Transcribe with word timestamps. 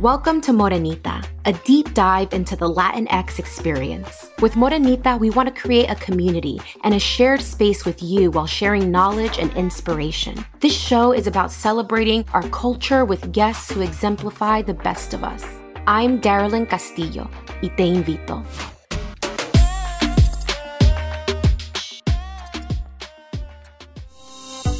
Welcome 0.00 0.40
to 0.42 0.52
Morenita, 0.52 1.26
a 1.44 1.52
deep 1.64 1.92
dive 1.92 2.32
into 2.32 2.54
the 2.54 2.72
Latinx 2.72 3.40
experience. 3.40 4.30
With 4.40 4.52
Morenita, 4.52 5.18
we 5.18 5.30
want 5.30 5.52
to 5.52 5.60
create 5.60 5.90
a 5.90 5.96
community 5.96 6.60
and 6.84 6.94
a 6.94 7.00
shared 7.00 7.40
space 7.40 7.84
with 7.84 8.00
you 8.00 8.30
while 8.30 8.46
sharing 8.46 8.92
knowledge 8.92 9.40
and 9.40 9.52
inspiration. 9.54 10.36
This 10.60 10.72
show 10.72 11.10
is 11.10 11.26
about 11.26 11.50
celebrating 11.50 12.24
our 12.32 12.48
culture 12.50 13.04
with 13.04 13.32
guests 13.32 13.72
who 13.72 13.80
exemplify 13.80 14.62
the 14.62 14.74
best 14.74 15.14
of 15.14 15.24
us. 15.24 15.44
I'm 15.88 16.20
Darilyn 16.20 16.68
Castillo, 16.68 17.28
y 17.60 17.68
te 17.76 17.92
invito. 17.92 18.77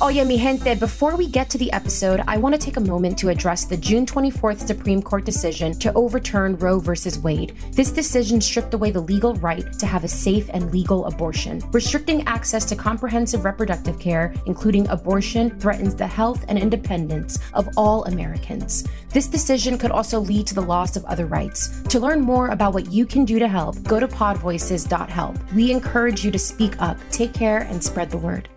Oh, 0.00 0.06
Oye, 0.06 0.24
mi 0.24 0.38
gente, 0.38 0.74
before 0.78 1.16
we 1.16 1.26
get 1.26 1.50
to 1.50 1.58
the 1.58 1.72
episode, 1.72 2.22
I 2.28 2.38
want 2.38 2.54
to 2.54 2.60
take 2.60 2.76
a 2.76 2.80
moment 2.80 3.18
to 3.18 3.30
address 3.30 3.64
the 3.64 3.76
June 3.76 4.06
24th 4.06 4.66
Supreme 4.66 5.02
Court 5.02 5.24
decision 5.24 5.72
to 5.80 5.92
overturn 5.94 6.56
Roe 6.56 6.78
v. 6.78 6.92
Wade. 7.20 7.54
This 7.72 7.90
decision 7.90 8.40
stripped 8.40 8.74
away 8.74 8.90
the 8.90 9.00
legal 9.00 9.34
right 9.34 9.72
to 9.78 9.86
have 9.86 10.04
a 10.04 10.08
safe 10.08 10.48
and 10.52 10.70
legal 10.72 11.06
abortion. 11.06 11.62
Restricting 11.72 12.26
access 12.26 12.64
to 12.66 12.76
comprehensive 12.76 13.44
reproductive 13.44 13.98
care, 13.98 14.32
including 14.46 14.88
abortion, 14.88 15.58
threatens 15.58 15.94
the 15.94 16.06
health 16.06 16.44
and 16.48 16.58
independence 16.58 17.38
of 17.54 17.68
all 17.76 18.04
Americans. 18.04 18.86
This 19.10 19.26
decision 19.26 19.78
could 19.78 19.90
also 19.90 20.20
lead 20.20 20.46
to 20.46 20.54
the 20.54 20.62
loss 20.62 20.96
of 20.96 21.04
other 21.06 21.26
rights. 21.26 21.82
To 21.88 21.98
learn 21.98 22.20
more 22.20 22.48
about 22.48 22.72
what 22.72 22.92
you 22.92 23.04
can 23.04 23.24
do 23.24 23.38
to 23.38 23.48
help, 23.48 23.82
go 23.82 23.98
to 23.98 24.06
podvoices.help. 24.06 25.52
We 25.52 25.72
encourage 25.72 26.24
you 26.24 26.30
to 26.30 26.38
speak 26.38 26.80
up, 26.80 26.98
take 27.10 27.34
care, 27.34 27.60
and 27.62 27.82
spread 27.82 28.10
the 28.10 28.18
word. 28.18 28.48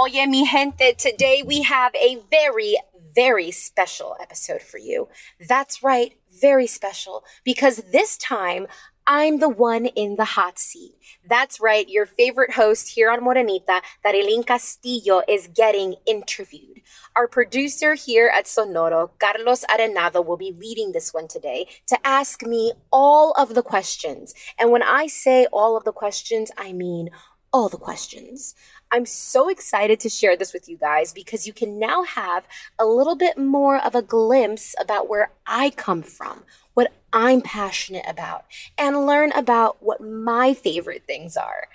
Oh, 0.00 0.04
Oye, 0.04 0.26
mi 0.26 0.46
gente, 0.46 0.94
today 0.96 1.42
we 1.44 1.62
have 1.62 1.92
a 1.96 2.18
very, 2.30 2.76
very 3.16 3.50
special 3.50 4.14
episode 4.20 4.62
for 4.62 4.78
you. 4.78 5.08
That's 5.48 5.82
right, 5.82 6.14
very 6.40 6.68
special, 6.68 7.24
because 7.42 7.82
this 7.90 8.16
time 8.16 8.68
I'm 9.08 9.40
the 9.40 9.48
one 9.48 9.86
in 9.86 10.14
the 10.14 10.24
hot 10.24 10.60
seat. 10.60 10.94
That's 11.28 11.58
right, 11.60 11.88
your 11.88 12.06
favorite 12.06 12.52
host 12.52 12.90
here 12.90 13.10
on 13.10 13.22
Morenita, 13.22 13.80
Darilyn 14.04 14.46
Castillo, 14.46 15.22
is 15.26 15.48
getting 15.48 15.96
interviewed. 16.06 16.80
Our 17.16 17.26
producer 17.26 17.94
here 17.94 18.30
at 18.32 18.44
Sonoro, 18.44 19.10
Carlos 19.18 19.64
Arenado, 19.64 20.24
will 20.24 20.36
be 20.36 20.54
leading 20.56 20.92
this 20.92 21.12
one 21.12 21.26
today 21.26 21.66
to 21.88 21.98
ask 22.06 22.42
me 22.42 22.72
all 22.92 23.32
of 23.32 23.56
the 23.56 23.62
questions. 23.64 24.32
And 24.60 24.70
when 24.70 24.84
I 24.84 25.08
say 25.08 25.46
all 25.52 25.76
of 25.76 25.82
the 25.82 25.92
questions, 25.92 26.52
I 26.56 26.72
mean 26.72 27.10
all 27.52 27.68
the 27.68 27.78
questions. 27.78 28.54
I'm 28.90 29.06
so 29.06 29.48
excited 29.48 30.00
to 30.00 30.08
share 30.08 30.36
this 30.36 30.52
with 30.52 30.68
you 30.68 30.76
guys 30.76 31.12
because 31.12 31.46
you 31.46 31.52
can 31.52 31.78
now 31.78 32.04
have 32.04 32.46
a 32.78 32.86
little 32.86 33.16
bit 33.16 33.36
more 33.36 33.76
of 33.76 33.94
a 33.94 34.02
glimpse 34.02 34.74
about 34.80 35.08
where 35.08 35.30
I 35.46 35.70
come 35.70 36.02
from, 36.02 36.44
what 36.74 36.92
I'm 37.12 37.40
passionate 37.40 38.06
about, 38.08 38.44
and 38.78 39.06
learn 39.06 39.32
about 39.32 39.82
what 39.82 40.00
my 40.00 40.54
favorite 40.54 41.04
things 41.06 41.36
are. 41.36 41.68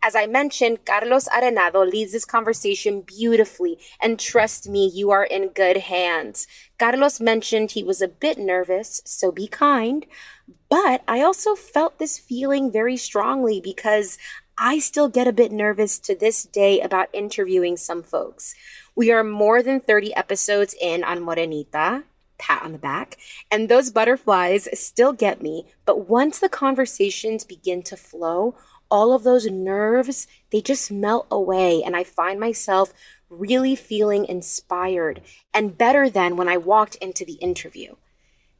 As 0.00 0.14
I 0.14 0.26
mentioned, 0.26 0.84
Carlos 0.84 1.28
Arenado 1.28 1.90
leads 1.90 2.12
this 2.12 2.24
conversation 2.24 3.00
beautifully, 3.00 3.78
and 4.00 4.18
trust 4.18 4.68
me, 4.68 4.88
you 4.94 5.10
are 5.10 5.24
in 5.24 5.48
good 5.48 5.76
hands. 5.76 6.46
Carlos 6.78 7.20
mentioned 7.20 7.72
he 7.72 7.82
was 7.82 8.00
a 8.00 8.06
bit 8.06 8.38
nervous, 8.38 9.00
so 9.04 9.32
be 9.32 9.48
kind. 9.48 10.06
But 10.70 11.02
I 11.08 11.22
also 11.22 11.56
felt 11.56 11.98
this 11.98 12.16
feeling 12.16 12.70
very 12.70 12.96
strongly 12.96 13.60
because 13.60 14.18
I 14.60 14.80
still 14.80 15.08
get 15.08 15.28
a 15.28 15.32
bit 15.32 15.52
nervous 15.52 16.00
to 16.00 16.16
this 16.16 16.42
day 16.42 16.80
about 16.80 17.10
interviewing 17.12 17.76
some 17.76 18.02
folks. 18.02 18.56
We 18.96 19.12
are 19.12 19.22
more 19.22 19.62
than 19.62 19.78
30 19.78 20.16
episodes 20.16 20.74
in 20.80 21.04
on 21.04 21.20
Morenita, 21.20 22.02
pat 22.38 22.64
on 22.64 22.72
the 22.72 22.78
back, 22.78 23.18
and 23.52 23.68
those 23.68 23.92
butterflies 23.92 24.68
still 24.74 25.12
get 25.12 25.40
me. 25.40 25.66
But 25.84 26.08
once 26.08 26.40
the 26.40 26.48
conversations 26.48 27.44
begin 27.44 27.84
to 27.84 27.96
flow, 27.96 28.56
all 28.90 29.12
of 29.12 29.22
those 29.22 29.46
nerves, 29.46 30.26
they 30.50 30.60
just 30.60 30.90
melt 30.90 31.28
away, 31.30 31.80
and 31.84 31.94
I 31.94 32.02
find 32.02 32.40
myself 32.40 32.92
really 33.30 33.76
feeling 33.76 34.24
inspired 34.24 35.20
and 35.54 35.78
better 35.78 36.10
than 36.10 36.36
when 36.36 36.48
I 36.48 36.56
walked 36.56 36.96
into 36.96 37.24
the 37.24 37.34
interview. 37.34 37.94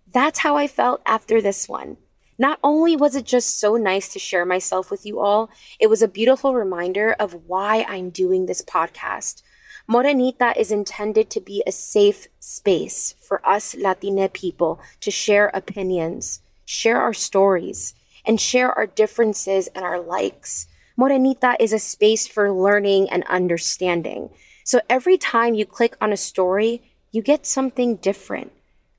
That's 0.07 0.39
how 0.39 0.57
I 0.57 0.69
felt 0.69 1.03
after 1.05 1.43
this 1.43 1.69
one. 1.69 1.97
Not 2.39 2.61
only 2.63 2.95
was 2.95 3.17
it 3.17 3.25
just 3.25 3.59
so 3.59 3.77
nice 3.77 4.13
to 4.13 4.21
share 4.21 4.45
myself 4.45 4.93
with 4.93 5.05
you 5.05 5.19
all, 5.19 5.51
it 5.81 5.89
was 5.89 6.03
a 6.03 6.09
beautiful 6.09 6.55
reminder 6.55 7.17
of 7.19 7.49
why 7.49 7.85
I'm 7.89 8.11
doing 8.11 8.47
this 8.47 8.63
podcast. 8.63 9.43
Morenita 9.91 10.57
is 10.57 10.71
intended 10.71 11.31
to 11.31 11.41
be 11.41 11.65
a 11.67 11.73
safe 11.73 12.29
space 12.39 13.17
for 13.21 13.45
us 13.45 13.75
Latina 13.75 14.29
people 14.29 14.81
to 15.01 15.11
share 15.11 15.49
opinions, 15.53 16.41
share 16.65 17.01
our 17.01 17.15
stories, 17.15 17.95
and 18.25 18.41
share 18.41 18.71
our 18.71 18.87
differences 18.87 19.67
and 19.75 19.85
our 19.85 19.99
likes. 19.99 20.69
Morenita 20.97 21.57
is 21.59 21.73
a 21.73 21.79
space 21.81 22.27
for 22.29 22.53
learning 22.53 23.09
and 23.11 23.25
understanding. 23.25 24.31
So 24.63 24.81
every 24.89 25.19
time 25.19 25.55
you 25.55 25.65
click 25.65 25.97
on 26.01 26.13
a 26.13 26.17
story, 26.17 26.83
you 27.11 27.23
get 27.23 27.47
something 27.47 27.97
different. 27.97 28.53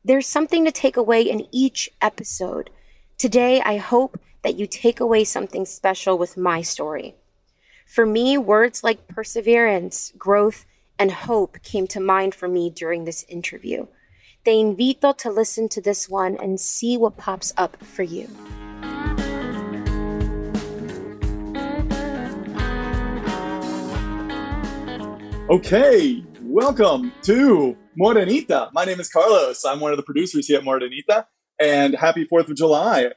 There's 0.03 0.27
something 0.27 0.65
to 0.65 0.71
take 0.71 0.97
away 0.97 1.21
in 1.21 1.47
each 1.51 1.89
episode. 2.01 2.71
Today, 3.19 3.59
I 3.59 3.75
hope 3.75 4.17
that 4.43 4.55
you 4.55 4.65
take 4.65 5.01
away 5.01 5.25
something 5.25 5.65
special 5.65 6.17
with 6.17 6.37
my 6.37 6.61
story. 6.61 7.15
For 7.85 8.05
me, 8.05 8.37
words 8.37 8.81
like 8.81 9.09
perseverance, 9.09 10.13
growth, 10.17 10.65
and 10.97 11.11
hope 11.11 11.61
came 11.61 11.85
to 11.87 11.99
mind 11.99 12.33
for 12.33 12.47
me 12.47 12.69
during 12.69 13.03
this 13.03 13.25
interview. 13.27 13.87
Te 14.45 14.63
invito 14.63 15.17
to 15.17 15.29
listen 15.29 15.67
to 15.67 15.81
this 15.81 16.07
one 16.07 16.37
and 16.37 16.61
see 16.61 16.95
what 16.95 17.17
pops 17.17 17.51
up 17.57 17.83
for 17.83 18.03
you. 18.03 18.29
Okay, 25.49 26.23
welcome 26.41 27.11
to 27.23 27.75
Morenita. 27.99 28.71
My 28.71 28.85
name 28.85 29.01
is 29.01 29.09
Carlos. 29.09 29.65
I'm 29.65 29.81
one 29.81 29.91
of 29.91 29.97
the 29.97 30.03
producers 30.03 30.47
here 30.47 30.59
at 30.59 30.63
Morenita 30.63 31.25
and 31.59 31.95
happy 31.95 32.25
4th 32.25 32.49
of 32.49 32.55
July. 32.55 33.11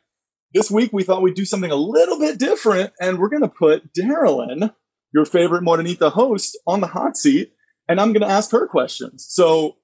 this 0.52 0.70
week 0.70 0.92
we 0.92 1.02
thought 1.02 1.22
we'd 1.22 1.34
do 1.34 1.44
something 1.44 1.70
a 1.70 1.76
little 1.76 2.18
bit 2.18 2.38
different, 2.38 2.92
and 3.00 3.18
we're 3.18 3.28
going 3.28 3.42
to 3.42 3.48
put 3.48 3.92
Darilyn, 3.94 4.74
your 5.14 5.24
favorite 5.24 5.62
Morenita 5.62 6.10
host, 6.12 6.58
on 6.66 6.80
the 6.80 6.88
hot 6.88 7.16
seat, 7.16 7.52
and 7.88 8.00
I'm 8.00 8.12
going 8.12 8.26
to 8.26 8.32
ask 8.32 8.50
her 8.52 8.66
questions. 8.66 9.26
So, 9.28 9.76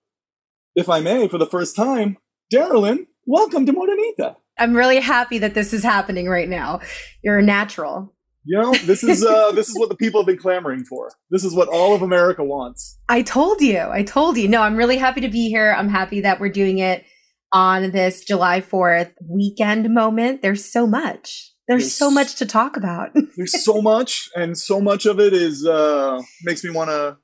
if 0.74 0.88
I 0.88 1.00
may, 1.00 1.28
for 1.28 1.38
the 1.38 1.46
first 1.46 1.74
time, 1.74 2.18
Darilyn, 2.52 3.06
welcome 3.26 3.64
to 3.66 3.72
Morenita. 3.72 4.36
I'm 4.58 4.74
really 4.74 5.00
happy 5.00 5.38
that 5.38 5.54
this 5.54 5.72
is 5.72 5.82
happening 5.82 6.28
right 6.28 6.48
now. 6.48 6.80
You're 7.22 7.38
a 7.38 7.42
natural. 7.42 8.14
You 8.44 8.58
know, 8.58 8.74
this 8.74 9.04
is 9.04 9.24
uh, 9.24 9.52
this 9.54 9.68
is 9.68 9.78
what 9.78 9.88
the 9.88 9.96
people 9.96 10.20
have 10.20 10.26
been 10.26 10.38
clamoring 10.38 10.84
for. 10.84 11.10
This 11.30 11.44
is 11.44 11.54
what 11.54 11.68
all 11.68 11.94
of 11.94 12.02
America 12.02 12.42
wants. 12.42 12.98
I 13.08 13.22
told 13.22 13.60
you. 13.60 13.78
I 13.78 14.02
told 14.02 14.36
you. 14.36 14.48
No, 14.48 14.62
I'm 14.62 14.76
really 14.76 14.96
happy 14.96 15.20
to 15.20 15.28
be 15.28 15.48
here. 15.48 15.74
I'm 15.76 15.88
happy 15.88 16.20
that 16.20 16.40
we're 16.40 16.48
doing 16.48 16.78
it 16.78 17.04
on 17.52 17.90
this 17.90 18.24
July 18.24 18.60
4th 18.60 19.12
weekend 19.28 19.92
moment. 19.92 20.42
There's 20.42 20.64
so 20.64 20.86
much. 20.86 21.52
There's, 21.66 21.82
there's 21.82 21.94
so 21.94 22.10
much 22.10 22.36
to 22.36 22.46
talk 22.46 22.76
about. 22.76 23.10
there's 23.36 23.64
so 23.64 23.82
much, 23.82 24.30
and 24.34 24.56
so 24.56 24.80
much 24.80 25.04
of 25.06 25.20
it 25.20 25.32
is 25.32 25.66
uh, 25.66 26.20
makes 26.44 26.64
me 26.64 26.70
want 26.70 26.90
to 26.90 27.18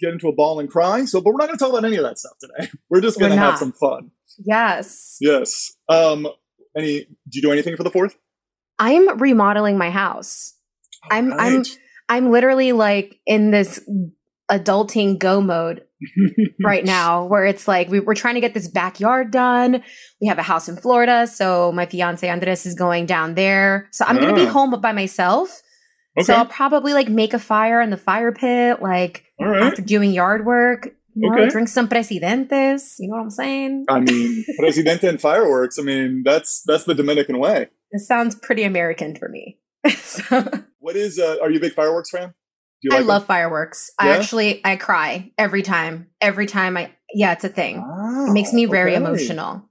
get 0.00 0.12
into 0.12 0.28
a 0.28 0.32
ball 0.32 0.60
and 0.60 0.68
cry. 0.68 1.04
So, 1.04 1.20
but 1.20 1.32
we're 1.32 1.38
not 1.38 1.46
going 1.46 1.58
to 1.58 1.64
talk 1.64 1.72
about 1.72 1.84
any 1.84 1.96
of 1.96 2.04
that 2.04 2.18
stuff 2.18 2.32
today. 2.40 2.70
We're 2.90 3.00
just 3.00 3.18
going 3.18 3.32
to 3.32 3.38
have 3.38 3.58
some 3.58 3.72
fun. 3.72 4.10
Yes. 4.38 5.16
Yes. 5.20 5.72
Um. 5.88 6.26
Any? 6.76 7.00
Do 7.00 7.08
you 7.32 7.42
do 7.42 7.52
anything 7.52 7.76
for 7.76 7.82
the 7.82 7.90
fourth? 7.90 8.16
I'm 8.78 9.18
remodeling 9.18 9.76
my 9.76 9.90
house. 9.90 10.54
All 11.04 11.16
I'm 11.16 11.30
right. 11.30 11.40
I'm 11.52 11.64
I'm 12.08 12.30
literally 12.30 12.72
like 12.72 13.18
in 13.26 13.50
this 13.50 13.80
adulting 14.50 15.18
go 15.18 15.40
mode 15.40 15.84
right 16.64 16.84
now 16.84 17.24
where 17.24 17.44
it's 17.44 17.68
like 17.68 17.88
we, 17.88 17.98
are 17.98 18.14
trying 18.14 18.34
to 18.34 18.40
get 18.40 18.54
this 18.54 18.68
backyard 18.68 19.30
done. 19.30 19.82
We 20.20 20.28
have 20.28 20.38
a 20.38 20.42
house 20.42 20.68
in 20.68 20.76
Florida, 20.76 21.26
so 21.26 21.72
my 21.72 21.86
fiance 21.86 22.28
Andres 22.28 22.66
is 22.66 22.74
going 22.74 23.06
down 23.06 23.34
there. 23.34 23.88
So 23.92 24.04
I'm 24.04 24.16
going 24.16 24.34
to 24.34 24.40
be 24.40 24.46
ah. 24.46 24.52
home 24.52 24.78
by 24.80 24.92
myself. 24.92 25.62
Okay. 26.18 26.24
So 26.24 26.34
I'll 26.34 26.46
probably 26.46 26.92
like 26.92 27.08
make 27.08 27.34
a 27.34 27.38
fire 27.38 27.80
in 27.80 27.90
the 27.90 27.96
fire 27.96 28.32
pit, 28.32 28.82
like 28.82 29.24
right. 29.40 29.62
after 29.62 29.82
doing 29.82 30.12
yard 30.12 30.44
work. 30.44 30.88
You 31.14 31.28
know, 31.28 31.42
okay. 31.42 31.48
drink 31.48 31.68
some 31.68 31.88
presidentes. 31.88 32.94
You 32.98 33.08
know 33.08 33.16
what 33.16 33.24
I'm 33.24 33.30
saying? 33.30 33.84
I 33.88 34.00
mean, 34.00 34.44
presidente 34.58 35.08
and 35.08 35.20
fireworks. 35.20 35.78
I 35.78 35.82
mean, 35.82 36.22
that's 36.24 36.62
that's 36.66 36.84
the 36.84 36.94
Dominican 36.94 37.38
way. 37.38 37.68
It 37.90 38.00
sounds 38.00 38.36
pretty 38.36 38.62
American 38.62 39.16
for 39.16 39.28
me. 39.28 39.58
so. 39.96 40.44
What 40.78 40.96
is? 40.96 41.18
Uh, 41.18 41.36
are 41.42 41.50
you 41.50 41.58
a 41.58 41.60
big 41.60 41.74
fireworks 41.74 42.10
fan? 42.10 42.32
Like 42.88 43.00
I 43.00 43.02
love 43.02 43.22
them? 43.22 43.26
fireworks. 43.26 43.90
Yeah? 44.00 44.08
I 44.08 44.16
actually 44.16 44.60
I 44.64 44.76
cry 44.76 45.32
every 45.36 45.62
time. 45.62 46.08
Every 46.20 46.46
time 46.46 46.76
I 46.76 46.92
yeah, 47.12 47.32
it's 47.32 47.44
a 47.44 47.48
thing. 47.48 47.76
it 48.28 48.32
makes 48.32 48.52
me 48.52 48.66
very 48.66 48.92
okay. 48.92 49.02
emotional. 49.02 49.68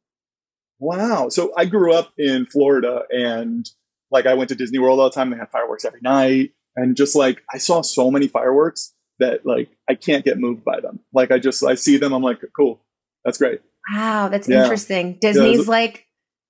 Wow. 0.79 1.29
So 1.29 1.53
I 1.57 1.65
grew 1.65 1.93
up 1.93 2.11
in 2.17 2.45
Florida 2.45 3.03
and 3.09 3.69
like 4.11 4.25
I 4.25 4.33
went 4.33 4.49
to 4.49 4.55
Disney 4.55 4.79
World 4.79 4.99
all 4.99 5.09
the 5.09 5.15
time. 5.15 5.29
They 5.29 5.37
had 5.37 5.49
fireworks 5.49 5.85
every 5.85 6.01
night. 6.01 6.51
And 6.75 6.95
just 6.95 7.15
like 7.15 7.41
I 7.53 7.57
saw 7.57 7.81
so 7.81 8.11
many 8.11 8.27
fireworks 8.27 8.93
that 9.19 9.45
like 9.45 9.69
I 9.89 9.95
can't 9.95 10.23
get 10.23 10.37
moved 10.37 10.63
by 10.63 10.79
them. 10.79 10.99
Like 11.13 11.31
I 11.31 11.39
just 11.39 11.63
I 11.63 11.75
see 11.75 11.97
them, 11.97 12.13
I'm 12.13 12.23
like, 12.23 12.39
cool. 12.55 12.81
That's 13.25 13.37
great. 13.37 13.61
Wow, 13.91 14.29
that's 14.29 14.47
yeah. 14.47 14.61
interesting. 14.61 15.17
Disney's 15.19 15.65
yeah, 15.65 15.71
like 15.71 16.05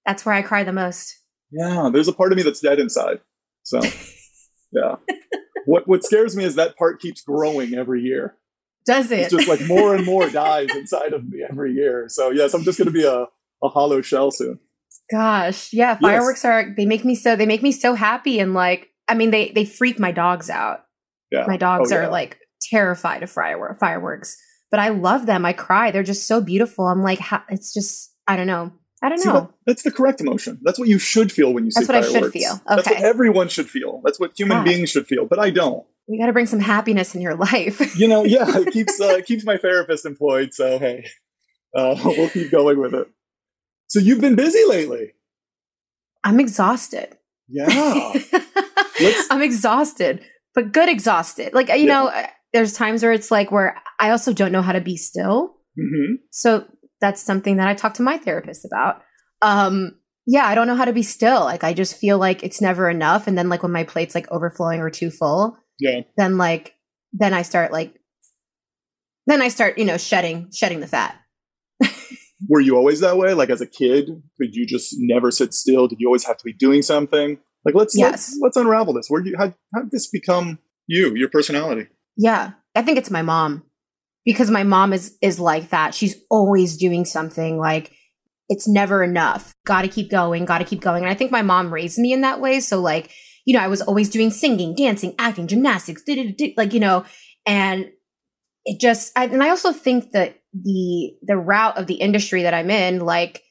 that's 0.06 0.26
where 0.26 0.36
I 0.36 0.42
cry 0.42 0.64
the 0.64 0.74
most. 0.74 1.16
Yeah, 1.52 1.90
there's 1.92 2.08
a 2.08 2.14
part 2.14 2.32
of 2.32 2.38
me 2.38 2.44
that's 2.44 2.60
dead 2.60 2.80
inside. 2.80 3.22
So 3.64 3.82
yeah 4.72 4.96
what 5.66 5.88
what 5.88 6.04
scares 6.04 6.36
me 6.36 6.44
is 6.44 6.56
that 6.56 6.78
part 6.78 7.02
keeps 7.02 7.22
growing 7.22 7.74
every 7.74 8.02
year. 8.02 8.36
Does 8.86 9.12
it? 9.12 9.20
It's 9.20 9.34
just 9.34 9.48
like 9.48 9.62
more 9.68 9.96
and 9.96 10.06
more 10.06 10.30
dies 10.32 10.70
inside 10.76 11.14
of 11.14 11.28
me 11.28 11.46
every 11.48 11.74
year. 11.74 12.06
So 12.10 12.32
yes, 12.32 12.54
I'm 12.54 12.64
just 12.64 12.78
going 12.78 12.88
to 12.88 12.94
be 12.94 13.06
a, 13.06 13.28
a 13.64 13.70
hollow 13.70 14.02
shell 14.02 14.32
soon. 14.32 14.60
Gosh, 15.12 15.74
yeah, 15.74 15.98
fireworks 15.98 16.44
yes. 16.44 16.46
are 16.46 16.74
they 16.76 16.86
make 16.86 17.04
me 17.04 17.16
so 17.16 17.36
they 17.36 17.46
make 17.46 17.64
me 17.64 17.72
so 17.72 17.96
happy 17.96 18.40
and 18.40 18.54
like 18.54 18.90
I 19.08 19.16
mean 19.16 19.32
they 19.32 19.50
they 19.50 19.66
freak 19.66 20.00
my 20.00 20.12
dogs 20.12 20.50
out. 20.50 20.86
Yeah. 21.32 21.46
My 21.48 21.58
dogs 21.58 21.92
oh, 21.92 21.96
yeah. 21.96 22.02
are 22.04 22.10
like 22.10 22.40
terrified 22.70 23.24
of 23.24 23.32
fireworks, 23.32 24.38
but 24.72 24.80
I 24.80 24.90
love 24.90 25.26
them. 25.26 25.46
I 25.46 25.54
cry. 25.54 25.92
They're 25.92 26.04
just 26.04 26.28
so 26.28 26.42
beautiful. 26.42 26.88
I'm 26.88 27.02
like 27.02 27.20
it's 27.50 27.74
just 27.74 28.14
I 28.28 28.36
don't 28.36 28.48
know. 28.48 28.72
I 29.02 29.10
don't 29.10 29.20
see, 29.20 29.30
know. 29.30 29.54
that's 29.66 29.84
the 29.84 29.92
correct 29.92 30.20
emotion. 30.20 30.60
That's 30.62 30.78
what 30.78 30.90
you 30.90 31.00
should 31.00 31.32
feel 31.32 31.54
when 31.54 31.64
you 31.66 31.72
see 31.72 31.86
That's 31.86 32.10
what. 32.10 32.18
I 32.18 32.20
should 32.22 32.34
feel. 32.34 32.54
Okay. 32.54 32.64
That's 32.68 32.90
what 32.90 33.02
everyone 33.02 33.48
should 33.48 33.70
feel. 33.70 34.02
That's 34.04 34.20
what 34.20 34.38
human 34.38 34.58
God. 34.58 34.66
beings 34.66 34.90
should 34.90 35.08
feel. 35.08 35.26
But 35.26 35.40
I 35.40 35.52
don't. 35.52 35.86
We 36.08 36.18
got 36.18 36.26
to 36.26 36.34
bring 36.34 36.48
some 36.48 36.60
happiness 36.60 37.16
in 37.16 37.22
your 37.22 37.36
life. 37.36 37.96
you 37.98 38.08
know, 38.08 38.26
yeah, 38.26 38.46
it 38.58 38.74
keeps 38.74 39.00
uh, 39.00 39.22
keeps 39.26 39.46
my 39.46 39.58
therapist 39.58 40.06
employed. 40.06 40.54
So 40.54 40.80
hey, 40.80 41.08
uh, 41.76 41.96
we'll 42.04 42.30
keep 42.30 42.52
going 42.52 42.80
with 42.80 42.94
it. 42.94 43.08
So 43.88 44.00
you've 44.00 44.22
been 44.22 44.36
busy 44.36 44.66
lately. 44.66 45.14
I'm 46.24 46.40
exhausted. 46.40 47.18
Yeah, 47.48 47.68
I'm 49.32 49.42
exhausted, 49.42 50.24
but 50.54 50.74
good 50.74 50.90
exhausted. 50.90 51.54
Like 51.54 51.70
you 51.70 51.76
yeah. 51.76 51.86
know, 51.86 52.08
uh, 52.08 52.28
there's 52.54 52.74
times 52.74 53.02
where 53.02 53.14
it's 53.14 53.32
like 53.32 53.52
where 53.52 53.82
I 54.00 54.12
also 54.12 54.34
don't 54.34 54.52
know 54.52 54.62
how 54.62 54.74
to 54.74 54.82
be 54.82 54.98
still. 54.98 55.56
Mm-hmm. 55.78 56.16
So 56.32 56.66
that's 57.02 57.22
something 57.22 57.58
that 57.58 57.68
I 57.68 57.74
talk 57.74 57.94
to 57.96 58.04
my 58.04 58.18
therapist 58.18 58.66
about. 58.66 59.02
Um, 59.42 60.00
yeah, 60.26 60.46
I 60.46 60.56
don't 60.56 60.68
know 60.68 60.76
how 60.76 60.86
to 60.86 60.94
be 60.94 61.04
still. 61.04 61.42
Like 61.42 61.64
I 61.64 61.74
just 61.74 61.98
feel 61.98 62.18
like 62.18 62.44
it's 62.44 62.62
never 62.62 62.90
enough. 62.90 63.28
And 63.28 63.38
then 63.38 63.50
like 63.50 63.64
when 63.64 63.72
my 63.72 63.84
plate's 63.84 64.14
like 64.14 64.30
overflowing 64.32 64.80
or 64.80 64.90
too 64.90 65.10
full, 65.10 65.58
yeah, 65.80 66.02
then 66.18 66.38
like 66.38 66.76
then 67.14 67.34
I 67.34 67.42
start 67.42 67.72
like 67.72 67.96
then 69.26 69.42
I 69.42 69.48
start, 69.48 69.78
you 69.78 69.86
know, 69.86 69.98
shedding 69.98 70.50
shedding 70.54 70.82
the 70.82 70.88
fat. 70.88 71.16
Were 72.50 72.60
you 72.60 72.76
always 72.76 73.00
that 73.00 73.18
way? 73.18 73.34
Like 73.34 73.50
as 73.50 73.62
a 73.62 73.68
kid, 73.68 74.10
could 74.40 74.54
you 74.56 74.68
just 74.68 74.96
never 75.00 75.32
sit 75.32 75.54
still? 75.54 75.88
Did 75.88 76.00
you 76.00 76.08
always 76.08 76.26
have 76.26 76.38
to 76.38 76.44
be 76.44 76.54
doing 76.54 76.82
something? 76.82 77.40
Like 77.66 77.76
let's 77.76 77.98
yes. 77.98 78.12
let's, 78.12 78.40
let's 78.42 78.58
unravel 78.58 78.94
this. 78.94 79.08
Where 79.10 79.26
you 79.26 79.36
how 79.38 79.54
how 79.74 79.82
did 79.82 79.92
this 79.92 80.08
become 80.08 80.60
you, 80.86 81.16
your 81.16 81.30
personality? 81.30 81.88
Yeah. 82.18 82.52
I 82.76 82.84
think 82.84 82.98
it's 82.98 83.10
my 83.10 83.24
mom 83.24 83.64
because 84.26 84.52
my 84.52 84.64
mom 84.64 84.94
is 84.94 85.18
is 85.22 85.40
like 85.40 85.70
that. 85.70 85.94
She's 85.94 86.16
always 86.30 86.78
doing 86.78 87.06
something 87.06 87.58
like 87.58 87.94
it's 88.48 88.68
never 88.68 89.04
enough. 89.04 89.54
Got 89.66 89.84
to 89.84 89.88
keep 89.88 90.10
going, 90.10 90.46
got 90.46 90.58
to 90.58 90.66
keep 90.66 90.82
going. 90.82 91.04
And 91.04 91.10
I 91.10 91.16
think 91.16 91.32
my 91.32 91.44
mom 91.44 91.74
raised 91.74 92.00
me 92.00 92.12
in 92.12 92.22
that 92.22 92.42
way. 92.42 92.60
So 92.60 92.80
like, 92.80 93.12
you 93.46 93.54
know, 93.54 93.64
I 93.64 93.68
was 93.68 93.82
always 93.82 94.10
doing 94.10 94.32
singing, 94.32 94.76
dancing, 94.76 95.14
acting, 95.20 95.48
gymnastics, 95.48 96.04
like 96.58 96.74
you 96.74 96.80
know, 96.80 97.06
and 97.46 97.90
it 98.66 98.80
just 98.80 99.12
I, 99.16 99.26
and 99.26 99.44
I 99.44 99.50
also 99.50 99.72
think 99.72 100.12
that 100.12 100.40
the 100.54 101.14
the 101.22 101.38
route 101.38 101.78
of 101.78 101.88
the 101.88 101.96
industry 101.96 102.44
that 102.44 102.54
I'm 102.54 102.72
in 102.72 103.00
like 103.00 103.44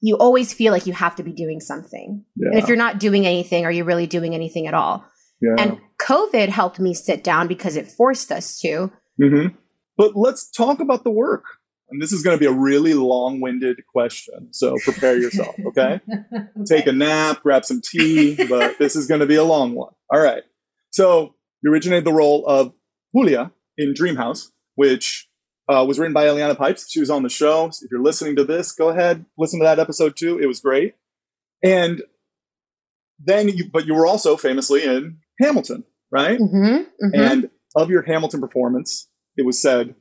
you 0.00 0.16
always 0.16 0.52
feel 0.52 0.72
like 0.72 0.86
you 0.86 0.92
have 0.92 1.16
to 1.16 1.22
be 1.22 1.32
doing 1.32 1.60
something. 1.60 2.24
Yeah. 2.36 2.50
And 2.50 2.58
if 2.58 2.68
you're 2.68 2.76
not 2.76 3.00
doing 3.00 3.26
anything, 3.26 3.64
are 3.64 3.72
you 3.72 3.84
really 3.84 4.06
doing 4.06 4.34
anything 4.34 4.66
at 4.66 4.74
all? 4.74 5.04
Yeah. 5.40 5.54
And 5.58 5.80
COVID 6.00 6.48
helped 6.48 6.78
me 6.78 6.94
sit 6.94 7.24
down 7.24 7.48
because 7.48 7.76
it 7.76 7.90
forced 7.90 8.30
us 8.30 8.58
to. 8.60 8.92
Mm-hmm. 9.20 9.54
But 9.96 10.16
let's 10.16 10.50
talk 10.50 10.80
about 10.80 11.04
the 11.04 11.10
work. 11.10 11.44
And 11.88 12.02
this 12.02 12.12
is 12.12 12.22
going 12.22 12.36
to 12.36 12.40
be 12.40 12.46
a 12.46 12.52
really 12.52 12.94
long 12.94 13.40
winded 13.40 13.80
question. 13.86 14.48
So 14.52 14.76
prepare 14.82 15.16
yourself, 15.16 15.54
okay? 15.68 16.00
okay? 16.12 16.46
Take 16.66 16.86
a 16.86 16.92
nap, 16.92 17.42
grab 17.42 17.64
some 17.64 17.80
tea, 17.80 18.34
but 18.48 18.78
this 18.78 18.96
is 18.96 19.06
going 19.06 19.20
to 19.20 19.26
be 19.26 19.36
a 19.36 19.44
long 19.44 19.74
one. 19.74 19.92
All 20.12 20.20
right. 20.20 20.42
So 20.90 21.34
you 21.62 21.72
originated 21.72 22.04
the 22.04 22.12
role 22.12 22.44
of 22.46 22.72
Julia 23.14 23.52
in 23.78 23.94
Dreamhouse, 23.94 24.48
which 24.74 25.28
uh, 25.68 25.84
was 25.86 25.98
written 25.98 26.12
by 26.12 26.26
Eliana 26.26 26.56
Pipes. 26.56 26.90
She 26.90 27.00
was 27.00 27.10
on 27.10 27.22
the 27.22 27.28
show. 27.28 27.70
So 27.70 27.84
if 27.84 27.90
you're 27.90 28.02
listening 28.02 28.36
to 28.36 28.44
this, 28.44 28.72
go 28.72 28.88
ahead, 28.88 29.24
listen 29.38 29.60
to 29.60 29.64
that 29.64 29.78
episode 29.78 30.16
too. 30.16 30.38
It 30.38 30.46
was 30.46 30.60
great. 30.60 30.94
And 31.62 32.02
then 33.18 33.48
you, 33.48 33.70
but 33.72 33.86
you 33.86 33.94
were 33.94 34.06
also 34.06 34.36
famously 34.36 34.84
in 34.84 35.18
Hamilton, 35.40 35.84
right? 36.10 36.38
Mm-hmm, 36.38 36.66
mm-hmm. 36.66 37.14
And 37.14 37.50
of 37.76 37.90
your 37.90 38.02
Hamilton 38.02 38.40
performance, 38.40 39.08
it 39.36 39.44
was 39.44 39.60
said, 39.60 39.94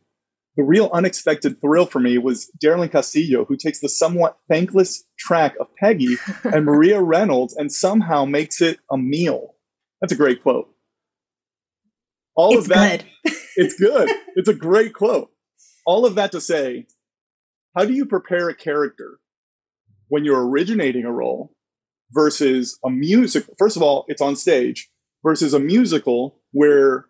the 0.58 0.64
real 0.64 0.90
unexpected 0.94 1.60
thrill 1.60 1.86
for 1.86 2.00
me 2.00 2.18
was 2.18 2.50
Darilyn 2.64 2.90
Castillo, 2.92 3.44
who 3.44 3.58
takes 3.58 3.82
the 3.82 3.90
somewhat 3.90 4.38
thankless 4.50 5.04
track 5.20 5.54
of 5.60 5.68
Peggy 5.78 6.16
and 6.46 6.64
Maria 6.64 7.02
Reynolds 7.02 7.56
and 7.58 7.72
somehow 7.72 8.24
makes 8.24 8.62
it 8.62 8.80
a 8.90 8.98
meal. 8.98 9.56
That's 10.00 10.14
a 10.14 10.18
great 10.18 10.42
quote. 10.42 10.70
All 12.36 12.58
it's 12.58 12.68
of 12.68 12.74
that. 12.74 13.04
Good. 13.24 13.34
it's 13.58 13.78
good. 13.78 14.10
It's 14.36 14.50
a 14.50 14.54
great 14.54 14.94
quote. 14.94 15.30
All 15.86 16.06
of 16.06 16.16
that 16.16 16.32
to 16.32 16.42
say, 16.42 16.88
how 17.76 17.84
do 17.86 17.94
you 17.94 18.06
prepare 18.06 18.50
a 18.50 18.56
character 18.56 19.20
when 20.08 20.24
you're 20.24 20.48
originating 20.48 21.04
a 21.04 21.12
role 21.12 21.54
versus 22.12 22.80
a 22.86 22.90
music? 22.90 23.46
First 23.60 23.76
of 23.76 23.84
all, 23.84 24.06
it's 24.08 24.22
on 24.22 24.38
stage 24.38 24.90
versus 25.24 25.54
a 25.54 25.60
musical 25.60 26.40
where 26.52 27.08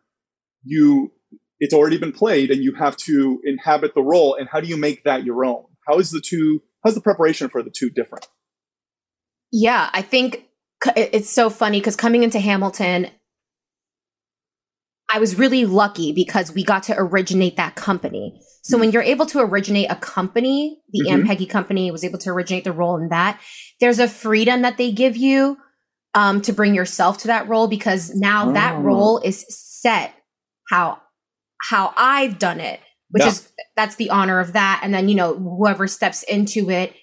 you 0.65 1.11
it's 1.59 1.73
already 1.73 1.97
been 1.97 2.11
played 2.11 2.51
and 2.51 2.61
you 2.63 2.73
have 2.73 2.97
to 2.97 3.39
inhabit 3.45 3.93
the 3.95 4.01
role 4.01 4.35
and 4.35 4.49
how 4.51 4.59
do 4.59 4.67
you 4.67 4.75
make 4.77 5.03
that 5.05 5.23
your 5.23 5.45
own 5.45 5.63
how 5.87 5.97
is 5.99 6.11
the 6.11 6.19
two 6.21 6.61
how's 6.83 6.95
the 6.95 7.01
preparation 7.01 7.47
for 7.49 7.63
the 7.63 7.69
two 7.71 7.89
different 7.89 8.27
yeah 9.51 9.89
i 9.93 10.01
think 10.01 10.45
it's 10.97 11.29
so 11.29 11.49
funny 11.49 11.79
because 11.79 11.95
coming 11.95 12.23
into 12.23 12.39
hamilton 12.39 13.07
I 15.07 15.19
was 15.19 15.37
really 15.37 15.65
lucky 15.65 16.13
because 16.13 16.51
we 16.51 16.63
got 16.63 16.83
to 16.83 16.95
originate 16.97 17.57
that 17.57 17.75
company. 17.75 18.41
So 18.63 18.77
when 18.79 18.91
you're 18.91 19.03
able 19.03 19.27
to 19.27 19.39
originate 19.39 19.91
a 19.91 19.95
company, 19.95 20.81
the 20.91 21.05
Mhm. 21.07 21.13
And 21.13 21.27
Peggy 21.27 21.45
company 21.45 21.91
was 21.91 22.03
able 22.03 22.17
to 22.19 22.31
originate 22.31 22.63
the 22.63 22.71
role 22.71 22.97
in 22.97 23.09
that. 23.09 23.39
There's 23.79 23.99
a 23.99 24.07
freedom 24.07 24.63
that 24.63 24.77
they 24.77 24.91
give 24.91 25.15
you 25.15 25.57
um, 26.15 26.41
to 26.41 26.53
bring 26.53 26.73
yourself 26.73 27.19
to 27.19 27.27
that 27.27 27.47
role 27.47 27.67
because 27.67 28.15
now 28.15 28.51
that 28.53 28.77
Oh. 28.77 28.81
role 28.81 29.19
is 29.19 29.45
set 29.49 30.13
how 30.69 30.99
how 31.69 31.93
I've 31.97 32.37
done 32.39 32.59
it, 32.59 32.79
which 33.09 33.23
Yeah. 33.23 33.29
is 33.29 33.49
that's 33.75 33.95
the 33.95 34.09
honor 34.09 34.39
of 34.39 34.53
that. 34.53 34.81
And 34.83 34.93
then 34.93 35.09
you 35.09 35.15
know 35.15 35.33
whoever 35.35 35.87
steps 35.87 36.23
into 36.23 36.69
it 36.69 36.93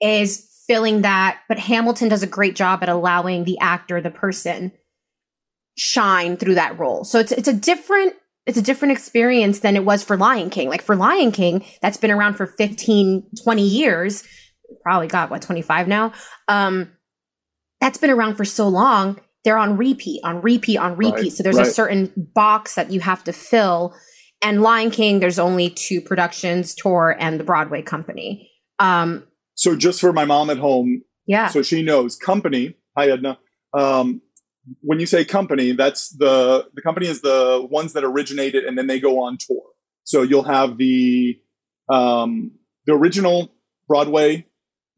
is 0.00 0.46
filling 0.66 1.02
that. 1.02 1.40
But 1.48 1.58
Hamilton 1.58 2.08
does 2.08 2.22
a 2.22 2.26
great 2.26 2.54
job 2.56 2.82
at 2.82 2.88
allowing 2.88 3.44
the 3.44 3.58
actor, 3.60 4.00
the 4.00 4.10
person, 4.10 4.72
shine 5.76 6.36
through 6.36 6.54
that 6.54 6.78
role. 6.78 7.04
So 7.04 7.18
it's 7.18 7.32
it's 7.32 7.48
a 7.48 7.52
different 7.52 8.14
it's 8.46 8.58
a 8.58 8.62
different 8.62 8.92
experience 8.92 9.60
than 9.60 9.76
it 9.76 9.84
was 9.84 10.02
for 10.02 10.16
Lion 10.16 10.48
King. 10.50 10.68
Like 10.68 10.82
for 10.82 10.96
Lion 10.96 11.32
King, 11.32 11.64
that's 11.82 11.98
been 11.98 12.10
around 12.10 12.34
for 12.34 12.46
15, 12.46 13.26
20 13.44 13.62
years. 13.62 14.24
Probably 14.82 15.06
got 15.06 15.30
what 15.30 15.42
25 15.42 15.86
now. 15.88 16.12
Um 16.48 16.92
that's 17.80 17.98
been 17.98 18.10
around 18.10 18.36
for 18.36 18.44
so 18.44 18.66
long. 18.68 19.20
They're 19.48 19.56
on 19.56 19.78
repeat, 19.78 20.20
on 20.24 20.42
repeat, 20.42 20.76
on 20.76 20.94
repeat. 20.94 21.14
Right, 21.14 21.32
so 21.32 21.42
there's 21.42 21.56
a 21.56 21.64
certain 21.64 22.12
box 22.34 22.74
that 22.74 22.92
you 22.92 23.00
have 23.00 23.24
to 23.24 23.32
fill. 23.32 23.96
And 24.42 24.60
Lion 24.60 24.90
King, 24.90 25.20
there's 25.20 25.38
only 25.38 25.70
two 25.70 26.02
productions, 26.02 26.74
Tour 26.74 27.16
and 27.18 27.40
the 27.40 27.44
Broadway 27.44 27.80
company. 27.80 28.50
Um 28.78 29.26
So 29.54 29.74
just 29.74 30.02
for 30.02 30.12
my 30.12 30.26
mom 30.26 30.50
at 30.50 30.58
home, 30.58 31.00
yeah. 31.26 31.48
so 31.48 31.62
she 31.62 31.82
knows 31.82 32.14
company. 32.14 32.74
Hi 32.94 33.08
Edna. 33.08 33.38
Um, 33.72 34.20
when 34.82 35.00
you 35.00 35.06
say 35.06 35.24
company, 35.24 35.72
that's 35.72 36.10
the 36.10 36.68
the 36.74 36.82
company 36.82 37.06
is 37.06 37.22
the 37.22 37.66
ones 37.70 37.94
that 37.94 38.04
originated 38.04 38.64
and 38.64 38.76
then 38.76 38.86
they 38.86 39.00
go 39.00 39.22
on 39.22 39.38
tour. 39.40 39.64
So 40.04 40.20
you'll 40.20 40.42
have 40.42 40.76
the 40.76 41.40
um, 41.88 42.52
the 42.84 42.92
original 42.92 43.50
Broadway 43.88 44.44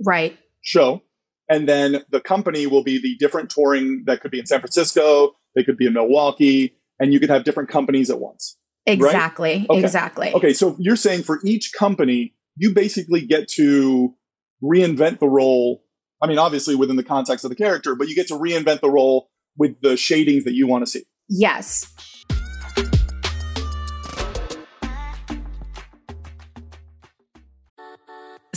right. 0.05 0.37
show, 0.61 1.03
and 1.51 1.69
then 1.69 2.03
the 2.11 2.21
company 2.21 2.67
will 2.67 2.85
be 2.85 2.99
the 3.03 3.17
different 3.19 3.51
touring 3.51 4.05
that 4.07 4.21
could 4.23 4.31
be 4.31 4.39
in 4.39 4.47
San 4.47 4.61
Francisco, 4.61 5.33
they 5.57 5.65
could 5.65 5.77
be 5.77 5.87
in 5.87 5.93
Milwaukee, 5.93 6.77
and 7.01 7.13
you 7.13 7.19
could 7.19 7.29
have 7.29 7.45
different 7.45 7.69
companies 7.69 8.09
at 8.09 8.21
once. 8.21 8.57
Exactly. 8.87 9.67
Okay. 9.69 9.81
Exactly. 9.81 10.33
Okay, 10.33 10.53
so 10.53 10.77
you're 10.79 10.97
saying 10.97 11.25
for 11.25 11.41
each 11.45 11.73
company, 11.77 12.35
you 12.57 12.73
basically 12.73 13.27
get 13.27 13.49
to 13.49 14.15
reinvent 14.63 15.19
the 15.19 15.29
role. 15.29 15.83
I 16.23 16.29
mean, 16.29 16.39
obviously 16.39 16.77
within 16.77 16.97
the 16.97 17.03
context 17.03 17.45
of 17.45 17.51
the 17.51 17.57
character, 17.57 17.97
but 17.97 18.09
you 18.09 18.15
get 18.15 18.29
to 18.29 18.35
reinvent 18.35 18.81
the 18.81 18.91
role 18.91 19.29
with 19.59 19.81
the 19.83 19.97
shadings 19.97 20.45
that 20.45 20.55
you 20.55 20.69
want 20.69 20.85
to 20.85 20.91
see. 20.91 21.03
Yes. 21.29 21.93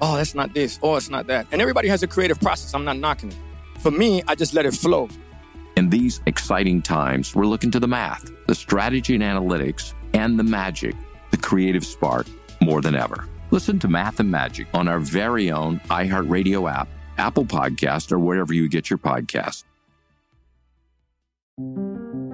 Oh, 0.00 0.16
that's 0.16 0.34
not 0.34 0.52
this. 0.54 0.78
Oh, 0.82 0.96
it's 0.96 1.10
not 1.10 1.26
that. 1.28 1.46
And 1.52 1.60
everybody 1.60 1.88
has 1.88 2.02
a 2.02 2.06
creative 2.06 2.40
process. 2.40 2.74
I'm 2.74 2.84
not 2.84 2.96
knocking 2.96 3.30
it. 3.30 3.38
For 3.78 3.90
me, 3.90 4.22
I 4.26 4.34
just 4.34 4.54
let 4.54 4.66
it 4.66 4.74
flow. 4.74 5.08
In 5.76 5.90
these 5.90 6.20
exciting 6.26 6.82
times, 6.82 7.34
we're 7.34 7.46
looking 7.46 7.70
to 7.70 7.80
the 7.80 7.88
math, 7.88 8.30
the 8.46 8.54
strategy 8.54 9.14
and 9.14 9.22
analytics, 9.22 9.94
and 10.14 10.38
the 10.38 10.44
magic, 10.44 10.94
the 11.30 11.36
creative 11.36 11.84
spark, 11.84 12.26
more 12.60 12.80
than 12.80 12.94
ever. 12.94 13.28
Listen 13.50 13.78
to 13.80 13.88
Math 13.88 14.20
and 14.20 14.30
Magic 14.30 14.66
on 14.74 14.88
our 14.88 14.98
very 14.98 15.50
own 15.50 15.78
iHeartRadio 15.90 16.70
app, 16.72 16.88
Apple 17.18 17.44
Podcast, 17.44 18.12
or 18.12 18.18
wherever 18.18 18.54
you 18.54 18.68
get 18.68 18.88
your 18.90 18.98
podcasts. 18.98 19.64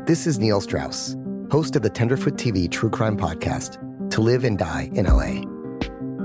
This 0.06 0.26
is 0.26 0.38
Neil 0.38 0.60
Strauss, 0.60 1.16
host 1.50 1.76
of 1.76 1.82
the 1.82 1.90
Tenderfoot 1.90 2.34
TV 2.34 2.70
True 2.70 2.90
Crime 2.90 3.16
Podcast, 3.16 4.10
To 4.10 4.20
Live 4.20 4.44
and 4.44 4.58
Die 4.58 4.90
in 4.94 5.06
LA. 5.06 5.57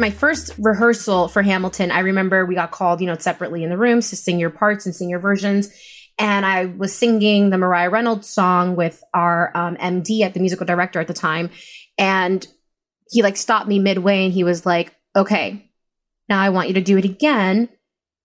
My 0.00 0.10
first 0.10 0.54
rehearsal 0.58 1.28
for 1.28 1.42
Hamilton, 1.42 1.90
I 1.90 1.98
remember 1.98 2.46
we 2.46 2.54
got 2.54 2.70
called, 2.70 3.02
you 3.02 3.06
know, 3.06 3.18
separately 3.18 3.62
in 3.62 3.68
the 3.68 3.76
rooms 3.76 4.08
to 4.10 4.16
sing 4.16 4.40
your 4.40 4.48
parts 4.48 4.86
and 4.86 4.94
sing 4.94 5.10
your 5.10 5.18
versions. 5.18 5.68
And 6.18 6.46
I 6.46 6.64
was 6.64 6.94
singing 6.94 7.50
the 7.50 7.58
Mariah 7.58 7.90
Reynolds 7.90 8.26
song 8.26 8.76
with 8.76 9.02
our 9.12 9.54
um, 9.54 9.76
MD 9.76 10.22
at 10.22 10.32
the 10.32 10.40
musical 10.40 10.64
director 10.64 11.00
at 11.00 11.06
the 11.06 11.12
time. 11.12 11.50
And 11.98 12.46
he 13.10 13.22
like 13.22 13.36
stopped 13.36 13.68
me 13.68 13.78
midway 13.78 14.24
and 14.24 14.32
he 14.32 14.42
was 14.42 14.64
like, 14.64 14.94
okay, 15.14 15.70
now 16.30 16.40
I 16.40 16.48
want 16.48 16.68
you 16.68 16.74
to 16.74 16.80
do 16.80 16.96
it 16.96 17.04
again. 17.04 17.68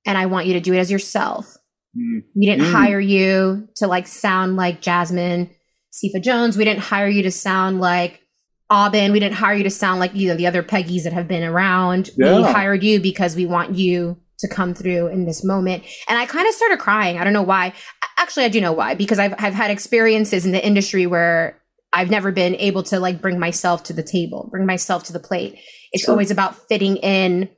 And 0.05 0.17
I 0.17 0.27
want 0.27 0.47
you 0.47 0.53
to 0.53 0.61
do 0.61 0.73
it 0.73 0.77
as 0.77 0.89
yourself. 0.89 1.57
Mm. 1.97 2.23
We 2.35 2.45
didn't 2.45 2.67
mm. 2.67 2.71
hire 2.71 3.01
you 3.01 3.67
to 3.75 3.87
like 3.87 4.07
sound 4.07 4.55
like 4.55 4.79
Jasmine 4.79 5.49
Cephas 5.91 6.21
Jones. 6.21 6.55
We 6.55 6.63
didn't 6.63 6.83
hire 6.83 7.09
you 7.09 7.23
to 7.23 7.31
sound 7.31 7.81
like 7.81 8.21
Aubin, 8.69 9.11
we 9.11 9.19
didn't 9.19 9.35
hire 9.35 9.55
you 9.55 9.63
to 9.63 9.69
sound 9.69 9.99
like 9.99 10.15
you 10.15 10.27
know 10.27 10.35
the 10.35 10.47
other 10.47 10.63
Peggies 10.63 11.03
that 11.03 11.13
have 11.13 11.27
been 11.27 11.43
around. 11.43 12.09
Yeah. 12.17 12.37
We 12.37 12.43
hired 12.43 12.83
you 12.83 12.99
because 12.99 13.35
we 13.35 13.45
want 13.45 13.75
you 13.75 14.17
to 14.39 14.47
come 14.47 14.73
through 14.73 15.07
in 15.07 15.25
this 15.25 15.43
moment. 15.43 15.83
And 16.09 16.17
I 16.17 16.25
kind 16.25 16.47
of 16.47 16.53
started 16.53 16.79
crying. 16.79 17.17
I 17.17 17.23
don't 17.23 17.33
know 17.33 17.41
why. 17.41 17.73
Actually, 18.17 18.45
I 18.45 18.49
do 18.49 18.61
know 18.61 18.73
why 18.73 18.95
because 18.95 19.19
I've 19.19 19.35
I've 19.37 19.53
had 19.53 19.71
experiences 19.71 20.45
in 20.45 20.51
the 20.51 20.65
industry 20.65 21.05
where 21.05 21.61
I've 21.93 22.09
never 22.09 22.31
been 22.31 22.55
able 22.55 22.83
to 22.83 22.99
like 22.99 23.21
bring 23.21 23.39
myself 23.39 23.83
to 23.83 23.93
the 23.93 24.03
table, 24.03 24.49
bring 24.51 24.65
myself 24.65 25.03
to 25.05 25.13
the 25.13 25.19
plate. 25.19 25.59
It's 25.91 26.05
sure. 26.05 26.13
always 26.13 26.31
about 26.31 26.55
fitting 26.67 26.97
in 26.97 27.49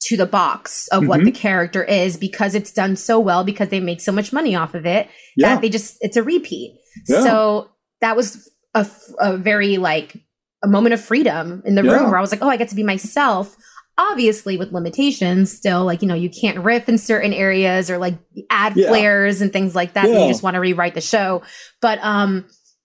to 0.00 0.16
the 0.16 0.26
box 0.26 0.88
of 0.88 1.00
mm-hmm. 1.00 1.08
what 1.08 1.24
the 1.24 1.32
character 1.32 1.82
is 1.82 2.16
because 2.16 2.54
it's 2.54 2.72
done 2.72 2.96
so 2.96 3.18
well 3.18 3.44
because 3.44 3.68
they 3.70 3.80
make 3.80 4.00
so 4.00 4.12
much 4.12 4.32
money 4.32 4.54
off 4.54 4.74
of 4.74 4.86
it 4.86 5.08
yeah. 5.36 5.54
that 5.54 5.62
they 5.62 5.68
just 5.68 5.98
it's 6.00 6.16
a 6.16 6.22
repeat. 6.22 6.78
Yeah. 7.08 7.22
So 7.22 7.70
that 8.00 8.16
was 8.16 8.50
a, 8.74 8.86
a 9.18 9.36
very 9.36 9.78
like 9.78 10.22
a 10.66 10.68
moment 10.68 10.92
of 10.92 11.00
freedom 11.00 11.62
in 11.64 11.76
the 11.76 11.82
yeah. 11.84 11.92
room 11.92 12.10
where 12.10 12.18
I 12.18 12.20
was 12.20 12.32
like, 12.32 12.42
oh, 12.42 12.48
I 12.48 12.56
get 12.56 12.68
to 12.70 12.74
be 12.74 12.82
myself. 12.82 13.56
Obviously, 13.98 14.58
with 14.58 14.72
limitations, 14.72 15.50
still, 15.50 15.84
like, 15.84 16.02
you 16.02 16.08
know, 16.08 16.14
you 16.14 16.28
can't 16.28 16.58
riff 16.58 16.88
in 16.88 16.98
certain 16.98 17.32
areas 17.32 17.90
or 17.90 17.96
like 17.96 18.18
add 18.50 18.76
yeah. 18.76 18.88
flares 18.88 19.40
and 19.40 19.52
things 19.52 19.74
like 19.74 19.94
that. 19.94 20.08
Yeah. 20.08 20.22
You 20.22 20.28
just 20.28 20.42
want 20.42 20.54
to 20.54 20.60
rewrite 20.60 20.94
the 20.94 21.00
show. 21.00 21.42
But 21.80 21.98
um, 22.02 22.44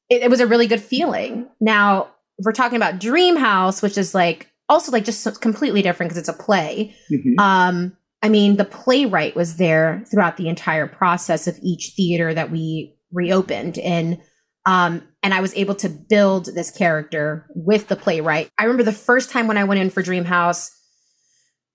it, 0.09 0.21
it 0.21 0.29
was 0.29 0.39
a 0.39 0.47
really 0.47 0.67
good 0.67 0.81
feeling. 0.81 1.49
Now, 1.59 2.03
if 2.37 2.45
we're 2.45 2.53
talking 2.53 2.77
about 2.77 2.99
Dreamhouse, 2.99 3.81
which 3.81 3.97
is 3.97 4.15
like 4.15 4.47
also 4.69 4.91
like 4.91 5.03
just 5.03 5.41
completely 5.41 5.81
different 5.81 6.11
because 6.11 6.19
it's 6.19 6.29
a 6.29 6.43
play. 6.43 6.95
Mm-hmm. 7.11 7.39
Um, 7.39 7.97
I 8.23 8.29
mean, 8.29 8.55
the 8.55 8.65
playwright 8.65 9.35
was 9.35 9.57
there 9.57 10.03
throughout 10.09 10.37
the 10.37 10.47
entire 10.47 10.87
process 10.87 11.47
of 11.47 11.59
each 11.61 11.93
theater 11.97 12.33
that 12.33 12.51
we 12.51 12.95
reopened. 13.11 13.79
And 13.79 14.21
um, 14.65 15.07
and 15.23 15.33
I 15.33 15.41
was 15.41 15.55
able 15.55 15.75
to 15.75 15.89
build 15.89 16.45
this 16.45 16.71
character 16.71 17.47
with 17.55 17.87
the 17.87 17.95
playwright. 17.95 18.49
I 18.57 18.63
remember 18.63 18.83
the 18.83 18.91
first 18.91 19.29
time 19.29 19.47
when 19.47 19.57
I 19.57 19.63
went 19.63 19.81
in 19.81 19.89
for 19.89 20.03
Dreamhouse, 20.03 20.69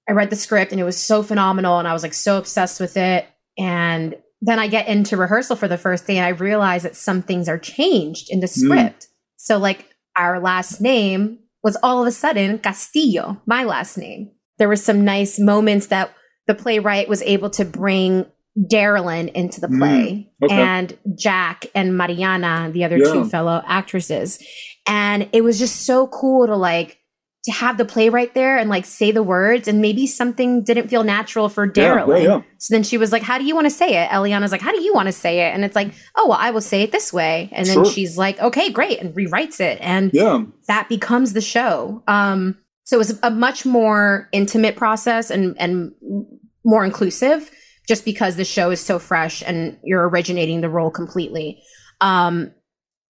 I 0.09 0.13
read 0.13 0.31
the 0.31 0.37
script 0.37 0.73
and 0.73 0.81
it 0.81 0.85
was 0.85 0.97
so 0.97 1.23
phenomenal 1.23 1.79
and 1.79 1.89
I 1.89 1.93
was 1.93 2.03
like 2.03 2.15
so 2.15 2.39
obsessed 2.39 2.81
with 2.81 2.97
it. 2.97 3.27
And 3.59 4.17
then 4.41 4.59
I 4.59 4.69
get 4.69 4.87
into 4.87 5.17
rehearsal 5.17 5.57
for 5.57 5.67
the 5.67 5.79
first 5.79 6.07
day 6.07 6.19
and 6.19 6.27
I 6.27 6.31
realize 6.31 6.85
that 6.85 6.97
some 6.97 7.23
things 7.23 7.49
are 7.49 7.59
changed 7.59 8.29
in 8.31 8.41
the 8.41 8.47
mm. 8.47 8.51
script. 8.51 9.05
Mm. 9.05 9.09
So 9.37 9.59
like 9.59 9.89
our 10.17 10.41
last 10.41 10.81
name 10.81 11.41
was 11.63 11.77
all 11.83 12.03
of 12.03 12.07
a 12.07 12.13
sudden 12.13 12.59
Castillo, 12.59 13.43
my 13.47 13.65
last 13.65 13.99
name. 13.99 14.31
There 14.59 14.69
were 14.69 14.77
some 14.77 15.05
nice 15.05 15.39
moments 15.39 15.89
that 15.89 16.15
the 16.47 16.55
playwright 16.55 17.09
was 17.09 17.23
able 17.23 17.51
to 17.51 17.65
bring 17.65 18.27
Darilyn 18.59 19.31
into 19.33 19.61
the 19.61 19.69
play 19.69 20.31
mm, 20.43 20.47
okay. 20.47 20.55
and 20.55 20.99
Jack 21.15 21.67
and 21.75 21.97
Mariana, 21.97 22.71
the 22.73 22.85
other 22.85 22.97
yeah. 22.99 23.13
two 23.13 23.25
fellow 23.27 23.63
actresses. 23.67 24.43
And 24.87 25.29
it 25.33 25.43
was 25.43 25.59
just 25.59 25.85
so 25.85 26.07
cool 26.07 26.47
to 26.47 26.57
like 26.57 26.99
to 27.45 27.53
have 27.53 27.79
the 27.79 27.85
playwright 27.85 28.35
there 28.35 28.59
and 28.59 28.69
like 28.69 28.85
say 28.85 29.13
the 29.13 29.23
words 29.23 29.69
and 29.69 29.81
maybe 29.81 30.05
something 30.07 30.65
didn't 30.65 30.89
feel 30.89 31.05
natural 31.05 31.49
for 31.49 31.69
Darilyn. 31.69 32.23
Yeah, 32.23 32.29
yeah, 32.29 32.43
so 32.59 32.75
then 32.75 32.83
she 32.83 32.99
was 32.99 33.13
like, 33.13 33.23
How 33.23 33.39
do 33.39 33.45
you 33.45 33.55
want 33.55 33.67
to 33.67 33.71
say 33.71 34.03
it? 34.03 34.09
Eliana's 34.09 34.51
like, 34.51 34.63
How 34.63 34.73
do 34.73 34.81
you 34.81 34.93
want 34.93 35.07
to 35.07 35.13
say 35.13 35.47
it? 35.47 35.55
And 35.55 35.65
it's 35.65 35.77
like, 35.77 35.93
Oh, 36.17 36.29
well, 36.29 36.39
I 36.41 36.51
will 36.51 36.61
say 36.61 36.83
it 36.83 36.93
this 36.93 37.13
way. 37.13 37.49
And 37.53 37.67
then 37.67 37.77
sure. 37.77 37.85
she's 37.85 38.19
like, 38.19 38.41
Okay, 38.41 38.71
great, 38.71 39.01
and 39.01 39.15
rewrites 39.15 39.61
it. 39.61 39.79
And 39.81 40.11
yeah. 40.13 40.45
that 40.67 40.89
becomes 40.89 41.35
the 41.35 41.41
show. 41.41 42.03
Um, 42.09 42.59
so 42.85 42.97
it 42.97 42.99
was 42.99 43.19
a 43.23 43.31
much 43.31 43.65
more 43.65 44.29
intimate 44.33 44.75
process 44.77 45.31
and 45.31 45.57
and 45.61 45.93
more 46.65 46.85
inclusive 46.85 47.51
just 47.87 48.05
because 48.05 48.37
the 48.37 48.45
show 48.45 48.71
is 48.71 48.81
so 48.81 48.99
fresh 48.99 49.43
and 49.47 49.79
you're 49.83 50.09
originating 50.09 50.61
the 50.61 50.69
role 50.69 50.91
completely. 50.91 51.63
Um, 52.01 52.53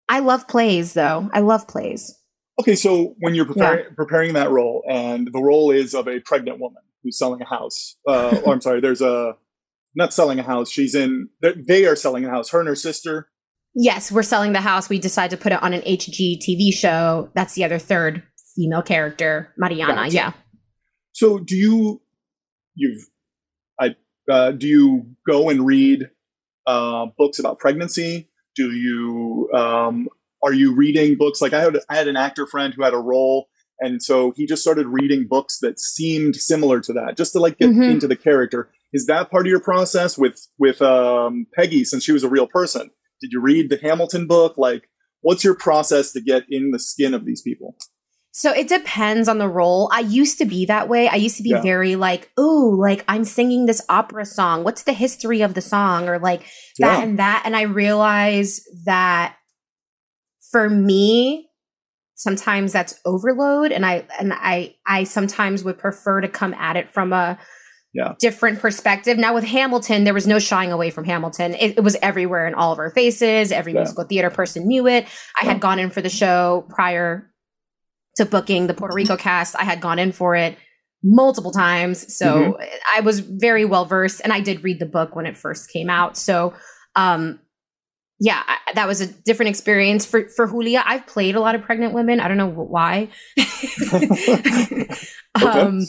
I 0.09 0.21
love 0.21 0.47
plays 0.49 0.95
though. 0.95 1.29
I 1.33 1.41
love 1.41 1.67
plays. 1.67 2.15
Okay, 2.61 2.75
so 2.75 3.15
when 3.19 3.35
you're 3.35 3.47
preparing, 3.47 3.85
yeah. 3.85 3.95
preparing 3.97 4.33
that 4.35 4.51
role, 4.51 4.83
and 4.89 5.29
the 5.31 5.41
role 5.41 5.71
is 5.71 5.95
of 5.95 6.09
a 6.09 6.21
pregnant 6.21 6.59
woman 6.59 6.83
who's 7.03 7.19
selling 7.19 7.43
a 7.43 7.45
house, 7.45 7.97
uh, 8.09 8.41
or 8.47 8.55
I'm 8.55 8.61
sorry, 8.61 8.81
there's 8.81 9.03
a 9.03 9.35
not 9.95 10.15
selling 10.15 10.39
a 10.39 10.43
house. 10.43 10.71
She's 10.71 10.95
in. 10.95 11.29
They 11.41 11.85
are 11.87 11.97
selling 11.97 12.25
a 12.25 12.31
house. 12.31 12.51
Her 12.51 12.61
and 12.61 12.69
her 12.69 12.75
sister. 12.75 13.29
Yes, 13.75 14.11
we're 14.11 14.23
selling 14.23 14.53
the 14.53 14.63
house. 14.63 14.89
We 14.89 14.99
decided 14.99 15.37
to 15.37 15.43
put 15.43 15.53
it 15.53 15.63
on 15.63 15.75
an 15.75 15.83
HGTV 15.83 16.73
show. 16.73 17.31
That's 17.35 17.55
the 17.55 17.65
other 17.65 17.79
third 17.79 18.23
female 18.55 18.83
character, 18.83 19.53
Mariana. 19.59 19.95
Gotcha. 19.95 20.15
Yeah. 20.15 20.33
So, 21.13 21.39
do 21.39 21.57
you? 21.57 22.01
You've 22.75 23.07
uh, 24.31 24.53
do 24.53 24.67
you 24.67 25.07
go 25.27 25.49
and 25.51 25.67
read 25.67 26.09
uh, 26.67 27.07
books 27.19 27.39
about 27.39 27.59
pregnancy? 27.59 28.29
Do 28.55 28.73
you 28.73 29.51
um, 29.55 30.09
are 30.43 30.53
you 30.53 30.75
reading 30.75 31.17
books 31.17 31.41
like 31.41 31.53
I 31.53 31.61
had 31.61 31.77
I 31.89 31.97
had 31.97 32.09
an 32.09 32.17
actor 32.17 32.47
friend 32.47 32.73
who 32.75 32.83
had 32.85 32.95
a 32.95 32.99
role 32.99 33.49
And 33.79 34.03
so 34.03 34.33
he 34.35 34.47
just 34.47 34.63
started 34.63 34.87
reading 34.87 35.27
books 35.29 35.59
that 35.61 35.79
seemed 35.79 36.35
similar 36.37 36.81
to 36.81 36.93
that, 36.95 37.17
just 37.17 37.33
to 37.35 37.41
like 37.41 37.59
get 37.59 37.71
Mhm. 37.71 37.91
into 37.91 38.09
the 38.09 38.17
character. 38.17 38.71
Is 38.95 39.05
that 39.07 39.31
part 39.31 39.47
of 39.47 39.51
your 39.51 39.61
process 39.61 40.17
with 40.17 40.41
with 40.59 40.81
um, 40.81 41.47
Peggy 41.55 41.85
since 41.85 42.03
she 42.05 42.13
was 42.13 42.25
a 42.25 42.29
real 42.29 42.47
person? 42.47 42.91
Did 43.21 43.33
you 43.33 43.41
read 43.41 43.69
the 43.71 43.79
Hamilton 43.79 44.27
book? 44.27 44.57
Like, 44.57 44.89
what's 45.21 45.45
your 45.45 45.55
process 45.55 46.13
to 46.13 46.21
get 46.23 46.45
in 46.49 46.71
the 46.71 46.79
skin 46.79 47.13
of 47.15 47.25
these 47.27 47.43
people? 47.43 47.77
So 48.39 48.53
it 48.53 48.69
depends 48.69 49.29
on 49.29 49.39
the 49.39 49.49
role. 49.49 49.89
I 49.95 50.01
used 50.01 50.37
to 50.41 50.45
be 50.45 50.67
that 50.67 50.91
way. 50.91 51.09
I 51.09 51.15
used 51.15 51.39
to 51.39 51.43
be 51.43 51.53
Yeah. 51.53 51.63
very 51.63 51.97
like, 51.97 52.31
oh, 52.37 52.77
like 52.79 53.03
I'm 53.09 53.25
singing 53.25 53.65
this 53.65 53.81
opera 53.89 54.27
song. 54.27 54.63
What's 54.63 54.83
the 54.83 54.93
history 54.93 55.41
of 55.41 55.55
the 55.55 55.63
song? 55.63 56.07
Or 56.07 56.19
like 56.19 56.43
that 56.79 56.99
Yeah. 56.99 57.03
and 57.03 57.19
that. 57.19 57.45
And 57.47 57.57
I 57.57 57.63
realize 57.63 58.61
that 58.85 59.37
for 60.51 60.69
me, 60.69 61.49
sometimes 62.15 62.75
that's 62.75 63.01
overload. 63.07 63.73
And 63.73 63.87
I 63.87 64.05
and 64.21 64.35
I 64.35 64.75
I 64.87 65.05
sometimes 65.05 65.65
would 65.65 65.79
prefer 65.79 66.21
to 66.21 66.29
come 66.29 66.53
at 66.53 66.77
it 66.77 66.91
from 66.91 67.15
a 67.15 67.39
Yeah. 67.95 68.13
different 68.21 68.61
perspective. 68.61 69.17
Now 69.17 69.33
with 69.33 69.45
Hamilton, 69.45 70.05
there 70.05 70.13
was 70.13 70.27
no 70.27 70.39
shying 70.39 70.73
away 70.73 70.91
from 70.91 71.05
Hamilton. 71.05 71.55
It, 71.55 71.79
it 71.79 71.83
was 71.83 71.97
everywhere 72.03 72.47
in 72.47 72.53
all 72.53 72.71
of 72.71 72.79
our 72.81 72.91
faces. 72.91 73.51
Every 73.51 73.73
musical 73.73 74.05
theater 74.05 74.29
person 74.29 74.67
knew 74.69 74.87
it. 74.87 75.07
I 75.41 75.47
had 75.47 75.59
gone 75.59 75.79
in 75.79 75.89
for 75.89 76.03
the 76.03 76.11
show 76.11 76.67
prior 76.69 77.31
to 78.17 78.25
booking 78.25 78.67
the 78.67 78.75
Puerto 78.75 78.95
Rico 78.95 79.17
cast. 79.17 79.57
I 79.57 79.65
had 79.65 79.81
gone 79.81 79.99
in 79.99 80.13
for 80.13 80.35
it 80.35 80.57
multiple 81.03 81.53
times. 81.53 82.17
So 82.17 82.59
I 82.93 83.01
was 83.01 83.21
very 83.21 83.65
well 83.65 83.85
versed 83.85 84.21
and 84.25 84.33
I 84.33 84.41
did 84.41 84.65
read 84.65 84.81
the 84.81 84.87
book 84.87 85.15
when 85.15 85.27
it 85.27 85.37
first 85.37 85.71
came 85.71 85.89
out. 85.89 86.17
So 86.17 86.55
um 86.95 87.41
yeah, 88.19 88.43
I, 88.47 88.73
that 88.75 88.89
was 88.89 89.03
a 89.03 89.07
different 89.07 89.51
experience 89.51 90.07
for 90.07 90.29
for 90.31 90.47
Julia. 90.47 90.83
I've 90.85 91.07
played 91.07 91.37
a 91.37 91.41
lot 91.41 91.55
of 91.55 91.63
pregnant 91.63 91.93
women. 91.93 92.19
I 92.19 92.29
don't 92.29 92.39
know 92.39 92.51
wh- 92.51 92.71
why. 92.71 93.09
um 95.47 95.81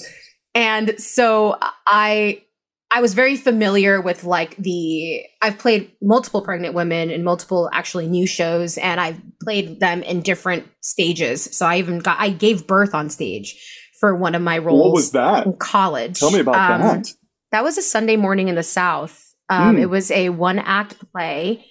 and 0.54 1.00
so 1.02 1.58
I 1.88 2.44
I 2.90 3.02
was 3.02 3.14
very 3.14 3.36
familiar 3.36 4.00
with 4.00 4.24
like 4.24 4.56
the 4.58 5.22
I've 5.42 5.58
played 5.58 5.92
multiple 6.02 6.42
pregnant 6.42 6.74
women 6.74 7.10
in 7.12 7.24
multiple 7.24 7.70
actually 7.74 8.08
new 8.08 8.26
shows 8.26 8.78
and 8.78 9.02
I've 9.02 9.20
played 9.44 9.80
them 9.82 10.04
in 10.04 10.22
different 10.22 10.68
stages. 10.82 11.44
So 11.58 11.66
I 11.66 11.78
even 11.80 12.00
got 12.00 12.18
I 12.20 12.30
gave 12.30 12.66
birth 12.66 12.96
on 12.96 13.10
stage 13.10 13.56
for 14.00 14.16
one 14.16 14.36
of 14.36 14.42
my 14.42 14.58
roles 14.58 14.84
What 14.84 14.94
was 14.94 15.12
that? 15.12 15.46
in 15.46 15.54
college. 15.58 16.20
Tell 16.20 16.32
me 16.32 16.40
about 16.40 16.56
Um, 16.72 16.82
that. 16.82 17.08
That 17.52 17.64
was 17.64 17.78
a 17.78 17.82
Sunday 17.82 18.16
morning 18.16 18.48
in 18.48 18.56
the 18.56 18.64
South. 18.64 19.22
Um, 19.50 19.76
Mm. 19.76 19.82
It 19.82 19.86
was 19.88 20.10
a 20.12 20.30
one 20.30 20.60
act 20.60 20.96
play. 21.12 21.66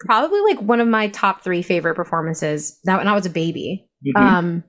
Probably 0.00 0.40
like 0.40 0.60
one 0.60 0.80
of 0.80 0.88
my 0.88 1.08
top 1.08 1.42
three 1.42 1.62
favorite 1.62 1.94
performances. 1.94 2.78
That 2.84 2.98
when 2.98 3.08
I 3.08 3.14
was 3.14 3.26
a 3.26 3.30
baby. 3.30 3.88
Mhm. 4.04 4.20
Um, 4.20 4.64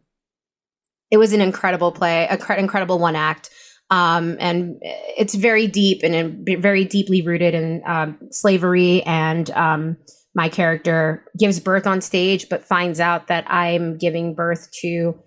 it 1.12 1.17
was 1.17 1.34
an 1.34 1.41
incredible 1.41 1.91
play, 1.91 2.28
a 2.30 2.38
cre- 2.38 2.54
incredible 2.54 2.99
one 2.99 3.15
act. 3.15 3.49
Um, 3.91 4.38
and 4.39 4.78
it's 4.82 5.36
very 5.36 5.67
deep 5.67 6.02
and 6.04 6.48
very 6.62 6.86
deeply 6.86 7.21
rooted 7.21 7.54
in 7.54 7.84
um, 7.86 8.17
slavery. 8.32 9.04
And 9.04 9.50
um, 9.52 9.98
my 10.34 10.50
character 10.50 11.26
gives 11.38 11.60
birth 11.60 11.88
on 11.88 12.02
stage, 12.02 12.50
but 12.50 12.65
finds 12.65 13.00
out 13.00 13.28
that 13.28 13.50
I'm 13.50 13.98
giving 13.98 14.36
birth 14.36 14.69
to 14.82 15.19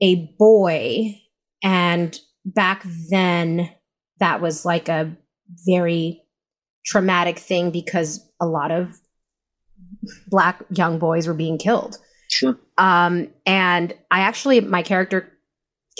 a 0.00 0.34
boy. 0.38 1.20
And 1.62 2.18
back 2.44 2.84
then, 3.10 3.70
that 4.18 4.40
was 4.40 4.64
like 4.64 4.88
a 4.88 5.16
very 5.66 6.22
traumatic 6.86 7.38
thing 7.38 7.70
because 7.70 8.20
a 8.40 8.46
lot 8.46 8.70
of 8.70 8.96
black 10.28 10.62
young 10.70 10.98
boys 10.98 11.26
were 11.26 11.34
being 11.34 11.58
killed. 11.58 11.98
Sure. 12.28 12.58
Um, 12.78 13.28
and 13.44 13.94
I 14.10 14.20
actually, 14.20 14.60
my 14.60 14.82
character 14.82 15.32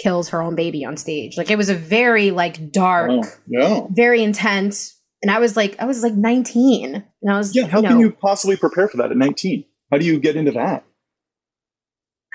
kills 0.01 0.29
her 0.29 0.41
own 0.41 0.55
baby 0.55 0.85
on 0.85 0.95
stage. 0.97 1.37
Like 1.37 1.49
it 1.51 1.57
was 1.57 1.69
a 1.69 1.75
very 1.75 2.31
like 2.31 2.71
dark, 2.71 3.09
Oh, 3.11 3.23
yeah. 3.47 3.81
very 3.89 4.23
intense. 4.23 4.93
And 5.23 5.31
I 5.31 5.39
was 5.39 5.57
like, 5.57 5.75
I 5.79 5.85
was 5.85 6.03
like 6.03 6.13
19, 6.13 6.93
and 6.95 7.31
I 7.31 7.37
was, 7.37 7.55
Yeah. 7.55 7.65
How 7.65 7.81
you 7.81 7.87
can 7.87 7.99
you 7.99 8.11
possibly 8.11 8.55
prepare 8.55 8.87
for 8.87 8.97
that 8.97 9.09
at 9.11 9.17
19? 9.17 9.65
How 9.91 9.97
do 9.97 10.05
you 10.05 10.19
get 10.19 10.35
into 10.35 10.51
that? 10.51 10.85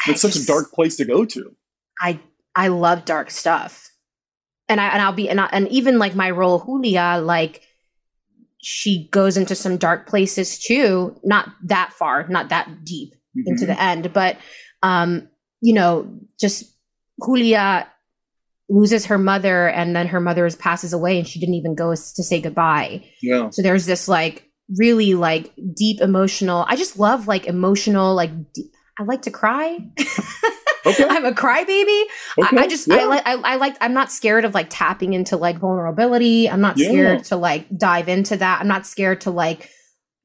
It's 0.08 0.20
such 0.22 0.34
a 0.36 0.44
dark 0.44 0.72
place 0.72 0.96
to 0.96 1.04
go 1.04 1.24
to. 1.24 1.54
I 2.00 2.18
I 2.56 2.68
love 2.68 3.04
dark 3.04 3.30
stuff, 3.30 3.90
and 4.68 4.80
I 4.80 4.88
and 4.88 5.00
I'll 5.00 5.12
be 5.12 5.28
and 5.28 5.40
I, 5.40 5.46
and 5.52 5.68
even 5.68 5.98
like 6.00 6.16
my 6.16 6.30
role 6.30 6.58
Julia, 6.64 7.20
like 7.22 7.62
she 8.60 9.08
goes 9.12 9.36
into 9.36 9.54
some 9.54 9.76
dark 9.76 10.08
places 10.08 10.58
too. 10.58 11.16
Not 11.22 11.50
that 11.64 11.92
far, 11.92 12.26
not 12.28 12.48
that 12.48 12.84
deep 12.84 13.14
into 13.46 13.64
Mhm. 13.64 13.66
the 13.68 13.80
end, 13.80 14.12
but 14.12 14.38
um, 14.82 15.28
you 15.60 15.72
know, 15.72 16.18
just 16.40 16.64
Julia 17.24 17.88
loses 18.68 19.06
her 19.06 19.18
mother, 19.18 19.68
and 19.68 19.94
then 19.94 20.08
her 20.08 20.20
mother 20.20 20.48
passes 20.50 20.92
away, 20.92 21.18
and 21.18 21.26
she 21.26 21.38
didn't 21.40 21.54
even 21.56 21.74
go 21.74 21.90
to 21.90 21.96
say 21.96 22.40
goodbye. 22.40 23.04
Yeah. 23.22 23.50
So 23.50 23.62
there's 23.62 23.86
this 23.86 24.08
like 24.08 24.48
really 24.78 25.14
like 25.14 25.52
deep 25.76 26.00
emotional. 26.00 26.64
I 26.68 26.76
just 26.76 26.98
love 26.98 27.26
like 27.28 27.46
emotional 27.46 28.14
like. 28.14 28.30
I 28.98 29.04
like 29.04 29.22
to 29.22 29.30
cry. 29.30 29.78
Okay. 30.84 31.04
I'm 31.08 31.24
a 31.24 31.30
crybaby. 31.30 32.02
Okay, 32.38 32.56
I, 32.58 32.62
I 32.62 32.66
just 32.66 32.88
yeah. 32.88 32.96
I 32.96 33.04
like 33.04 33.22
I, 33.24 33.34
I 33.34 33.54
like 33.56 33.76
I'm 33.80 33.94
not 33.94 34.10
scared 34.10 34.44
of 34.44 34.52
like 34.52 34.66
tapping 34.68 35.12
into 35.12 35.36
like 35.36 35.58
vulnerability. 35.60 36.50
I'm 36.50 36.60
not 36.60 36.76
Yeah. 36.76 36.88
scared 36.88 37.24
to 37.26 37.36
like 37.36 37.66
dive 37.78 38.08
into 38.08 38.36
that. 38.38 38.60
I'm 38.60 38.66
not 38.66 38.84
scared 38.84 39.20
to 39.22 39.30
like 39.30 39.70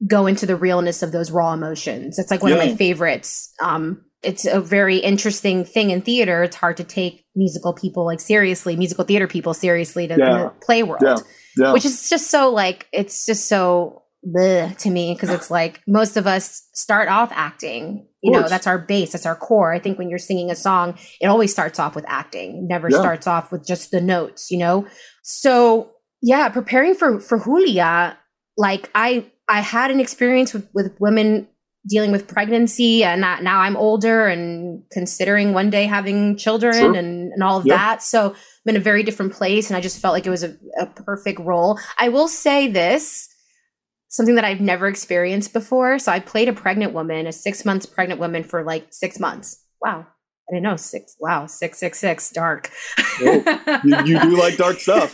go 0.04 0.26
into 0.26 0.46
the 0.46 0.56
realness 0.56 1.04
of 1.04 1.12
those 1.12 1.30
raw 1.30 1.52
emotions. 1.52 2.18
It's 2.18 2.30
like 2.32 2.42
one 2.42 2.50
of 2.52 2.58
my 2.58 2.74
favorites. 2.74 3.52
Um 3.62 4.04
it's 4.22 4.44
a 4.46 4.60
very 4.60 4.96
interesting 4.98 5.64
thing 5.64 5.90
in 5.90 6.00
theater. 6.02 6.42
It's 6.42 6.56
hard 6.56 6.76
to 6.78 6.84
take 6.84 7.24
musical 7.36 7.72
people 7.72 8.04
like 8.04 8.20
seriously, 8.20 8.76
musical 8.76 9.04
theater 9.04 9.28
people 9.28 9.54
seriously 9.54 10.08
to 10.08 10.16
Yeah. 10.18 10.42
the 10.44 10.52
play 10.60 10.82
world 10.82 11.02
Yeah. 11.02 11.16
Yeah. 11.56 11.72
which 11.72 11.84
is 11.84 12.08
just 12.08 12.30
so 12.30 12.50
like 12.50 12.86
it's 12.92 13.26
just 13.26 13.46
so 13.46 14.02
bleh 14.26 14.76
to 14.78 14.90
me 14.90 15.14
because 15.14 15.30
it's 15.30 15.50
like 15.50 15.80
most 15.86 16.16
of 16.16 16.26
us 16.26 16.68
start 16.74 17.08
off 17.08 17.30
acting 17.32 18.04
you 18.20 18.32
know 18.32 18.48
that's 18.48 18.66
our 18.66 18.76
base 18.76 19.12
that's 19.12 19.24
our 19.24 19.36
core 19.36 19.72
i 19.72 19.78
think 19.78 19.96
when 19.96 20.10
you're 20.10 20.18
singing 20.18 20.50
a 20.50 20.56
song 20.56 20.98
it 21.20 21.26
always 21.28 21.52
starts 21.52 21.78
off 21.78 21.94
with 21.94 22.04
acting 22.08 22.56
It 22.58 22.62
never 22.68 22.90
starts 22.90 23.28
off 23.28 23.52
with 23.52 23.64
just 23.64 23.92
the 23.92 24.00
notes 24.00 24.50
you 24.50 24.58
know 24.58 24.88
so 25.22 25.92
yeah 26.20 26.48
preparing 26.48 26.94
for 26.96 27.20
for 27.20 27.38
julia 27.38 28.18
like 28.56 28.90
i 28.96 29.24
i 29.48 29.60
had 29.60 29.92
an 29.92 30.00
experience 30.00 30.52
with 30.52 30.68
with 30.74 30.92
women 30.98 31.46
dealing 31.88 32.12
with 32.12 32.28
pregnancy 32.28 33.02
and 33.02 33.22
that 33.22 33.42
now 33.42 33.60
i'm 33.60 33.76
older 33.76 34.26
and 34.26 34.82
considering 34.92 35.52
one 35.54 35.70
day 35.70 35.86
having 35.86 36.36
children 36.36 36.74
Sure. 36.74 36.94
and 36.94 37.32
and 37.32 37.42
all 37.42 37.58
of 37.58 37.66
Yeah. 37.66 37.76
that 37.76 38.02
so 38.02 38.30
i'm 38.30 38.70
in 38.70 38.76
a 38.76 38.80
very 38.80 39.02
different 39.02 39.32
place 39.32 39.70
and 39.70 39.76
i 39.76 39.80
just 39.80 39.98
felt 40.00 40.12
like 40.12 40.26
it 40.26 40.30
was 40.30 40.44
a, 40.44 40.56
a 40.78 40.86
perfect 40.86 41.40
role 41.40 41.78
i 41.98 42.08
will 42.08 42.28
say 42.28 42.68
this 42.68 43.28
something 44.08 44.34
that 44.34 44.44
i've 44.44 44.60
never 44.60 44.86
experienced 44.88 45.52
before 45.52 45.98
so 45.98 46.12
i 46.12 46.20
played 46.20 46.48
a 46.48 46.52
pregnant 46.52 46.92
woman 46.92 47.26
a 47.26 47.32
six 47.32 47.64
months 47.64 47.86
pregnant 47.86 48.20
woman 48.20 48.42
for 48.44 48.62
like 48.64 48.86
six 48.90 49.18
months 49.18 49.64
wow 49.82 50.06
i 50.50 50.52
didn't 50.52 50.64
know 50.64 50.76
six 50.76 51.16
wow 51.20 51.46
six 51.46 51.78
six 51.78 51.98
six 51.98 52.30
dark 52.30 52.70
Oh, 53.20 53.80
you, 53.84 53.96
you 54.04 54.20
do 54.20 54.36
like 54.40 54.56
dark 54.56 54.78
stuff. 54.86 55.12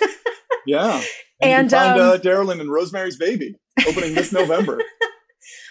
Yeah. 0.67 1.01
And, 1.41 1.51
And, 1.53 1.71
you 1.73 1.77
can 1.77 1.97
find 1.97 2.01
um, 2.01 2.09
uh, 2.11 2.19
Darilyn 2.19 2.61
and 2.61 2.71
Rosemary's 2.71 3.17
Baby 3.17 3.57
opening 3.89 4.15
this 4.15 4.31
November. 4.33 4.79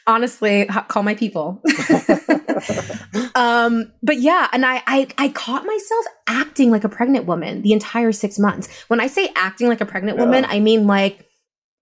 Honestly 0.08 0.66
call 0.88 1.04
my 1.04 1.16
people 1.16 1.62
um 3.36 3.92
but 4.02 4.20
yeah 4.20 4.48
and 4.54 4.66
I, 4.66 4.82
I 4.88 5.08
i 5.18 5.30
caught 5.30 5.66
myself 5.66 6.06
acting 6.28 6.72
like 6.72 6.84
a 6.84 6.90
pregnant 6.90 7.26
woman 7.26 7.62
the 7.62 7.74
entire 7.74 8.12
six 8.12 8.38
months 8.40 8.68
when 8.88 9.00
i 9.00 9.08
say 9.08 9.30
acting 9.36 9.68
like 9.68 9.82
a 9.82 9.86
pregnant 9.86 10.18
Yeah. 10.18 10.26
woman 10.26 10.46
i 10.46 10.60
mean 10.60 10.88
like 10.88 11.26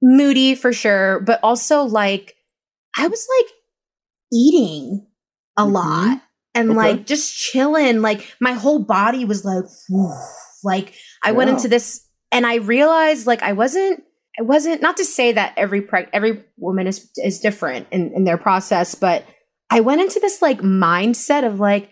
moody 0.02 0.56
for 0.56 0.74
sure 0.74 1.20
but 1.22 1.40
also 1.44 1.84
like 1.84 2.36
i 2.98 3.08
was 3.08 3.28
like 3.40 3.52
eating 4.34 5.08
a 5.58 5.64
Mhm. 5.64 5.72
lot 5.74 6.22
and 6.56 6.70
Okay. 6.72 6.78
like 6.78 7.06
just 7.06 7.36
chilling 7.36 8.02
like 8.02 8.36
my 8.40 8.54
whole 8.54 8.80
body 8.80 9.26
was 9.26 9.44
like 9.46 9.66
like 10.64 10.94
i 11.24 11.32
went 11.32 11.50
into 11.50 11.68
this 11.68 12.08
and 12.32 12.46
i 12.46 12.56
realized 12.56 13.28
like 13.28 13.42
i 13.44 13.54
wasn't 13.54 14.04
I 14.42 14.44
wasn't 14.44 14.82
not 14.82 14.98
to 14.98 15.06
say 15.06 15.32
that 15.34 15.54
every 15.56 15.82
preg- 15.84 16.10
every 16.14 16.44
woman 16.58 16.88
is 16.88 17.12
is 17.18 17.40
different 17.40 17.86
in, 17.92 18.12
in 18.16 18.24
their 18.24 18.40
process, 18.40 18.96
but 18.96 19.24
I 19.70 19.82
went 19.82 20.02
into 20.02 20.20
this 20.20 20.42
like 20.42 20.62
mindset 20.62 21.46
of 21.46 21.60
like, 21.60 21.92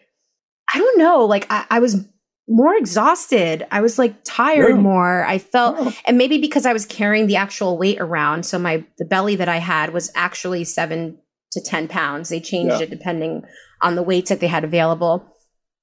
I 0.74 0.80
don't 0.80 0.98
know, 0.98 1.26
like 1.26 1.46
I, 1.52 1.68
I 1.70 1.78
was 1.80 2.04
more 2.48 2.76
exhausted. 2.76 3.68
I 3.70 3.82
was 3.82 4.00
like 4.00 4.16
tired 4.24 4.78
Yeah. 4.78 4.82
more. 4.82 5.24
I 5.26 5.38
felt 5.38 5.76
Oh. 5.78 5.94
and 6.06 6.18
maybe 6.18 6.40
because 6.40 6.66
I 6.66 6.74
was 6.74 6.88
carrying 6.88 7.28
the 7.28 7.36
actual 7.36 7.78
weight 7.78 8.02
around, 8.02 8.48
so 8.48 8.58
my 8.58 8.84
the 8.98 9.06
belly 9.06 9.36
that 9.36 9.48
I 9.48 9.58
had 9.58 9.94
was 9.94 10.12
actually 10.16 10.64
seven 10.64 11.20
to 11.52 11.62
ten 11.62 11.88
pounds. 11.88 12.30
They 12.30 12.40
changed 12.40 12.78
Yeah. 12.78 12.86
it 12.86 12.90
depending 12.90 13.44
on 13.84 13.94
the 13.94 14.02
weights 14.02 14.30
that 14.30 14.40
they 14.40 14.48
had 14.48 14.64
available, 14.64 15.24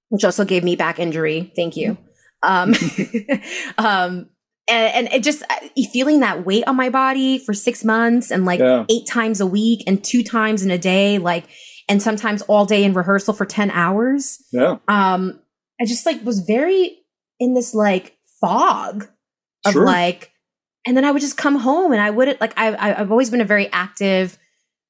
which 0.09 0.25
also 0.25 0.45
gave 0.45 0.65
me 0.65 0.75
back 0.75 0.99
injury. 0.99 1.53
Thank 1.55 1.77
you. 1.77 1.97
Um, 2.43 2.75
um, 3.79 4.31
and, 4.69 5.07
and 5.07 5.15
it 5.15 5.23
just 5.23 5.43
uh, 5.49 5.57
feeling 5.93 6.21
that 6.21 6.45
weight 6.45 6.65
on 6.67 6.77
my 6.77 6.91
body 6.91 7.39
for 7.39 7.55
six 7.55 7.85
months 7.85 8.31
and 8.31 8.45
like 8.45 8.61
Yeah. 8.61 8.85
eight 8.91 9.07
times 9.07 9.41
a 9.41 9.47
week 9.47 9.83
and 9.87 10.03
two 10.03 10.23
times 10.23 10.63
in 10.63 10.71
a 10.71 10.79
day, 10.79 11.19
like, 11.19 11.45
and 11.89 12.03
sometimes 12.03 12.43
all 12.43 12.67
day 12.67 12.83
in 12.85 12.93
rehearsal 12.95 13.33
for 13.35 13.45
10 13.47 13.71
hours. 13.71 14.43
Yeah. 14.53 14.79
Um, 14.89 15.41
I 15.81 15.85
just 15.85 16.05
like 16.07 16.25
was 16.25 16.41
very 16.41 16.99
in 17.39 17.55
this 17.55 17.75
like 17.75 18.17
fog 18.41 19.09
of 19.65 19.73
Sure. 19.73 19.85
like, 19.87 20.33
and 20.87 20.97
then 20.97 21.05
I 21.05 21.11
would 21.11 21.21
just 21.23 21.37
come 21.37 21.57
home 21.57 21.93
and 21.93 22.01
I 22.01 22.11
wouldn't 22.11 22.41
like, 22.41 22.53
I, 22.57 22.73
I, 22.75 23.01
I've 23.01 23.11
always 23.11 23.31
been 23.31 23.41
a 23.41 23.45
very 23.45 23.71
active, 23.73 24.39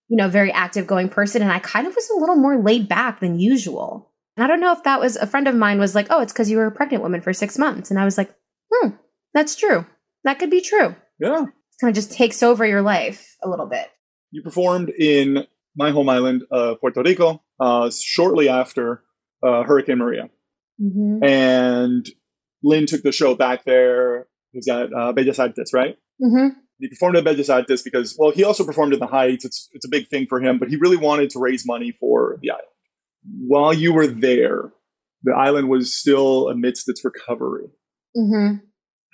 you 0.09 0.17
know, 0.17 0.29
very 0.29 0.53
active 0.53 0.87
going 0.87 1.09
person. 1.09 1.43
And 1.43 1.51
I 1.53 1.59
kind 1.59 1.87
of 1.87 1.95
was 1.95 2.09
a 2.11 2.19
little 2.19 2.37
more 2.37 2.57
laid 2.63 2.89
back 2.89 3.21
than 3.21 3.39
usual. 3.39 4.13
And 4.37 4.45
I 4.45 4.47
don't 4.47 4.61
know 4.61 4.73
if 4.73 4.83
that 4.85 5.01
was 5.01 5.17
a 5.17 5.27
friend 5.27 5.49
of 5.49 5.55
mine 5.55 5.79
was 5.79 5.95
like, 5.95 6.07
oh, 6.11 6.21
it's 6.21 6.33
because 6.33 6.51
you 6.51 6.59
were 6.59 6.67
a 6.67 6.71
pregnant 6.71 7.03
woman 7.03 7.21
for 7.23 7.33
six 7.33 7.59
months. 7.59 7.91
And 7.91 7.99
I 7.99 8.05
was 8.05 8.17
like, 8.19 8.31
hmm, 8.73 8.89
that's 9.37 9.55
true. 9.55 9.85
That 10.25 10.39
could 10.39 10.49
be 10.49 10.63
true. 10.63 10.97
Yeah. 11.21 11.45
Kind 11.79 11.91
of 11.91 11.95
just 11.95 12.11
takes 12.11 12.43
over 12.43 12.65
your 12.65 12.81
life 12.81 13.37
a 13.45 13.49
little 13.51 13.67
bit. 13.67 13.87
You 14.31 14.41
performed 14.43 14.89
in 14.89 15.47
my 15.77 15.91
home 15.91 16.09
island, 16.09 16.45
uh, 16.51 16.77
Puerto 16.81 17.03
Rico, 17.03 17.43
uh, 17.61 17.91
shortly 17.91 18.49
after 18.49 19.03
uh, 19.47 19.63
Hurricane 19.65 19.99
Maria. 19.99 20.31
Mm-hmm. 20.83 21.23
And 21.23 22.09
Lin 22.63 22.87
took 22.87 23.03
the 23.03 23.13
show 23.13 23.35
back 23.35 23.65
there. 23.65 24.21
It 24.21 24.27
was 24.55 24.69
at 24.69 24.87
uh, 24.87 25.13
Bellas 25.13 25.39
Artes, 25.39 25.75
right? 25.75 25.99
Mm-hmm. 26.21 26.59
He 26.79 26.89
performed 26.89 27.17
at 27.17 27.25
Bellas 27.25 27.53
Artes 27.53 27.83
because, 27.83 28.17
well, 28.19 28.31
he 28.31 28.43
also 28.43 28.65
performed 28.65 28.95
in 28.95 29.01
the 29.01 29.07
Heights. 29.07 29.45
It's, 29.45 29.69
it's 29.73 29.85
a 29.85 29.91
big 29.91 30.09
thing 30.09 30.27
for 30.29 30.41
him, 30.41 30.59
but 30.59 30.71
he 30.71 30.77
really 30.77 30.97
wanted 30.97 31.29
to 31.31 31.41
raise 31.41 31.67
money 31.67 31.93
for 32.01 32.39
the 32.41 32.53
island. 32.53 32.69
While 33.47 33.75
you 33.75 33.93
were 33.93 34.07
there, 34.07 34.73
the 35.25 35.35
island 35.35 35.69
was 35.69 35.93
still 35.93 36.49
amidst 36.49 36.89
its 36.89 37.05
recovery. 37.05 37.67
Mm-hmm. 38.17 38.65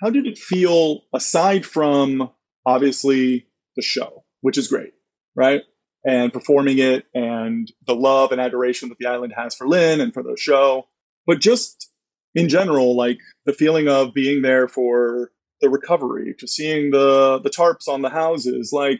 How 0.01 0.09
did 0.09 0.27
it 0.27 0.37
feel 0.37 1.01
aside 1.13 1.65
from 1.65 2.29
obviously 2.65 3.47
the 3.75 3.81
show, 3.81 4.23
which 4.41 4.57
is 4.57 4.67
great, 4.67 4.93
right? 5.35 5.61
And 6.05 6.33
performing 6.33 6.79
it 6.79 7.05
and 7.13 7.71
the 7.87 7.95
love 7.95 8.31
and 8.31 8.41
adoration 8.41 8.89
that 8.89 8.97
the 8.99 9.05
island 9.07 9.33
has 9.37 9.55
for 9.55 9.67
Lin 9.67 10.01
and 10.01 10.13
for 10.13 10.21
the 10.23 10.35
show, 10.37 10.87
but 11.25 11.39
just 11.39 11.89
in 12.35 12.49
general, 12.49 12.95
like 12.95 13.19
the 13.45 13.53
feeling 13.53 13.87
of 13.87 14.13
being 14.13 14.41
there 14.41 14.67
for 14.67 15.31
the 15.61 15.69
recovery, 15.69 16.35
to 16.39 16.47
seeing 16.47 16.91
the 16.91 17.39
the 17.41 17.49
tarps 17.49 17.87
on 17.87 18.01
the 18.01 18.09
houses, 18.09 18.71
like 18.73 18.99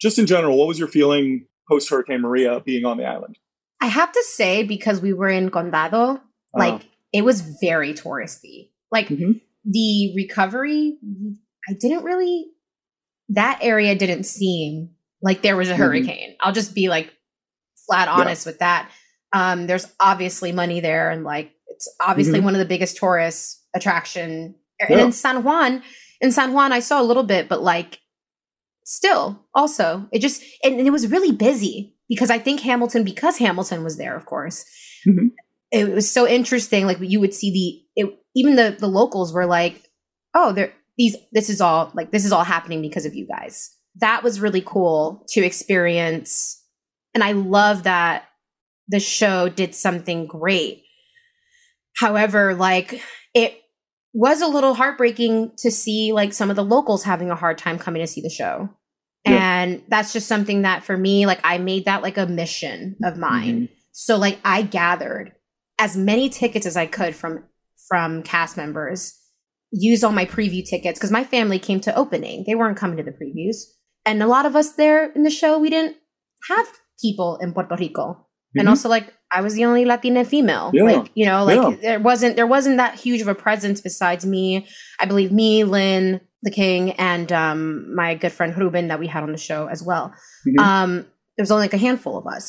just 0.00 0.18
in 0.18 0.26
general, 0.26 0.58
what 0.58 0.66
was 0.66 0.78
your 0.78 0.88
feeling 0.88 1.46
post 1.70 1.88
Hurricane 1.90 2.22
Maria 2.22 2.60
being 2.60 2.84
on 2.84 2.96
the 2.96 3.04
island? 3.04 3.38
I 3.80 3.86
have 3.86 4.10
to 4.12 4.24
say, 4.26 4.64
because 4.64 5.00
we 5.00 5.12
were 5.12 5.28
in 5.28 5.50
Condado, 5.50 6.20
like 6.54 6.74
Uh-huh. 6.74 6.84
it 7.12 7.22
was 7.22 7.40
very 7.60 7.92
touristy. 7.94 8.70
Like 8.90 9.08
Mhm. 9.08 9.40
The 9.64 10.12
recovery, 10.16 10.98
I 11.68 11.74
didn't 11.74 12.04
really, 12.04 12.46
that 13.30 13.58
area 13.62 13.94
didn't 13.94 14.24
seem 14.24 14.90
like 15.22 15.42
there 15.42 15.56
was 15.56 15.68
a 15.70 15.74
Mhm. 15.74 15.76
hurricane. 15.78 16.36
I'll 16.40 16.52
just 16.52 16.74
be 16.74 16.88
like 16.88 17.12
flat 17.86 18.08
Yeah. 18.08 18.14
honest 18.14 18.46
with 18.46 18.58
that. 18.58 18.90
Um, 19.32 19.66
there's 19.66 19.86
obviously 20.00 20.52
money 20.52 20.80
there, 20.80 21.10
and 21.10 21.24
like 21.24 21.52
it's 21.68 21.88
obviously 22.00 22.40
Mhm. 22.40 22.44
one 22.44 22.54
of 22.54 22.58
the 22.58 22.64
biggest 22.66 22.96
tourist 22.96 23.62
attraction. 23.74 24.54
And 24.80 24.90
Yeah. 24.90 25.04
in 25.04 25.12
San 25.12 25.42
Juan, 25.44 25.82
in 26.20 26.32
San 26.32 26.52
Juan, 26.52 26.72
I 26.72 26.80
saw 26.80 27.00
a 27.00 27.04
little 27.04 27.22
bit, 27.22 27.48
but 27.48 27.62
like 27.62 28.00
still, 28.84 29.46
also, 29.54 30.08
it 30.12 30.18
just 30.18 30.42
and, 30.64 30.78
and 30.78 30.86
it 30.86 30.90
was 30.90 31.06
really 31.06 31.32
busy 31.32 31.94
because 32.08 32.30
I 32.30 32.38
think 32.38 32.60
Hamilton, 32.60 33.04
because 33.04 33.38
Hamilton 33.38 33.84
was 33.84 33.96
there, 33.96 34.16
of 34.16 34.26
course. 34.26 34.64
Mhm. 35.06 35.30
It 35.72 35.88
was 35.92 36.10
so 36.10 36.28
interesting. 36.28 36.86
Like 36.86 36.98
you 37.00 37.18
would 37.18 37.34
see 37.34 37.50
the 37.96 38.02
it, 38.02 38.18
even 38.36 38.56
the 38.56 38.76
the 38.78 38.88
locals 38.88 39.32
were 39.32 39.46
like, 39.46 39.90
"Oh, 40.34 40.52
there 40.52 40.72
these 40.98 41.16
this 41.32 41.48
is 41.48 41.60
all 41.60 41.90
like 41.94 42.12
this 42.12 42.24
is 42.24 42.32
all 42.32 42.44
happening 42.44 42.82
because 42.82 43.06
of 43.06 43.14
you 43.14 43.26
guys." 43.26 43.74
That 43.96 44.22
was 44.22 44.40
really 44.40 44.62
cool 44.64 45.24
to 45.30 45.44
experience, 45.44 46.62
and 47.14 47.24
I 47.24 47.32
love 47.32 47.84
that 47.84 48.24
the 48.88 49.00
show 49.00 49.48
did 49.48 49.74
something 49.74 50.26
great. 50.26 50.84
However, 51.96 52.54
like 52.54 53.02
it 53.34 53.58
was 54.12 54.42
a 54.42 54.46
little 54.46 54.74
heartbreaking 54.74 55.52
to 55.58 55.70
see 55.70 56.12
like 56.12 56.32
some 56.32 56.50
of 56.50 56.56
the 56.56 56.64
locals 56.64 57.04
having 57.04 57.30
a 57.30 57.34
hard 57.34 57.58
time 57.58 57.78
coming 57.78 58.02
to 58.02 58.06
see 58.06 58.20
the 58.20 58.30
show. 58.30 58.68
Yeah. 59.24 59.62
And 59.62 59.82
that's 59.88 60.12
just 60.12 60.28
something 60.28 60.62
that 60.62 60.84
for 60.84 60.96
me, 60.96 61.26
like 61.26 61.40
I 61.44 61.58
made 61.58 61.86
that 61.86 62.02
like 62.02 62.18
a 62.18 62.26
mission 62.26 62.96
of 63.02 63.16
mine. 63.16 63.62
Mm-hmm. 63.62 63.74
So 63.92 64.18
like 64.18 64.38
I 64.44 64.62
gathered 64.62 65.32
as 65.84 65.96
many 65.96 66.28
tickets 66.28 66.66
as 66.66 66.76
I 66.76 66.86
could 66.86 67.14
from 67.20 67.32
from 67.88 68.22
cast 68.22 68.56
members, 68.56 69.00
use 69.72 70.04
all 70.04 70.12
my 70.12 70.24
preview 70.24 70.62
tickets 70.64 70.98
because 70.98 71.10
my 71.10 71.24
family 71.24 71.58
came 71.58 71.80
to 71.80 71.94
opening. 72.02 72.44
They 72.46 72.54
weren't 72.54 72.76
coming 72.82 72.96
to 72.98 73.02
the 73.02 73.10
previews. 73.20 73.56
And 74.06 74.22
a 74.22 74.26
lot 74.34 74.46
of 74.46 74.54
us 74.60 74.68
there 74.82 75.10
in 75.16 75.22
the 75.24 75.30
show, 75.40 75.58
we 75.58 75.70
didn't 75.70 75.96
have 76.48 76.66
people 77.00 77.38
in 77.42 77.52
Puerto 77.52 77.76
Rico. 77.76 78.26
And 78.54 78.66
Mhm. 78.68 78.70
also 78.70 78.88
like 78.88 79.06
I 79.32 79.40
was 79.40 79.54
the 79.54 79.64
only 79.64 79.84
Latina 79.84 80.24
female. 80.24 80.70
Yeah. 80.72 80.84
Like, 80.84 81.10
you 81.14 81.26
know, 81.26 81.44
like 81.44 81.56
Yeah. 81.62 81.76
there 81.86 82.00
wasn't 82.00 82.36
there 82.36 82.46
wasn't 82.56 82.76
that 82.76 82.94
huge 83.04 83.20
of 83.20 83.28
a 83.28 83.34
presence 83.34 83.80
besides 83.80 84.24
me. 84.24 84.66
I 85.00 85.04
believe 85.06 85.32
me, 85.32 85.64
Lin, 85.64 86.20
the 86.42 86.50
King, 86.62 86.92
and 86.92 87.32
um 87.32 87.92
my 88.00 88.14
good 88.14 88.32
friend 88.32 88.56
Ruben 88.56 88.86
that 88.88 89.00
we 89.00 89.08
had 89.08 89.22
on 89.24 89.32
the 89.32 89.38
show 89.50 89.66
as 89.74 89.82
well. 89.82 90.12
Mhm. 90.46 90.60
Um 90.68 90.90
there 91.36 91.42
was 91.42 91.50
only 91.50 91.64
like 91.64 91.74
a 91.80 91.84
handful 91.88 92.16
of 92.18 92.26
us. 92.36 92.46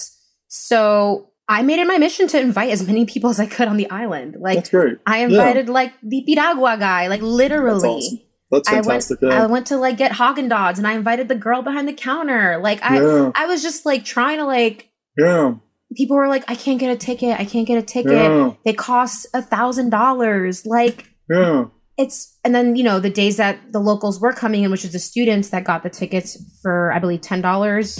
So 0.49 1.29
I 1.49 1.61
made 1.61 1.79
it 1.79 1.87
my 1.87 1.97
mission 1.97 2.27
to 2.29 2.39
invite 2.39 2.69
as 2.71 2.85
many 2.87 3.05
people 3.05 3.29
as 3.29 3.39
I 3.39 3.45
could 3.45 3.67
on 3.67 3.77
the 3.77 3.89
island. 3.89 4.37
Like 4.39 4.55
That's 4.55 4.69
great. 4.69 4.97
I 5.05 5.19
Yeah. 5.19 5.25
invited 5.25 5.67
like 5.69 5.93
the 6.01 6.23
Piragua 6.27 6.77
guy, 6.79 7.07
like 7.07 7.21
literally. 7.21 7.81
That's 7.81 7.85
awesome. 8.05 8.19
That's 8.51 8.69
I 8.69 8.73
went, 8.75 8.85
fantastic. 8.85 9.19
yeah. 9.21 9.43
I 9.43 9.45
went 9.47 9.67
to 9.67 9.77
like 9.77 9.97
get 9.97 10.11
Haagen 10.13 10.47
Dazs, 10.49 10.77
and 10.77 10.87
I 10.87 10.93
invited 10.93 11.27
the 11.27 11.35
girl 11.35 11.61
behind 11.63 11.87
the 11.87 11.93
counter. 11.93 12.59
Like 12.61 12.81
I, 12.83 13.01
Yeah. 13.01 13.31
I 13.35 13.45
was 13.47 13.61
just 13.63 13.85
like 13.85 14.05
trying 14.05 14.37
to 14.37 14.45
like. 14.45 14.89
yeah. 15.17 15.55
People 15.95 16.15
were 16.17 16.27
like, 16.27 16.43
"I 16.49 16.55
can't 16.55 16.79
get 16.79 16.89
a 16.91 16.97
ticket. 16.97 17.39
I 17.39 17.45
can't 17.45 17.67
get 17.67 17.77
a 17.77 17.81
ticket. 17.83 18.13
Yeah. 18.13 18.53
They 18.65 18.73
cost 18.73 19.27
a 19.33 19.41
thousand 19.43 19.89
dollars." 19.91 20.65
Like 20.65 21.05
Yeah. 21.29 21.65
it's, 21.97 22.35
and 22.43 22.53
then 22.55 22.75
you 22.75 22.83
know 22.83 22.99
the 22.99 23.09
days 23.11 23.37
that 23.37 23.59
the 23.71 23.79
locals 23.79 24.19
were 24.19 24.33
coming 24.33 24.63
in, 24.63 24.71
which 24.71 24.85
is 24.85 24.91
the 24.93 24.99
students 24.99 25.49
that 25.49 25.63
got 25.65 25.83
the 25.83 25.89
tickets 25.91 26.37
for 26.61 26.91
I 26.93 26.99
believe 26.99 27.21
ten 27.21 27.41
dollars. 27.41 27.99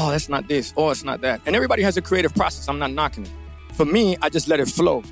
Oh, 0.00 0.12
that's 0.12 0.28
not 0.28 0.46
this. 0.46 0.72
Oh, 0.76 0.90
it's 0.90 1.02
not 1.02 1.22
that. 1.22 1.40
And 1.44 1.56
everybody 1.56 1.82
has 1.82 1.96
a 1.96 2.00
creative 2.00 2.32
process. 2.32 2.68
I'm 2.68 2.78
not 2.78 2.92
knocking 2.92 3.24
it. 3.24 3.32
For 3.74 3.84
me, 3.84 4.16
I 4.22 4.28
just 4.28 4.46
let 4.46 4.60
it 4.60 4.68
flow. 4.68 5.02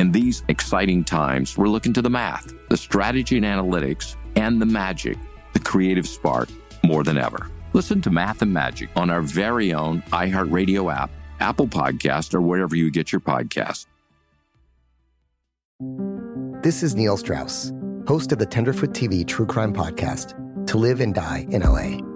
In 0.00 0.10
these 0.10 0.42
exciting 0.48 1.04
times, 1.04 1.56
we're 1.56 1.68
looking 1.68 1.92
to 1.92 2.02
the 2.02 2.10
math, 2.10 2.52
the 2.68 2.76
strategy 2.76 3.36
and 3.36 3.46
analytics, 3.46 4.16
and 4.34 4.60
the 4.60 4.66
magic, 4.66 5.16
the 5.52 5.60
creative 5.60 6.08
spark, 6.08 6.48
more 6.82 7.04
than 7.04 7.18
ever. 7.18 7.48
Listen 7.72 8.02
to 8.02 8.10
Math 8.10 8.42
and 8.42 8.52
Magic 8.52 8.88
on 8.96 9.10
our 9.10 9.20
very 9.20 9.72
own 9.72 10.02
iHeartRadio 10.10 10.92
app, 10.92 11.10
Apple 11.38 11.68
Podcast, 11.68 12.34
or 12.34 12.40
wherever 12.40 12.74
you 12.74 12.90
get 12.90 13.12
your 13.12 13.20
podcasts. 13.20 13.86
This 16.64 16.82
is 16.82 16.96
Neil 16.96 17.16
Strauss, 17.16 17.72
host 18.08 18.32
of 18.32 18.40
the 18.40 18.46
Tenderfoot 18.46 18.90
TV 18.90 19.24
True 19.24 19.46
Crime 19.46 19.72
Podcast, 19.72 20.34
To 20.66 20.78
Live 20.78 21.00
and 21.00 21.14
Die 21.14 21.46
in 21.50 21.62
LA. 21.62 22.15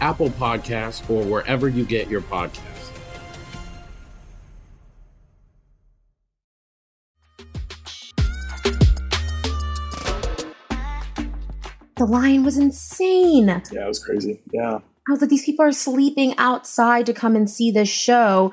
Apple 0.00 0.30
Podcasts, 0.30 1.08
or 1.10 1.24
wherever 1.24 1.68
you 1.68 1.84
get 1.84 2.08
your 2.08 2.20
podcasts. 2.20 2.78
The 11.96 12.06
line 12.06 12.44
was 12.44 12.56
insane. 12.56 13.48
Yeah, 13.48 13.84
it 13.84 13.88
was 13.88 13.98
crazy. 13.98 14.40
Yeah. 14.52 14.78
I 15.08 15.10
was 15.10 15.20
like, 15.20 15.30
these 15.30 15.44
people 15.44 15.64
are 15.64 15.72
sleeping 15.72 16.34
outside 16.38 17.06
to 17.06 17.12
come 17.12 17.34
and 17.34 17.50
see 17.50 17.72
this 17.72 17.88
show. 17.88 18.52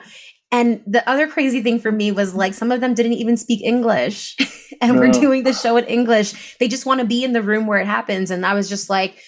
And 0.52 0.82
the 0.88 1.08
other 1.08 1.28
crazy 1.28 1.62
thing 1.62 1.80
for 1.80 1.92
me 1.92 2.12
was 2.12 2.34
like, 2.34 2.54
some 2.54 2.72
of 2.72 2.82
them 2.82 2.94
didn't 2.96 3.14
even 3.14 3.38
speak 3.38 3.62
English 3.62 4.38
and 4.82 4.98
we're 4.98 5.12
doing 5.12 5.44
the 5.44 5.54
show 5.54 5.78
in 5.78 5.86
English. 5.86 6.58
They 6.58 6.68
just 6.68 6.86
want 6.86 7.02
to 7.02 7.06
be 7.06 7.24
in 7.24 7.34
the 7.34 7.42
room 7.42 7.68
where 7.68 7.80
it 7.80 7.88
happens. 7.88 8.32
And 8.32 8.46
I 8.46 8.54
was 8.54 8.68
just 8.68 8.90
like, 8.90 9.20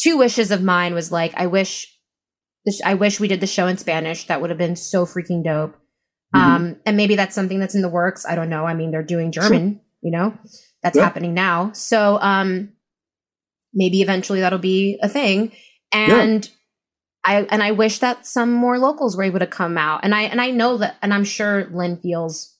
two 0.00 0.16
wishes 0.16 0.50
of 0.50 0.62
mine 0.62 0.94
was 0.94 1.12
like, 1.12 1.32
I 1.36 1.46
wish, 1.46 1.86
sh- 2.68 2.80
I 2.84 2.94
wish 2.94 3.20
we 3.20 3.28
did 3.28 3.40
the 3.40 3.46
show 3.46 3.66
in 3.66 3.76
Spanish. 3.76 4.26
That 4.26 4.40
would 4.40 4.50
have 4.50 4.58
been 4.58 4.76
so 4.76 5.04
freaking 5.04 5.44
dope. 5.44 5.76
Um, 6.32 6.76
and 6.86 6.96
maybe 6.96 7.16
that's 7.16 7.34
something 7.34 7.58
that's 7.58 7.74
in 7.74 7.82
the 7.82 7.88
works. 7.88 8.24
I 8.24 8.36
don't 8.36 8.48
know. 8.50 8.64
I 8.64 8.72
mean, 8.74 8.92
they're 8.92 9.02
doing 9.02 9.32
German, 9.32 9.80
you 10.00 10.12
know, 10.12 10.32
that's 10.82 10.96
Yeah. 10.96 11.02
happening 11.04 11.34
now. 11.34 11.72
So, 11.72 12.18
um, 12.20 12.70
maybe 13.74 14.00
eventually 14.00 14.40
that'll 14.40 14.58
be 14.60 14.98
a 15.02 15.08
thing. 15.08 15.50
And 15.92 16.48
I 17.24 17.42
and 17.50 17.62
I 17.62 17.72
wish 17.72 17.98
that 17.98 18.26
some 18.26 18.52
more 18.52 18.78
locals 18.78 19.16
were 19.16 19.24
able 19.24 19.40
to 19.40 19.46
come 19.46 19.76
out. 19.76 20.00
And 20.04 20.14
I 20.14 20.22
and 20.22 20.40
I 20.40 20.50
know 20.52 20.76
that 20.78 20.96
and 21.02 21.12
I'm 21.12 21.24
sure 21.24 21.68
Lin 21.72 21.96
feels 21.98 22.56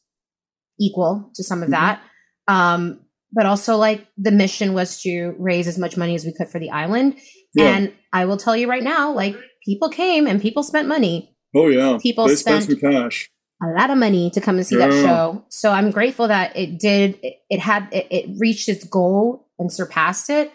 equal 0.81 1.31
to 1.37 1.45
some 1.45 1.63
of 1.63 1.69
Mhm. 1.69 1.73
that. 1.73 2.03
Um, 2.49 3.01
but 3.33 3.47
also 3.47 3.77
like 3.77 4.07
the 4.17 4.31
mission 4.33 4.73
was 4.75 5.01
to 5.03 5.35
raise 5.39 5.67
as 5.69 5.79
much 5.79 5.97
money 5.97 6.15
as 6.15 6.25
we 6.25 6.33
could 6.33 6.49
for 6.49 6.59
the 6.59 6.71
island. 6.71 7.17
Yeah. 7.55 7.77
And 7.77 7.93
I 8.13 8.25
will 8.25 8.37
tell 8.37 8.57
you 8.57 8.69
right 8.69 8.83
now, 8.83 9.13
like 9.13 9.37
people 9.65 9.89
came 9.89 10.27
and 10.27 10.41
people 10.41 10.63
spent 10.63 10.89
money. 10.89 11.37
Oh 11.55 11.69
yeah. 11.69 11.99
People 12.01 12.27
they 12.29 12.35
spent 12.37 12.65
spent- 12.65 12.81
some 12.81 12.91
cash. 12.93 13.29
a 13.63 13.69
lot 13.79 13.91
of 13.91 13.99
money 13.99 14.31
to 14.31 14.41
come 14.41 14.57
and 14.57 14.67
see 14.67 14.77
that 14.77 14.93
show. 14.93 15.45
So 15.49 15.71
I'm 15.71 15.91
grateful 15.91 16.29
that 16.29 16.57
it 16.57 16.79
did. 16.79 17.19
It, 17.23 17.35
it 17.49 17.61
had 17.61 17.89
it, 17.93 18.07
it 18.11 18.31
reached 18.39 18.69
its 18.69 18.85
goal 18.85 19.49
and 19.59 19.73
surpassed 19.73 20.31
it. 20.31 20.53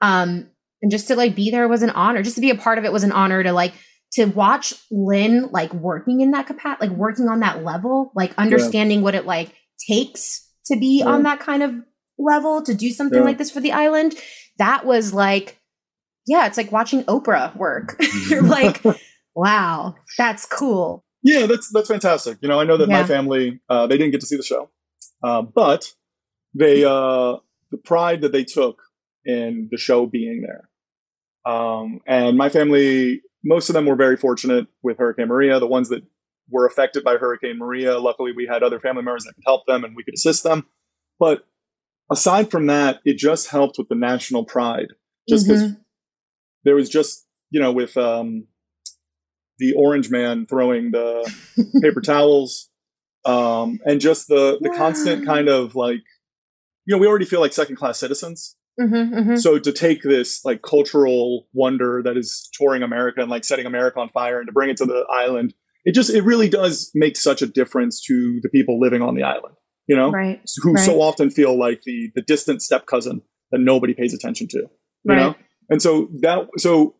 Um, 0.00 0.48
and 0.80 0.90
just 0.90 1.08
to 1.08 1.16
like 1.16 1.34
be 1.34 1.50
there 1.50 1.68
was 1.68 1.82
an 1.82 1.90
honor. 1.90 2.22
Just 2.22 2.36
to 2.36 2.40
be 2.40 2.50
a 2.50 2.54
part 2.54 2.78
of 2.78 2.84
it 2.84 2.92
was 2.92 3.04
an 3.04 3.12
honor. 3.12 3.42
To 3.42 3.52
like 3.52 3.74
to 4.12 4.24
watch 4.26 4.74
Lin 4.90 5.48
like 5.52 5.72
working 5.74 6.20
in 6.20 6.30
that 6.30 6.46
capacity, 6.46 6.88
like 6.88 6.96
working 6.96 7.28
on 7.28 7.40
that 7.40 7.64
level, 7.64 8.12
like 8.14 8.32
understanding 8.38 9.02
what 9.02 9.14
it 9.14 9.26
like 9.26 9.52
takes 9.88 10.46
to 10.66 10.78
be 10.78 11.00
Yeah. 11.00 11.06
on 11.06 11.24
that 11.24 11.40
kind 11.40 11.62
of 11.62 11.74
level 12.18 12.62
to 12.62 12.74
do 12.74 12.90
something 12.90 13.18
Yeah. 13.20 13.24
like 13.24 13.38
this 13.38 13.50
for 13.50 13.60
the 13.60 13.72
island. 13.72 14.14
That 14.58 14.84
was 14.84 15.12
like, 15.14 15.58
yeah, 16.26 16.46
it's 16.46 16.56
like 16.56 16.72
watching 16.72 17.04
Oprah 17.04 17.56
work. 17.56 17.96
You're 18.30 18.42
like, 18.58 18.82
wow, 19.34 19.94
that's 20.16 20.44
cool. 20.46 21.04
Yeah, 21.22 21.46
that's 21.46 21.70
that's 21.72 21.88
fantastic. 21.88 22.38
You 22.42 22.48
know, 22.48 22.60
I 22.60 22.64
know 22.64 22.76
that 22.76 22.88
Yeah. 22.88 23.00
my 23.02 23.06
family 23.06 23.60
uh, 23.68 23.86
they 23.86 23.96
didn't 23.96 24.12
get 24.12 24.20
to 24.20 24.26
see 24.26 24.36
the 24.36 24.42
show, 24.42 24.70
uh, 25.22 25.42
but 25.42 25.92
they 26.54 26.84
uh, 26.84 27.36
the 27.70 27.78
pride 27.84 28.20
that 28.22 28.32
they 28.32 28.44
took 28.44 28.80
in 29.24 29.68
the 29.70 29.78
show 29.78 30.06
being 30.06 30.42
there. 30.42 30.68
Um, 31.44 32.00
and 32.06 32.36
my 32.36 32.48
family, 32.48 33.22
most 33.44 33.68
of 33.68 33.74
them 33.74 33.86
were 33.86 33.96
very 33.96 34.16
fortunate 34.16 34.66
with 34.82 34.98
Hurricane 34.98 35.28
Maria. 35.28 35.58
The 35.60 35.66
ones 35.66 35.88
that 35.88 36.02
were 36.50 36.66
affected 36.66 37.04
by 37.04 37.16
Hurricane 37.16 37.58
Maria, 37.58 37.98
luckily 37.98 38.32
we 38.32 38.46
had 38.46 38.62
other 38.62 38.80
family 38.80 39.02
members 39.02 39.24
that 39.24 39.34
could 39.34 39.44
help 39.46 39.66
them 39.66 39.84
and 39.84 39.94
we 39.96 40.02
could 40.04 40.14
assist 40.14 40.44
them. 40.44 40.66
But 41.18 41.46
aside 42.10 42.50
from 42.50 42.66
that, 42.66 43.00
it 43.04 43.18
just 43.18 43.48
helped 43.48 43.78
with 43.78 43.88
the 43.88 43.94
national 43.94 44.44
pride. 44.44 44.88
Just 45.28 45.46
because 45.46 45.62
Mhm. 45.62 45.76
there 46.64 46.74
was 46.74 46.88
just, 46.88 47.26
you 47.50 47.60
know, 47.60 47.72
with 47.72 47.96
um, 47.96 48.46
the 49.58 49.74
orange 49.74 50.10
man 50.10 50.46
throwing 50.46 50.90
the 50.90 51.30
paper 51.82 52.00
towels 52.00 52.70
um, 53.24 53.78
and 53.84 54.00
just 54.00 54.28
the, 54.28 54.58
the 54.60 54.70
constant 54.70 55.26
kind 55.26 55.48
of 55.48 55.74
like, 55.74 56.00
you 56.86 56.94
know, 56.94 56.98
we 56.98 57.06
already 57.06 57.24
feel 57.26 57.40
like 57.40 57.52
second 57.52 57.76
class 57.76 57.98
citizens. 57.98 58.56
Mhm, 58.80 59.12
mhm. 59.12 59.38
So 59.40 59.58
to 59.58 59.72
take 59.72 60.02
this 60.02 60.44
like 60.44 60.62
cultural 60.62 61.48
wonder 61.52 62.00
that 62.04 62.16
is 62.16 62.48
touring 62.54 62.82
America 62.82 63.20
and 63.20 63.28
like 63.30 63.44
setting 63.44 63.66
America 63.66 63.98
on 63.98 64.08
fire 64.10 64.38
and 64.38 64.46
to 64.46 64.52
bring 64.52 64.70
it 64.70 64.76
to 64.78 64.86
the 64.86 65.04
island, 65.12 65.52
it 65.84 65.92
just 65.94 66.10
it 66.10 66.22
really 66.22 66.48
does 66.48 66.90
make 66.94 67.16
such 67.16 67.42
a 67.42 67.46
difference 67.46 68.00
to 68.06 68.38
the 68.42 68.48
people 68.48 68.78
living 68.78 69.02
on 69.02 69.16
the 69.16 69.24
island. 69.24 69.56
You 69.88 69.96
know, 69.96 70.10
Right, 70.10 70.40
Who 70.62 70.76
so 70.76 71.00
often 71.00 71.30
feel 71.30 71.58
like 71.58 71.82
the 71.82 72.10
the 72.14 72.22
distant 72.22 72.62
step 72.62 72.86
cousin 72.86 73.22
that 73.50 73.58
nobody 73.60 73.94
pays 73.94 74.12
attention 74.14 74.46
to. 74.48 74.58
You 74.58 75.14
know, 75.14 75.34
and 75.70 75.80
so 75.80 76.08
that 76.20 76.46
so 76.58 76.94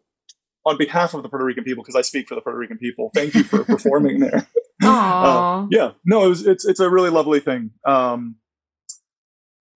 on 0.65 0.79
behalf 0.79 1.13
of 1.15 1.23
the 1.23 1.29
Puerto 1.29 1.45
Rican 1.45 1.65
people, 1.65 1.83
because 1.85 1.97
I 1.97 2.03
speak 2.03 2.29
for 2.29 2.35
the 2.35 2.41
Puerto 2.41 2.59
Rican 2.59 2.79
people, 2.79 3.11
thank 3.15 3.35
you 3.35 3.43
for 3.45 3.65
performing 3.65 4.21
there. 4.25 4.47
Aw. 4.83 5.23
Uh, 5.63 5.67
yeah, 5.71 5.91
no, 6.07 6.25
it 6.25 6.29
was, 6.29 6.47
it's 6.47 6.65
it's 6.65 6.81
a 6.81 6.89
really 6.89 7.11
lovely 7.11 7.41
thing. 7.41 7.71
Um, 7.87 8.37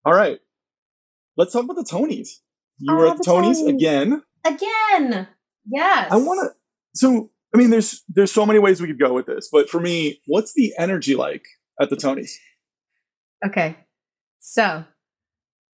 all 0.05 0.15
right, 0.15 0.39
let's 1.37 1.53
talk 1.53 1.65
about 1.65 1.77
the 1.77 1.85
Tonys. 1.85 2.29
You 2.79 2.95
were 2.95 3.07
Oh, 3.07 3.11
at 3.11 3.19
the 3.19 3.25
the 3.25 3.31
Tonys 3.31 3.63
Tonys. 3.63 3.75
again. 3.75 4.23
Again. 4.45 5.29
Yes. 5.67 6.09
I 6.11 6.17
want 6.17 6.41
to. 6.51 6.57
So, 6.95 7.31
I 7.55 7.59
mean, 7.59 7.71
there's 7.71 8.03
there's 8.09 8.33
so 8.33 8.45
many 8.47 8.59
ways 8.59 8.81
we 8.81 8.89
could 8.89 8.99
go 8.99 9.13
with 9.13 9.27
this, 9.27 9.49
but 9.53 9.69
for 9.69 9.81
me, 9.81 10.21
what's 10.27 10.55
the 10.55 10.73
energy 10.79 11.15
like 11.15 11.45
at 11.81 11.91
the 11.91 11.97
Tonys? 11.97 12.31
Okay. 13.45 13.77
So 14.39 14.85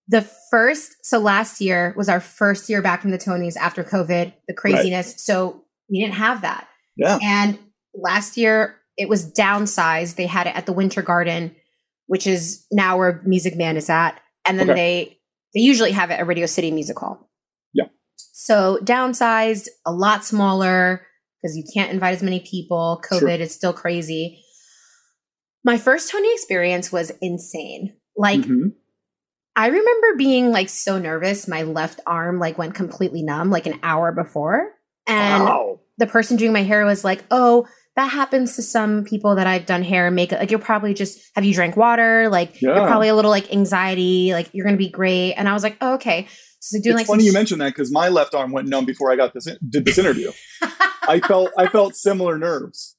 the 0.09 0.23
first, 0.51 0.97
so 1.03 1.19
last 1.19 1.61
year 1.61 1.95
was 1.97 2.09
our 2.09 2.21
first 2.21 2.69
year 2.69 2.81
back 2.83 3.03
from 3.03 3.11
the 3.11 3.19
Tonys 3.19 3.57
after 3.57 3.85
COVID, 3.85 4.33
the 4.47 4.55
craziness. 4.55 5.15
So 5.19 5.65
we 5.91 6.01
didn't 6.01 6.15
have 6.15 6.43
that. 6.43 6.69
Yeah. 6.97 7.19
And 7.23 7.59
last 7.95 8.37
year 8.37 8.77
it 8.97 9.09
was 9.09 9.31
downsized. 9.31 10.17
They 10.17 10.27
had 10.27 10.47
it 10.47 10.57
at 10.57 10.67
the 10.67 10.73
Winter 10.73 11.03
Garden, 11.03 11.55
which 12.07 12.27
is 12.27 12.67
now 12.73 12.97
where 12.99 13.23
Music 13.25 13.57
Man 13.57 13.77
is 13.77 13.91
at. 13.91 14.21
And 14.47 14.59
then 14.59 14.71
Okay. 14.71 14.79
they 14.81 15.15
they 15.55 15.61
usually 15.61 15.93
have 15.93 16.11
it 16.11 16.15
at 16.21 16.27
Radio 16.27 16.47
City 16.47 16.71
Music 16.71 16.99
Hall. 16.99 17.31
Yeah. 17.73 17.87
So 18.17 18.79
downsized, 18.83 19.69
a 19.87 19.93
lot 19.93 20.25
smaller 20.25 21.07
because 21.41 21.57
you 21.57 21.65
can't 21.75 21.91
invite 21.93 22.15
as 22.15 22.23
many 22.23 22.41
people. 22.41 23.03
COVID 23.11 23.19
Sure. 23.21 23.29
is 23.31 23.55
still 23.55 23.73
crazy. 23.73 24.43
My 25.65 25.77
first 25.79 26.11
Tony 26.11 26.33
experience 26.33 26.91
was 26.93 27.13
insane. 27.21 27.95
Like 28.17 28.41
Mhm. 28.41 28.73
I 29.57 29.67
remember 29.69 30.17
being 30.17 30.51
like 30.53 30.69
so 30.69 30.99
nervous, 30.99 31.49
my 31.49 31.63
left 31.63 32.01
arm 32.07 32.39
like 32.39 32.59
went 32.59 32.75
completely 32.75 33.23
numb 33.23 33.51
like 33.51 33.67
an 33.67 33.79
hour 33.83 34.13
before. 34.13 34.73
And 35.07 35.45
Wow. 35.45 35.81
the 35.99 36.07
person 36.07 36.37
doing 36.37 36.53
my 36.53 36.63
hair 36.63 36.85
was 36.85 37.03
like, 37.05 37.25
"Oh, 37.31 37.67
that 37.97 38.07
happens 38.13 38.55
to 38.55 38.63
some 38.63 39.03
people 39.05 39.35
that 39.35 39.47
I've 39.49 39.67
done 39.67 39.83
hair 39.83 40.07
and 40.07 40.15
makeup. 40.15 40.39
Like 40.39 40.51
you're 40.53 40.61
probably 40.61 40.95
just 40.95 41.19
have 41.35 41.45
you 41.45 41.53
drank 41.55 41.77
water? 41.77 42.29
Like 42.29 42.61
Yeah. 42.63 42.77
you're 42.77 42.87
probably 42.87 43.09
a 43.09 43.15
little 43.17 43.31
like 43.33 43.53
anxiety. 43.53 44.33
Like 44.33 44.51
you're 44.53 44.65
gonna 44.65 44.77
be 44.77 44.89
great." 44.91 45.33
And 45.35 45.49
I 45.49 45.55
was 45.55 45.63
like, 45.65 45.77
oh, 45.81 45.95
"Okay." 45.95 46.29
So 46.61 46.79
doing 46.81 46.93
it's 46.93 46.95
like 46.95 47.01
It's 47.03 47.11
funny 47.11 47.25
you 47.25 47.31
sh- 47.31 47.35
mentioned 47.35 47.61
that 47.61 47.69
because 47.71 47.91
my 47.93 48.09
left 48.09 48.35
arm 48.35 48.53
went 48.53 48.69
numb 48.69 48.85
before 48.85 49.11
I 49.11 49.17
got 49.17 49.33
this 49.35 49.47
in- 49.49 49.59
did 49.69 49.85
this 49.85 49.99
interview. 49.99 50.31
I 51.09 51.19
felt 51.21 51.51
I 51.59 51.67
felt 51.69 51.97
similar 51.97 52.39
nerves. 52.39 52.97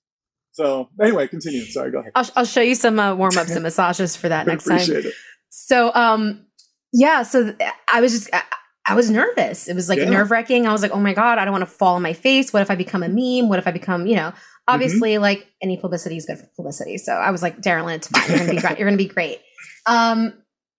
So 0.52 0.90
anyway, 1.02 1.28
continue. 1.28 1.62
Sorry, 1.66 1.92
go 1.92 2.00
ahead. 2.00 2.12
I'll, 2.16 2.28
I'll 2.36 2.46
show 2.46 2.62
you 2.62 2.76
some 2.76 3.00
uh, 3.00 3.16
warm 3.16 3.38
ups 3.38 3.52
and 3.52 3.64
massages 3.64 4.16
for 4.16 4.30
that 4.30 4.48
next 4.48 4.66
time. 4.66 4.76
appreciate 4.76 5.06
it. 5.06 5.14
So, 5.50 5.94
um, 5.94 6.46
yeah, 6.94 7.24
so 7.24 7.56
I 7.92 8.02
was 8.02 8.12
just, 8.12 8.30
I, 8.34 8.44
I 8.88 8.96
was 8.96 9.10
nervous. 9.12 9.68
It 9.68 9.76
was 9.76 9.88
like 9.90 10.00
Yeah. 10.00 10.10
nerve 10.10 10.32
wracking. 10.32 10.66
I 10.68 10.72
was 10.72 10.82
like, 10.82 10.92
oh 10.92 11.00
my 11.00 11.14
God, 11.14 11.38
I 11.38 11.46
don't 11.46 11.52
want 11.52 11.62
to 11.62 11.70
fall 11.70 11.96
on 11.96 12.02
my 12.02 12.14
face. 12.14 12.52
What 12.52 12.62
if 12.64 12.72
I 12.72 12.76
become 12.76 13.04
a 13.04 13.08
meme? 13.10 13.48
What 13.50 13.60
if 13.60 13.68
I 13.68 13.72
become, 13.72 14.08
you 14.08 14.16
know, 14.16 14.34
obviously 14.68 15.18
like 15.20 15.48
any 15.62 15.78
publicity 15.78 16.18
is 16.18 16.26
good 16.26 16.40
for 16.40 16.48
publicity. 16.56 16.98
So 16.98 17.14
I 17.14 17.30
was 17.32 17.42
like, 17.44 17.62
Darilyn, 17.62 17.96
it's 17.98 18.08
fine. 18.08 18.24
You're 18.30 18.38
going 18.38 18.50
to 18.50 18.56
be 18.56 18.62
great. 18.62 18.80
You're 18.80 18.88
going 18.88 18.98
to 18.98 19.04
be 19.04 19.10
great. 19.10 19.40
Um, 19.86 20.34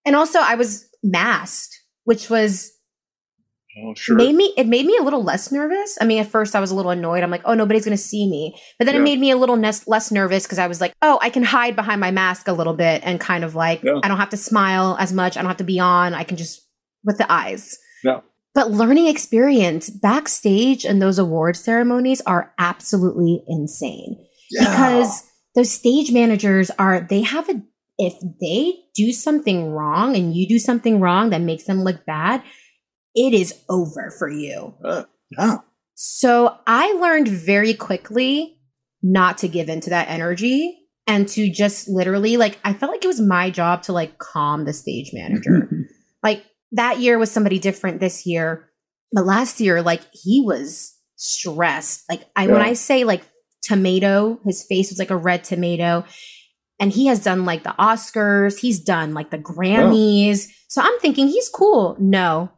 and 0.05 0.16
also 0.16 0.41
I 0.41 0.57
was 0.57 0.89
masked, 1.03 1.79
which 2.05 2.29
was, 2.29 2.73
Oh, 3.79 3.95
sure. 3.95 4.16
made 4.16 4.35
me 4.35 4.53
it 4.57 4.66
made 4.66 4.85
me 4.85 4.97
a 4.99 5.03
little 5.03 5.23
less 5.23 5.53
nervous. 5.53 5.97
I 6.01 6.05
mean, 6.05 6.18
at 6.18 6.27
first 6.27 6.57
I 6.57 6.61
was 6.61 6.71
a 6.71 6.75
little 6.75 6.91
annoyed. 6.91 7.23
I'm 7.23 7.31
like, 7.31 7.43
oh, 7.45 7.55
nobody's 7.55 7.85
gonna 7.85 7.97
see 7.97 8.29
me. 8.29 8.61
But 8.79 8.87
then 8.87 8.97
it 8.97 9.01
made 9.01 9.21
me 9.21 9.31
a 9.31 9.37
little 9.37 9.57
nes- 9.57 9.87
less 9.87 10.11
nervous 10.11 10.45
because 10.45 10.59
I 10.59 10.66
was 10.66 10.81
like, 10.81 10.93
oh, 11.03 11.18
I 11.23 11.31
can 11.31 11.45
hide 11.45 11.77
behind 11.77 12.01
my 12.01 12.11
mask 12.11 12.49
a 12.49 12.53
little 12.53 12.75
bit 12.75 13.03
and 13.05 13.21
kind 13.21 13.45
of 13.45 13.55
like 13.55 13.83
Yeah. 13.83 14.01
I 14.03 14.09
don't 14.09 14.18
have 14.18 14.31
to 14.31 14.37
smile 14.37 14.97
as 14.99 15.12
much. 15.12 15.37
I 15.37 15.43
don't 15.43 15.49
have 15.49 15.59
to 15.59 15.64
be 15.64 15.79
on. 15.79 16.14
I 16.14 16.25
can 16.25 16.37
just 16.37 16.66
with 17.05 17.18
the 17.18 17.31
eyes. 17.31 17.79
Yeah. 18.03 18.21
But 18.55 18.73
learning 18.73 19.07
experience 19.07 19.89
backstage 19.89 20.85
and 20.85 21.01
those 21.01 21.18
award 21.21 21.57
ceremonies 21.57 22.21
are 22.23 22.53
absolutely 22.59 23.43
insane 23.47 24.16
because 24.59 25.23
those 25.55 25.71
stage 25.71 26.11
managers 26.11 26.71
are 26.79 27.07
they 27.09 27.23
have 27.23 27.49
a 27.49 27.62
if 27.99 28.14
they 28.41 28.75
do 28.95 29.12
something 29.12 29.71
wrong 29.71 30.16
and 30.16 30.35
you 30.35 30.49
do 30.49 30.59
something 30.59 31.01
wrong 31.01 31.31
that 31.31 31.41
makes 31.43 31.64
them 31.64 31.85
look 31.85 32.05
bad 32.07 32.43
it 33.14 33.34
is 33.34 33.54
over 33.68 34.12
for 34.18 34.28
you. 34.28 34.74
Uh, 34.84 35.04
yeah. 35.38 35.58
so 35.94 36.56
i 36.66 36.92
learned 36.94 37.28
very 37.28 37.74
quickly 37.74 38.58
not 39.02 39.38
to 39.38 39.48
give 39.48 39.68
into 39.68 39.90
that 39.90 40.08
energy 40.08 40.76
and 41.06 41.28
to 41.28 41.50
just 41.50 41.88
literally 41.88 42.36
like 42.36 42.58
i 42.64 42.72
felt 42.72 42.92
like 42.92 43.04
it 43.04 43.08
was 43.08 43.20
my 43.20 43.50
job 43.50 43.82
to 43.82 43.92
like 43.92 44.18
calm 44.18 44.64
the 44.64 44.72
stage 44.72 45.11
manager. 45.12 45.68
Like 46.22 46.44
that 46.72 46.98
year 46.98 47.18
was 47.18 47.30
somebody 47.30 47.58
different 47.58 48.00
this 48.00 48.26
year 48.26 48.70
but 49.12 49.24
last 49.24 49.61
year 49.61 49.82
like 49.82 50.02
he 50.12 50.42
was 50.44 50.96
stressed. 51.16 52.04
Like 52.08 52.24
i 52.36 52.46
when 52.46 52.61
i 52.61 52.72
say 52.74 53.04
like 53.04 53.22
tomato 53.62 54.40
his 54.44 54.64
face 54.64 54.90
was 54.90 54.98
like 54.98 55.11
a 55.11 55.16
red 55.16 55.44
tomato 55.44 56.04
and 56.78 56.92
he 56.92 57.06
has 57.06 57.22
done 57.22 57.44
like 57.44 57.62
the 57.62 57.74
oscars 57.78 58.58
he's 58.58 58.80
done 58.80 59.14
like 59.14 59.30
the 59.30 59.38
grammys. 59.38 60.48
So 60.68 60.82
i'm 60.82 60.98
thinking 61.00 61.28
he's 61.28 61.48
cool. 61.48 61.96
No 61.98 62.50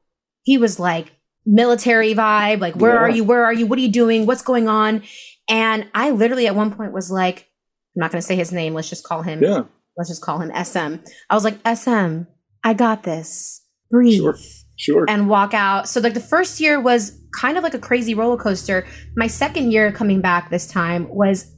he 0.43 0.59
was 0.59 0.79
like 0.79 1.13
military 1.45 2.15
vibe 2.15 2.61
like 2.61 2.77
where 2.77 2.99
are 2.99 3.11
you 3.11 3.25
where 3.25 3.45
are 3.45 3.53
you 3.53 3.67
what 3.67 3.79
are 3.79 3.83
you 3.83 3.91
doing 3.91 4.27
what's 4.27 4.43
going 4.43 4.69
on 4.69 5.03
and 5.49 5.89
i 5.95 6.11
literally 6.11 6.47
at 6.47 6.55
one 6.55 6.71
point 6.73 6.93
was 6.93 7.11
like 7.11 7.49
i'm 7.97 8.01
not 8.01 8.13
going 8.13 8.21
to 8.21 8.27
say 8.27 8.37
his 8.37 8.53
name 8.53 8.75
let's 8.75 8.89
just 8.89 9.05
call 9.05 9.23
him 9.23 9.43
Yeah. 9.43 9.65
let's 9.97 10.09
just 10.09 10.23
call 10.23 10.39
him 10.39 10.53
sm 10.65 10.97
i 11.31 11.35
was 11.35 11.43
like 11.45 11.59
sm 11.77 12.23
i 12.63 12.75
got 12.75 13.03
this 13.03 13.61
breathe 13.91 14.21
Sure. 14.21 14.37
Sure. 14.77 15.05
and 15.09 15.29
walk 15.29 15.55
out. 15.55 15.87
So 15.89 16.01
like 16.01 16.15
the 16.15 16.19
first 16.21 16.59
year 16.59 16.81
was 16.81 17.17
kind 17.39 17.57
of 17.57 17.63
like 17.63 17.75
a 17.75 17.79
crazy 17.79 18.15
roller 18.15 18.37
coaster. 18.39 18.85
My 19.17 19.29
second 19.29 19.71
year 19.71 19.93
coming 19.93 20.21
back 20.21 20.51
this 20.51 20.67
time 20.67 21.09
was 21.09 21.55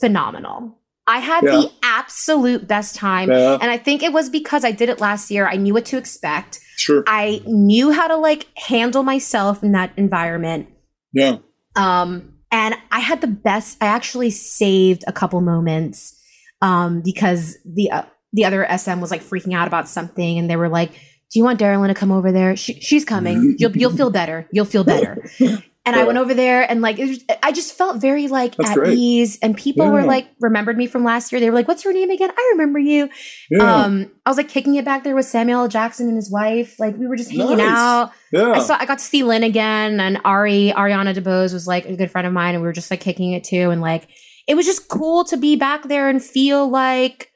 phenomenal. 0.00 0.78
I 1.06 1.18
had 1.18 1.42
Yeah. 1.44 1.50
the 1.52 1.70
absolute 1.82 2.68
best 2.68 2.94
time. 2.94 3.30
Yeah. 3.30 3.58
And 3.60 3.70
I 3.70 3.76
think 3.78 4.02
it 4.02 4.12
was 4.12 4.30
because 4.30 4.64
I 4.64 4.70
did 4.72 4.88
it 4.88 5.00
last 5.00 5.30
year. 5.30 5.48
I 5.48 5.56
knew 5.56 5.74
what 5.74 5.84
to 5.86 5.96
expect. 5.96 6.60
Sure. 6.76 7.02
I 7.06 7.42
knew 7.46 7.90
how 7.90 8.08
to 8.08 8.16
like 8.16 8.46
handle 8.56 9.02
myself 9.02 9.62
in 9.62 9.72
that 9.72 9.92
environment. 9.96 10.68
Yeah. 11.12 11.38
Um, 11.76 12.34
and 12.50 12.76
I 12.90 13.00
had 13.00 13.20
the 13.20 13.26
best. 13.26 13.78
I 13.80 13.86
actually 13.86 14.30
saved 14.30 15.04
a 15.06 15.12
couple 15.12 15.40
moments 15.40 16.18
um, 16.60 17.00
because 17.02 17.56
the 17.64 17.90
uh, 17.90 18.02
the 18.32 18.44
other 18.44 18.66
SM 18.76 19.00
was 19.00 19.10
like 19.10 19.22
freaking 19.22 19.54
out 19.54 19.66
about 19.66 19.88
something, 19.88 20.38
and 20.38 20.48
they 20.50 20.56
were 20.56 20.68
like, 20.68 20.90
"Do 20.92 21.38
you 21.38 21.44
want 21.44 21.58
Darilyn 21.58 21.88
to 21.88 21.94
come 21.94 22.12
over 22.12 22.30
there? 22.30 22.54
She, 22.56 22.74
she's 22.80 23.04
coming. 23.04 23.56
You'll 23.58 23.76
you'll 23.76 23.90
feel 23.96 24.10
better. 24.10 24.46
You'll 24.52 24.64
feel 24.66 24.84
better." 24.84 25.28
And 25.84 25.96
I 25.96 26.04
went 26.04 26.16
over 26.16 26.32
there, 26.32 26.62
and 26.70 26.80
like 26.80 27.00
it 27.00 27.08
was, 27.08 27.24
I 27.42 27.50
just 27.50 27.76
felt 27.76 28.00
very 28.00 28.28
like 28.28 28.54
That's 28.54 28.70
at 28.70 28.76
great. 28.76 28.96
ease, 28.96 29.36
and 29.42 29.56
people 29.56 29.90
were 29.90 30.04
like 30.04 30.28
remembered 30.40 30.76
me 30.76 30.86
from 30.86 31.02
last 31.02 31.32
year. 31.32 31.40
They 31.40 31.50
were 31.50 31.56
like, 31.56 31.66
"What's 31.66 31.82
your 31.84 31.92
name 31.92 32.08
again? 32.10 32.30
I 32.30 32.48
remember 32.52 32.78
you." 32.78 33.10
Yeah. 33.50 33.82
Um, 33.84 34.08
I 34.24 34.30
was 34.30 34.36
like 34.36 34.48
kicking 34.48 34.76
it 34.76 34.84
back 34.84 35.02
there 35.02 35.16
with 35.16 35.26
Samuel 35.26 35.66
Jackson 35.66 36.06
and 36.06 36.14
his 36.14 36.30
wife. 36.30 36.78
Like 36.78 36.96
we 36.96 37.08
were 37.08 37.16
just 37.16 37.32
hanging 37.32 37.56
Nice. 37.56 37.76
out. 37.76 38.12
Yeah. 38.32 38.52
I 38.52 38.60
saw 38.60 38.76
I 38.78 38.86
got 38.86 38.98
to 38.98 39.04
see 39.04 39.24
Lin 39.24 39.42
again 39.42 39.98
and 39.98 40.20
Ari 40.24 40.72
Ariana 40.76 41.16
DeBose 41.16 41.52
was 41.52 41.66
like 41.66 41.84
a 41.86 41.96
good 41.96 42.12
friend 42.12 42.28
of 42.28 42.32
mine 42.32 42.54
and 42.54 42.62
we 42.62 42.68
were 42.68 42.72
just 42.72 42.90
like 42.90 43.00
kicking 43.00 43.32
it 43.32 43.42
too 43.42 43.70
and 43.70 43.80
like 43.80 44.06
it 44.46 44.54
was 44.54 44.66
just 44.66 44.88
cool 44.88 45.24
to 45.24 45.36
be 45.36 45.56
back 45.56 45.88
there 45.88 46.08
and 46.08 46.22
feel 46.22 46.68
like 46.70 47.32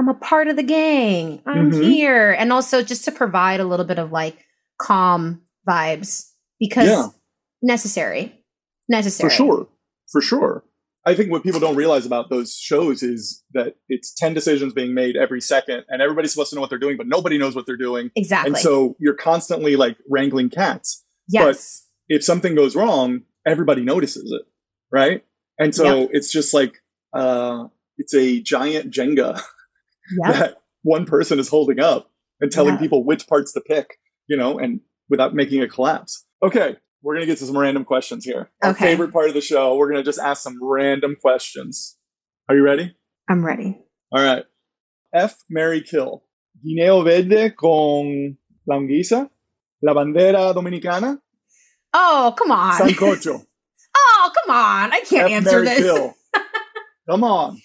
I'm 0.00 0.08
a 0.08 0.14
part 0.14 0.48
of 0.48 0.56
the 0.56 0.62
gang. 0.64 1.42
I'm 1.46 1.70
Mhm. 1.70 1.84
here 1.84 2.32
and 2.32 2.52
also 2.52 2.82
just 2.82 3.04
to 3.04 3.12
provide 3.12 3.60
a 3.60 3.64
little 3.64 3.86
bit 3.86 4.00
of 4.00 4.10
like 4.10 4.36
calm 4.80 5.42
vibes 5.68 6.28
because 6.58 6.88
Yeah. 6.88 7.06
Necessary. 7.62 8.34
Necessary. 8.88 9.30
For 9.30 9.34
sure. 9.36 9.68
For 10.10 10.20
sure. 10.20 10.64
I 11.06 11.14
think 11.14 11.30
what 11.30 11.42
people 11.42 11.60
don't 11.60 11.76
realize 11.76 12.04
about 12.04 12.28
those 12.28 12.54
shows 12.54 13.02
is 13.02 13.42
that 13.54 13.76
it's 13.88 14.12
10 14.14 14.34
decisions 14.34 14.72
being 14.74 14.92
made 14.94 15.16
every 15.16 15.40
second 15.40 15.84
and 15.88 16.02
everybody's 16.02 16.32
supposed 16.32 16.50
to 16.50 16.56
know 16.56 16.60
what 16.60 16.70
they're 16.70 16.78
doing, 16.78 16.96
but 16.96 17.06
nobody 17.06 17.38
knows 17.38 17.54
what 17.54 17.66
they're 17.66 17.76
doing. 17.76 18.10
Exactly. 18.16 18.50
And 18.50 18.58
so 18.58 18.94
you're 18.98 19.14
constantly 19.14 19.76
like 19.76 19.96
wrangling 20.10 20.50
cats. 20.50 21.04
Yes. 21.28 21.86
But 22.08 22.14
if 22.16 22.24
something 22.24 22.54
goes 22.54 22.74
wrong, 22.76 23.22
everybody 23.46 23.82
notices 23.82 24.30
it. 24.32 24.42
Right. 24.92 25.24
And 25.58 25.74
so 25.74 26.00
Yep. 26.00 26.10
it's 26.12 26.30
just 26.32 26.52
like, 26.52 26.74
uh, 27.14 27.68
it's 27.96 28.14
a 28.14 28.40
giant 28.40 28.92
Jenga 28.92 29.40
Yep. 30.24 30.34
that 30.34 30.56
one 30.82 31.06
person 31.06 31.38
is 31.38 31.48
holding 31.48 31.80
up. 31.80 32.10
and 32.40 32.52
telling 32.52 32.74
Yeah. 32.74 32.80
people 32.80 33.02
which 33.04 33.26
parts 33.26 33.52
to 33.52 33.60
pick, 33.60 33.98
you 34.28 34.36
know, 34.36 34.58
and 34.60 34.78
without 35.08 35.34
making 35.34 35.60
a 35.60 35.66
collapse. 35.68 36.24
Okay, 36.40 36.76
we're 37.02 37.14
gonna 37.14 37.26
get 37.26 37.38
to 37.38 37.46
some 37.46 37.56
random 37.58 37.84
questions 37.84 38.24
here. 38.24 38.50
Our 38.62 38.70
Okay. 38.70 38.84
favorite 38.86 39.12
part 39.12 39.28
of 39.28 39.34
the 39.34 39.40
show. 39.40 39.76
We're 39.76 39.90
gonna 39.90 40.02
just 40.02 40.18
ask 40.18 40.42
some 40.42 40.58
random 40.62 41.16
questions. 41.20 41.96
Are 42.48 42.56
you 42.56 42.62
ready? 42.62 42.94
I'm 43.28 43.44
ready. 43.44 43.78
All 44.12 44.22
right. 44.22 44.44
F, 45.14 45.36
Mary 45.48 45.80
Kill. 45.82 46.24
Guineo 46.64 47.04
verde 47.04 47.50
con 47.56 48.36
la 48.66 48.76
anguisa, 48.76 49.30
la 49.82 49.94
bandera 49.94 50.52
dominicana, 50.52 51.18
Oh, 51.94 52.34
come 52.36 52.50
on. 52.50 52.78
sancocho. 52.80 53.46
oh, 53.96 54.30
come 54.44 54.54
on. 54.56 54.92
I 54.92 55.00
can't 55.08 55.26
F, 55.26 55.30
answer 55.30 55.62
Mary 55.62 55.64
this. 55.66 55.78
Kill. 55.80 56.14
Come 57.08 57.24
on. 57.24 57.58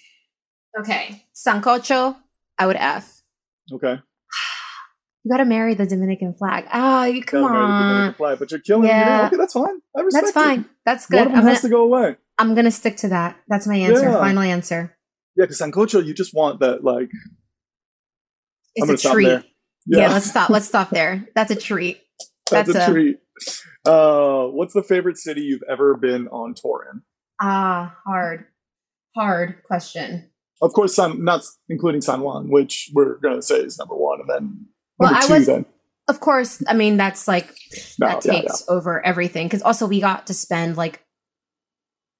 Okay. 0.78 1.22
Sancocho, 1.34 2.16
I 2.58 2.66
would 2.66 2.76
F. 2.76 3.20
Okay. 3.72 3.98
You 5.24 5.30
gotta 5.32 5.46
marry 5.46 5.74
the 5.74 5.86
Dominican 5.86 6.34
flag. 6.34 6.66
Oh, 6.72 7.04
you 7.04 7.22
come 7.24 7.40
Gotta 7.42 7.54
marry 7.54 7.66
the 7.66 7.72
on. 7.72 7.90
Dominican 7.92 8.14
flag, 8.18 8.38
but 8.38 8.50
you're 8.50 8.60
killing 8.60 8.86
Yeah. 8.88 9.20
me. 9.22 9.26
Okay, 9.28 9.36
that's 9.36 9.54
fine. 9.54 9.80
I 9.96 10.00
respect 10.02 10.26
That's 10.26 10.36
it. 10.36 10.40
fine. 10.40 10.64
That's 10.84 11.06
good. 11.06 11.16
One 11.16 11.26
of 11.28 11.32
them 11.32 11.40
I'm 11.40 11.46
has 11.46 11.62
gonna, 11.62 11.70
to 11.70 11.76
go 11.76 11.82
away. 11.84 12.16
I'm 12.38 12.54
gonna 12.54 12.70
stick 12.70 12.96
to 12.98 13.08
that. 13.08 13.36
That's 13.48 13.66
my 13.66 13.76
answer. 13.76 14.04
Yeah. 14.04 14.18
Final 14.20 14.42
answer. 14.42 14.96
Yeah, 15.36 15.44
because 15.46 15.60
sancocho, 15.60 16.04
you 16.04 16.12
just 16.14 16.34
want 16.34 16.60
that, 16.60 16.84
like. 16.84 17.08
It's 18.74 19.04
a 19.04 19.10
treat. 19.10 19.26
there. 19.26 19.44
Yeah. 19.86 20.08
let's 20.12 20.26
stop. 20.28 20.50
Let's 20.50 20.66
stop 20.66 20.90
there. 20.90 21.26
That's 21.34 21.50
a 21.50 21.56
treat. 21.56 22.00
That's, 22.50 22.72
That's 22.72 22.86
a, 22.88 22.90
a- 22.90 22.92
treat. 22.94 23.16
Uh, 23.86 24.44
what's 24.46 24.74
the 24.74 24.82
favorite 24.82 25.16
city 25.18 25.40
you've 25.42 25.62
ever 25.70 25.96
been 25.96 26.28
on 26.28 26.54
tour 26.54 26.86
in? 26.92 27.02
Ah, 27.40 27.96
hard. 28.06 28.44
Hard 29.16 29.62
question. 29.64 30.30
Of 30.62 30.72
course, 30.72 30.94
San, 30.94 31.24
not 31.24 31.42
including 31.68 32.00
San 32.00 32.20
Juan, 32.20 32.48
which 32.50 32.90
we're 32.94 33.18
gonna 33.18 33.42
say 33.42 33.56
is 33.56 33.78
number 33.78 33.94
one, 33.96 34.20
and 34.20 34.28
then 34.28 34.66
Well, 34.98 35.10
number 35.12 35.24
I 35.24 35.26
two. 35.28 35.32
was- 35.34 35.46
then 35.46 35.64
Of 36.08 36.20
course, 36.20 36.62
I 36.68 36.74
mean 36.74 36.96
that's 36.98 37.26
like 37.26 37.48
No, 37.98 38.08
that 38.08 38.24
yeah, 38.26 38.32
takes 38.42 38.64
over 38.68 39.04
everything 39.06 39.46
because 39.46 39.62
also 39.62 39.86
we 39.86 40.00
got 40.00 40.26
to 40.26 40.34
spend 40.34 40.76
like 40.76 41.00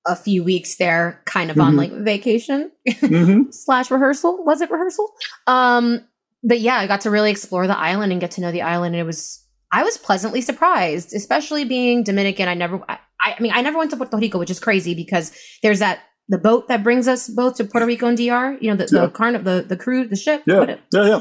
a 0.06 0.16
few 0.16 0.44
weeks 0.44 0.76
there, 0.76 1.22
kind 1.24 1.50
of 1.50 1.58
on 1.58 1.74
Mhm. 1.74 1.78
like 1.78 1.92
vacation 1.92 2.70
Mhm. 2.88 3.46
slash 3.54 3.90
rehearsal. 3.90 4.44
Was 4.44 4.60
it 4.60 4.70
rehearsal? 4.70 5.10
Um, 5.46 6.00
but 6.42 6.60
yeah, 6.60 6.76
I 6.78 6.86
got 6.86 7.00
to 7.02 7.10
really 7.10 7.30
explore 7.30 7.66
the 7.66 7.76
island 7.78 8.12
and 8.12 8.20
get 8.20 8.32
to 8.32 8.40
know 8.42 8.52
the 8.52 8.62
island, 8.62 8.94
and 8.94 9.00
it 9.00 9.06
was 9.06 9.40
I 9.72 9.82
was 9.82 9.98
pleasantly 9.98 10.40
surprised, 10.40 11.12
especially 11.14 11.64
being 11.64 12.04
Dominican. 12.04 12.48
I 12.48 12.54
never, 12.54 12.80
I, 12.88 12.98
I 13.20 13.34
mean, 13.40 13.50
I 13.52 13.60
never 13.60 13.76
went 13.76 13.90
to 13.90 13.96
Puerto 13.96 14.16
Rico, 14.16 14.38
which 14.38 14.50
is 14.50 14.60
crazy 14.60 14.94
because 14.94 15.32
there's 15.64 15.80
that 15.80 15.98
the 16.28 16.38
boat 16.38 16.68
that 16.68 16.84
brings 16.84 17.08
us 17.08 17.28
both 17.28 17.56
to 17.56 17.64
Puerto 17.64 17.84
Rico 17.86 18.06
and 18.06 18.16
DR. 18.16 18.56
You 18.60 18.70
know, 18.70 18.76
the 18.76 18.88
Yeah. 18.94 19.06
the 19.06 19.08
carn 19.10 19.42
the 19.42 19.64
the 19.66 19.76
cruise, 19.76 20.10
the 20.10 20.16
ship. 20.16 20.42
yeah, 20.46 20.76
yeah, 20.92 21.06
yeah. 21.06 21.20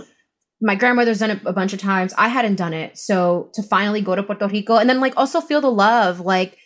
My 0.63 0.75
grandmother's 0.75 1.19
done 1.19 1.29
it 1.31 1.39
a 1.45 1.53
bunch 1.53 1.73
of 1.73 1.79
times. 1.79 2.13
I 2.17 2.29
hadn't 2.29 2.55
done 2.55 2.73
it. 2.73 2.97
So 2.97 3.51
to 3.53 3.61
finally 3.61 4.01
go 4.01 4.15
to 4.15 4.23
Puerto 4.23 4.47
Rico 4.47 4.77
and 4.77 4.89
then 4.89 4.99
like 5.01 5.13
also 5.17 5.41
feel 5.41 5.61
the 5.61 5.69
love, 5.71 6.19
like 6.21 6.57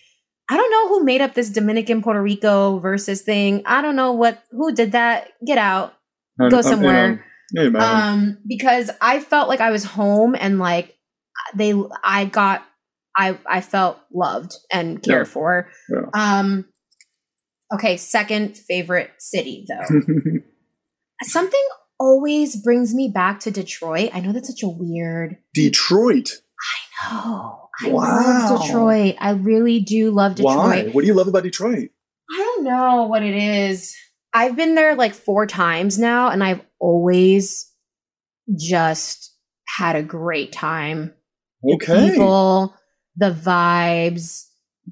I 0.49 0.55
don't 0.55 0.71
know 0.71 0.87
who 0.89 1.03
made 1.03 1.19
up 1.19 1.33
this 1.33 1.49
Dominican 1.49 2.01
Puerto 2.01 2.21
Rico 2.21 2.79
versus 2.79 3.21
thing. 3.23 3.63
I 3.65 3.81
don't 3.81 3.95
know 3.95 4.13
what 4.13 4.43
who 4.51 4.73
did 4.73 4.91
that. 4.93 5.29
Get 5.45 5.57
out. 5.57 5.93
Go 6.39 6.61
somewhere. 6.61 7.25
yeah, 7.53 7.63
yeah, 7.63 7.69
man. 7.69 7.81
Um 8.13 8.37
because 8.47 8.91
I 9.01 9.19
felt 9.19 9.49
like 9.49 9.59
I 9.61 9.71
was 9.71 9.83
home 9.83 10.35
and 10.39 10.59
like 10.59 10.95
they 11.55 11.73
I 12.03 12.25
got 12.25 12.63
I 13.17 13.37
I 13.49 13.61
felt 13.61 13.97
loved 14.13 14.53
and 14.71 15.01
cared 15.01 15.25
Yeah. 15.27 15.31
for. 15.33 15.69
Yeah. 15.89 16.09
Um 16.13 16.65
okay, 17.73 17.97
second 17.97 18.57
favorite 18.57 19.09
city 19.17 19.65
though 19.67 19.99
something 21.23 21.67
always 21.99 22.55
brings 22.55 22.93
me 22.93 23.07
back 23.13 23.39
to 23.41 23.51
Detroit. 23.51 24.09
I 24.13 24.19
know 24.19 24.31
that's 24.31 24.47
such 24.49 24.63
a 24.63 24.67
weird. 24.69 25.37
Detroit. 25.53 26.29
I 27.03 27.13
know. 27.13 27.69
I 27.81 27.89
Wow. 27.89 28.01
love 28.49 28.61
Detroit. 28.61 29.15
I 29.19 29.31
really 29.31 29.79
do 29.79 30.11
love 30.11 30.35
Detroit. 30.35 30.55
Why? 30.57 30.83
What 30.91 31.01
do 31.01 31.07
you 31.07 31.13
love 31.13 31.27
about 31.27 31.43
Detroit? 31.43 31.89
I 32.31 32.37
don't 32.37 32.63
know 32.63 33.03
what 33.05 33.23
it 33.23 33.35
is. 33.35 33.95
I've 34.33 34.55
been 34.55 34.75
there 34.75 34.95
like 34.95 35.13
four 35.13 35.45
times 35.47 35.97
now, 35.97 36.29
and 36.29 36.43
I've 36.43 36.61
always 36.79 37.71
just 38.57 39.33
had 39.77 39.95
a 39.95 40.03
great 40.03 40.51
time. 40.51 41.13
The 41.63 41.73
Okay. 41.75 42.11
people, 42.11 42.73
the 43.15 43.31
vibes. 43.31 44.43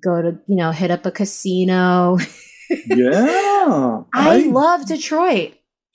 Go 0.03 0.21
to 0.21 0.39
you 0.47 0.57
know 0.57 0.71
hit 0.71 0.91
up 0.91 1.05
a 1.05 1.11
casino. 1.11 2.17
yeah. 2.87 4.01
I 4.13 4.37
love 4.47 4.85
Detroit. 4.87 5.53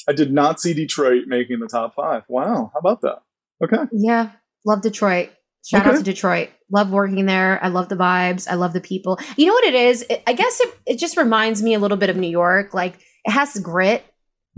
I 0.08 0.12
did 0.12 0.32
not 0.32 0.60
see 0.60 0.72
Detroit 0.74 1.24
making 1.26 1.60
the 1.60 1.66
top 1.68 1.94
five. 1.94 2.22
Wow. 2.28 2.70
How 2.72 2.78
about 2.80 3.00
that? 3.02 3.22
Okay. 3.62 3.82
Yeah, 3.92 4.30
love 4.64 4.82
Detroit. 4.82 5.30
Shout 5.66 5.86
out 5.86 5.96
to 5.96 6.02
Detroit. 6.02 6.48
Love 6.72 6.90
working 6.90 7.26
there. 7.26 7.62
I 7.62 7.68
love 7.68 7.88
the 7.90 7.96
vibes. 7.96 8.48
I 8.50 8.54
love 8.54 8.72
the 8.72 8.80
people. 8.80 9.18
You 9.36 9.46
know 9.46 9.52
what 9.52 9.64
it 9.64 9.74
is? 9.74 10.02
It, 10.08 10.22
I 10.26 10.32
guess 10.32 10.58
it, 10.60 10.74
it 10.86 10.98
just 10.98 11.18
reminds 11.18 11.62
me 11.62 11.74
a 11.74 11.78
little 11.78 11.98
bit 11.98 12.08
of 12.08 12.16
New 12.16 12.30
York. 12.30 12.72
Like 12.72 12.94
it 13.24 13.30
has 13.30 13.58
grit. 13.60 14.02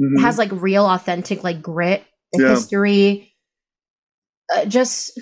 Mhm. 0.00 0.18
It 0.18 0.20
has 0.20 0.38
like 0.38 0.50
real, 0.52 0.86
authentic, 0.86 1.42
like 1.42 1.60
grit, 1.60 2.04
Yeah. 2.32 2.50
history. 2.50 3.34
Uh, 4.54 4.64
just, 4.66 5.18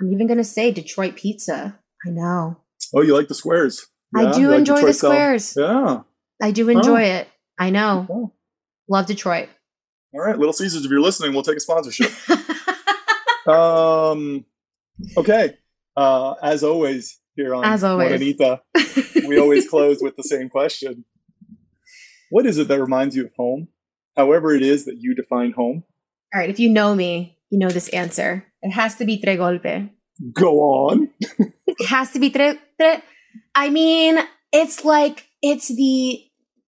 I'm 0.00 0.12
even 0.12 0.26
gonna 0.26 0.44
say 0.44 0.70
Detroit 0.70 1.16
pizza. 1.16 1.78
I 2.06 2.10
know. 2.10 2.58
Oh, 2.94 3.00
you 3.02 3.16
like 3.16 3.28
the 3.28 3.34
squares? 3.34 3.86
I 4.14 4.32
do 4.32 4.40
You 4.42 4.48
like 4.50 4.58
enjoy 4.58 4.74
the 4.74 4.80
Detroit 4.92 4.94
style? 4.96 5.10
squares. 5.10 5.56
Yeah. 5.56 6.00
I 6.42 6.50
do 6.50 6.68
enjoy 6.68 7.02
Oh. 7.04 7.14
it. 7.20 7.28
I 7.58 7.70
know. 7.70 8.32
Love 8.88 9.06
Detroit. 9.06 9.48
All 10.14 10.20
right, 10.20 10.38
Little 10.38 10.52
Caesars, 10.52 10.84
if 10.84 10.90
you're 10.90 11.00
listening, 11.00 11.34
we'll 11.34 11.42
take 11.42 11.56
a 11.56 11.60
sponsorship. 11.60 12.10
um, 13.46 14.44
okay. 15.16 15.58
Uh, 15.96 16.34
as 16.42 16.64
always, 16.64 17.20
here 17.36 17.54
on 17.54 17.64
As 17.64 17.84
always. 17.84 18.36
We 19.26 19.38
always 19.38 19.68
close 19.68 19.98
with 20.00 20.16
the 20.16 20.22
same 20.22 20.48
question. 20.48 21.04
What 22.30 22.46
is 22.46 22.58
it 22.58 22.68
that 22.68 22.80
reminds 22.80 23.14
you 23.14 23.26
of 23.26 23.32
home? 23.36 23.68
However, 24.16 24.54
it 24.54 24.62
is 24.62 24.86
that 24.86 24.96
you 24.98 25.14
define 25.14 25.52
home. 25.52 25.84
All 26.34 26.40
right. 26.40 26.50
If 26.50 26.58
you 26.58 26.68
know 26.70 26.94
me, 26.94 27.38
you 27.50 27.58
know 27.58 27.68
this 27.68 27.88
answer. 27.90 28.44
It 28.62 28.70
has 28.70 28.96
to 28.96 29.04
be 29.04 29.20
Tres 29.20 29.38
Golpe. 29.38 29.90
Go 30.32 30.60
on. 30.60 31.10
It 31.66 31.86
has 31.86 32.10
to 32.12 32.18
be 32.18 32.30
tre, 32.30 32.58
tre. 32.80 33.02
I 33.54 33.70
mean, 33.70 34.18
it's 34.52 34.84
like 34.84 35.28
it's 35.42 35.68
the 35.68 36.20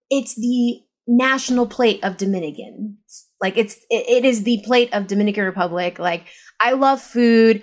it's 0.09 0.37
the 0.37 0.83
national 1.11 1.67
plate 1.67 2.03
of 2.05 2.17
Dominicans. 2.17 3.27
Like 3.41 3.59
it's 3.59 3.75
it, 3.91 4.09
it 4.09 4.25
is 4.25 4.45
the 4.45 4.63
plate 4.65 4.91
of 4.93 5.09
Dominican 5.09 5.45
Republic. 5.45 5.99
Like 5.99 6.27
I 6.61 6.73
love 6.73 7.03
food. 7.03 7.63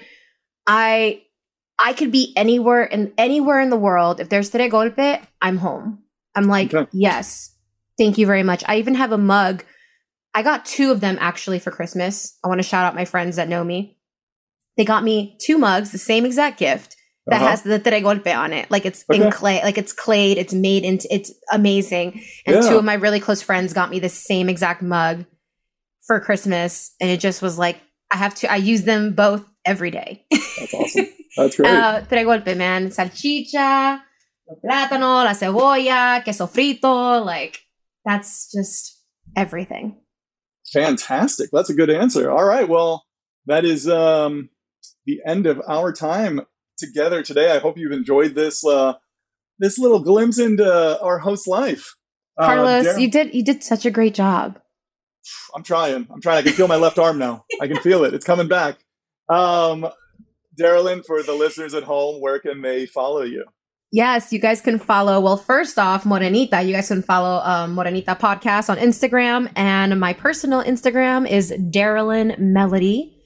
I 0.68 1.22
I 1.80 1.94
could 1.94 2.12
be 2.12 2.34
anywhere 2.36 2.84
in 2.84 3.14
anywhere 3.18 3.62
in 3.62 3.70
the 3.70 3.78
world. 3.78 4.20
If 4.20 4.30
there's 4.30 4.50
Tres 4.50 4.72
Golpe, 4.72 5.26
I'm 5.42 5.58
home. 5.58 6.04
I'm 6.36 6.48
like, 6.48 6.74
yes. 6.92 7.54
Thank 7.98 8.20
you 8.20 8.28
very 8.28 8.44
much. 8.44 8.64
I 8.68 8.78
even 8.78 8.94
have 8.96 9.12
a 9.12 9.18
mug. 9.18 9.64
I 10.36 10.44
got 10.44 10.66
two 10.66 10.92
of 10.92 11.00
them 11.00 11.18
actually 11.20 11.58
for 11.58 11.72
Christmas. 11.72 12.38
I 12.44 12.48
want 12.48 12.60
to 12.60 12.68
shout 12.68 12.86
out 12.86 12.94
my 12.94 13.06
friends 13.06 13.38
that 13.38 13.50
know 13.50 13.64
me. 13.64 13.98
They 14.76 14.86
got 14.86 15.04
me 15.04 15.36
two 15.42 15.58
mugs, 15.58 15.92
the 15.92 15.98
same 15.98 16.26
exact 16.26 16.60
gift 16.60 16.97
that 17.28 17.42
Uh-huh. 17.42 17.50
has 17.50 17.62
the 17.64 17.80
Tres 17.80 18.04
Golpe 18.04 18.36
on 18.36 18.54
it. 18.54 18.70
Like 18.72 18.86
it's 18.86 19.04
Okay. 19.10 19.24
in 19.24 19.32
clay, 19.32 19.62
like 19.64 19.78
it's 19.78 19.94
clayed, 19.94 20.38
it's 20.38 20.54
made 20.54 20.84
into, 20.84 21.08
it's 21.14 21.32
amazing. 21.52 22.22
And 22.46 22.56
Yeah. 22.64 22.70
two 22.70 22.78
of 22.78 22.86
my 22.86 22.94
really 22.96 23.20
close 23.20 23.42
friends 23.42 23.74
got 23.74 23.90
me 23.90 24.00
the 24.00 24.10
same 24.10 24.50
exact 24.50 24.82
mug 24.82 25.26
for 26.06 26.20
Christmas. 26.20 26.92
And 27.02 27.10
it 27.10 27.20
just 27.20 27.42
was 27.42 27.58
like, 27.58 27.78
I 28.12 28.18
have 28.18 28.34
to, 28.36 28.52
I 28.52 28.56
use 28.56 28.84
them 28.84 29.14
both 29.14 29.44
every 29.66 29.92
day. 29.92 30.26
That's 30.32 30.74
awesome. 30.74 31.08
That's 31.38 31.56
great. 31.56 31.70
Uh, 31.70 32.02
Tres 32.02 32.26
Golpe, 32.26 32.56
man. 32.58 32.90
Salchicha, 32.90 34.02
plátano, 34.66 35.24
la 35.26 35.34
cebolla, 35.34 36.24
queso 36.24 36.48
frito. 36.48 37.24
Like, 37.26 37.60
that's 38.06 38.50
just 38.52 38.98
everything. 39.36 39.98
Fantastic. 40.74 41.50
That's 41.52 41.70
a 41.70 41.74
good 41.74 41.90
answer. 41.90 42.32
All 42.32 42.44
right. 42.46 42.68
Well, 42.68 43.06
that 43.46 43.66
is 43.66 43.88
um, 43.88 44.50
the 45.06 45.20
end 45.28 45.46
of 45.46 45.62
our 45.68 45.92
time 45.94 46.42
together 46.78 47.24
today. 47.24 47.52
I 47.52 47.60
hope 47.60 47.78
you've 47.78 47.92
enjoyed 47.92 48.36
this 48.36 48.66
uh, 48.66 48.94
this 49.60 49.78
little 49.78 50.00
glimpse 50.00 50.40
into 50.40 51.02
our 51.02 51.20
host 51.20 51.48
life. 51.48 51.96
Uh, 52.38 52.46
Carlos, 52.46 53.00
you 53.00 53.10
did 53.10 53.34
you 53.34 53.44
did 53.44 53.64
such 53.64 53.86
a 53.86 53.92
great 53.92 54.14
job. 54.14 54.60
I'm 55.56 55.64
trying. 55.64 56.08
I'm 56.12 56.22
trying. 56.22 56.38
I 56.38 56.42
can 56.42 56.54
feel 56.54 56.68
my 56.68 56.76
left 56.76 57.00
arm 57.00 57.18
now. 57.18 57.46
I 57.62 57.68
can 57.68 57.78
feel 57.78 58.04
it. 58.04 58.14
It's 58.14 58.26
coming 58.26 58.48
back. 58.48 58.78
Um, 59.30 59.88
Darilyn, 60.60 61.06
for 61.06 61.22
the 61.22 61.34
listeners 61.34 61.74
at 61.74 61.84
home, 61.84 62.22
where 62.22 62.40
can 62.40 62.62
they 62.62 62.86
follow 62.86 63.24
you? 63.24 63.46
Yes, 63.92 64.34
you 64.34 64.40
guys 64.40 64.60
can 64.60 64.80
follow. 64.80 65.20
Well, 65.22 65.38
first 65.38 65.80
off, 65.80 66.04
Morenita. 66.04 66.66
You 66.66 66.74
guys 66.74 66.90
can 66.90 67.02
follow 67.02 67.42
um, 67.44 67.76
Morenita 67.76 68.20
Podcast 68.20 68.70
on 68.70 68.78
Instagram, 68.78 69.50
and 69.56 69.98
my 70.00 70.14
personal 70.14 70.62
Instagram 70.62 71.30
is 71.30 71.52
Darilyn 71.52 72.38
Melody. 72.38 73.17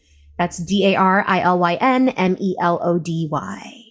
That's 0.42 0.58
D 0.58 0.88
A 0.88 0.96
R 0.96 1.24
I 1.28 1.42
L 1.42 1.60
Y 1.60 1.76
N 1.76 2.10
M 2.10 2.36
E 2.40 2.56
L 2.60 2.80
O 2.82 2.98
D 2.98 3.28
Y. 3.32 3.84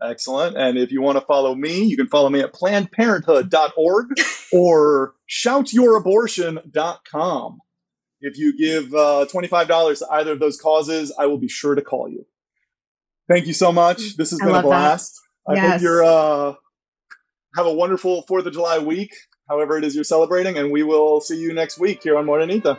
Excellent. 0.00 0.56
And 0.56 0.78
if 0.78 0.92
you 0.92 1.02
want 1.02 1.18
to 1.18 1.24
follow 1.24 1.56
me, 1.56 1.82
you 1.82 1.96
can 1.96 2.06
follow 2.06 2.28
me 2.28 2.38
at 2.38 2.52
plannedparenthood.org 2.52 4.06
or 4.52 5.14
shoutyourabortion.com. 5.28 7.58
If 8.20 8.38
you 8.38 8.56
give 8.56 8.94
uh, 8.94 9.26
$25 9.28 9.98
to 9.98 10.06
either 10.12 10.30
of 10.30 10.38
those 10.38 10.56
causes, 10.56 11.12
I 11.18 11.26
will 11.26 11.38
be 11.38 11.48
sure 11.48 11.74
to 11.74 11.82
call 11.82 12.08
you. 12.08 12.26
Thank 13.28 13.48
you 13.48 13.52
so 13.52 13.72
much. 13.72 14.16
This 14.16 14.30
has 14.30 14.40
I 14.40 14.44
been 14.44 14.54
a 14.54 14.58
love 14.58 14.62
that. 14.62 14.68
blast. 14.68 15.20
I 15.48 15.58
hope 15.58 15.80
you're 15.80 16.04
uh, 16.04 16.54
have 17.56 17.66
a 17.66 17.74
wonderful 17.74 18.22
Fourth 18.28 18.46
of 18.46 18.52
July 18.52 18.78
week, 18.78 19.10
however 19.48 19.78
it 19.78 19.84
is 19.84 19.96
you're 19.96 20.04
celebrating, 20.04 20.58
and 20.58 20.70
we 20.70 20.84
will 20.84 21.20
see 21.20 21.40
you 21.40 21.52
next 21.52 21.80
week 21.80 22.04
here 22.04 22.16
on 22.16 22.26
Morenita. 22.26 22.78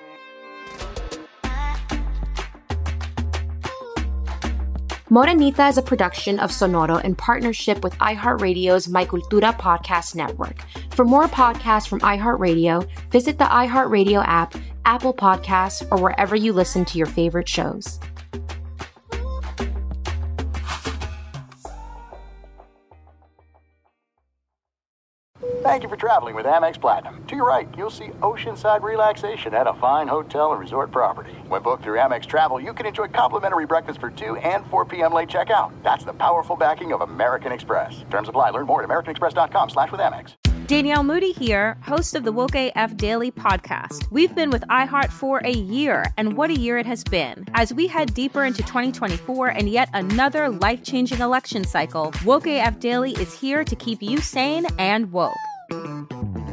Morenita 5.14 5.70
is 5.70 5.78
a 5.78 5.84
production 5.84 6.40
of 6.40 6.50
Sonoro 6.50 7.00
in 7.04 7.14
partnership 7.14 7.84
with 7.84 7.94
iHeartRadio's 8.00 8.90
My 8.90 9.06
Cultura 9.06 9.56
podcast 9.56 10.16
network. 10.16 10.66
For 10.96 11.06
more 11.06 11.28
podcasts 11.28 11.88
from 11.88 12.00
iHeartRadio, 12.00 12.90
visit 13.12 13.38
the 13.38 13.44
iHeartRadio 13.44 14.26
app, 14.26 14.56
Apple 14.86 15.14
Podcasts, 15.14 15.86
or 15.92 16.02
wherever 16.02 16.36
you 16.36 16.52
listen 16.52 16.84
to 16.86 16.98
your 16.98 17.06
favorite 17.06 17.48
shows. 17.48 18.00
Thank 25.64 25.84
you 25.84 25.88
for 25.88 25.96
traveling 25.96 26.36
with 26.36 26.46
Amex 26.46 26.78
Platinum. 26.80 27.24
To 27.26 27.38
your 27.38 27.48
right, 27.48 27.70
you'll 27.78 27.90
see 27.90 28.10
oceanside 28.20 28.82
relaxation 28.82 29.54
at 29.54 29.66
a 29.66 29.74
fine 29.76 30.10
hotel 30.10 30.52
and 30.52 30.60
resort 30.60 30.92
property. 30.92 31.32
When 31.48 31.62
booked 31.62 31.84
through 31.84 32.00
Amex 32.00 32.28
Travel, 32.28 32.60
you 32.60 32.74
can 32.74 32.86
enjoy 32.86 33.08
complimentary 33.08 33.66
breakfast 33.66 34.02
for 34.02 34.10
2 34.10 34.36
and 34.36 34.68
4 34.68 34.84
p.m. 34.84 35.14
late 35.14 35.30
checkout. 35.30 35.72
That's 35.82 36.04
the 36.04 36.12
powerful 36.12 36.58
backing 36.58 36.92
of 36.92 37.00
American 37.00 37.54
Express. 37.54 38.04
Terms 38.10 38.28
apply. 38.28 38.50
Learn 38.50 38.66
more 38.66 38.84
at 38.84 38.90
americanexpress.com 38.90 39.70
slash 39.70 39.90
with 39.90 40.02
Amex. 40.02 40.34
Danielle 40.68 41.04
Moody 41.04 41.32
here, 41.32 41.78
host 41.82 42.14
of 42.14 42.26
the 42.26 42.32
Woke 42.34 42.56
AF 42.56 42.98
Daily 42.98 43.32
podcast. 43.32 44.10
We've 44.12 44.36
been 44.36 44.50
with 44.50 44.64
iHeart 44.70 45.12
for 45.12 45.40
a 45.46 45.52
year, 45.52 46.06
and 46.18 46.36
what 46.36 46.50
a 46.50 46.60
year 46.60 46.78
it 46.78 46.86
has 46.86 47.06
been. 47.06 47.46
As 47.54 47.74
we 47.74 47.88
head 47.88 48.14
deeper 48.14 48.44
into 48.44 48.64
2024 48.64 49.48
and 49.50 49.70
yet 49.70 49.90
another 49.94 50.50
life 50.50 50.84
changing 50.84 51.20
election 51.20 51.64
cycle, 51.64 52.14
Woke 52.26 52.48
AF 52.48 52.80
Daily 52.82 53.12
is 53.14 53.34
here 53.34 53.64
to 53.64 53.76
keep 53.78 54.02
you 54.02 54.20
sane 54.20 54.66
and 54.78 55.10
woke. 55.12 55.34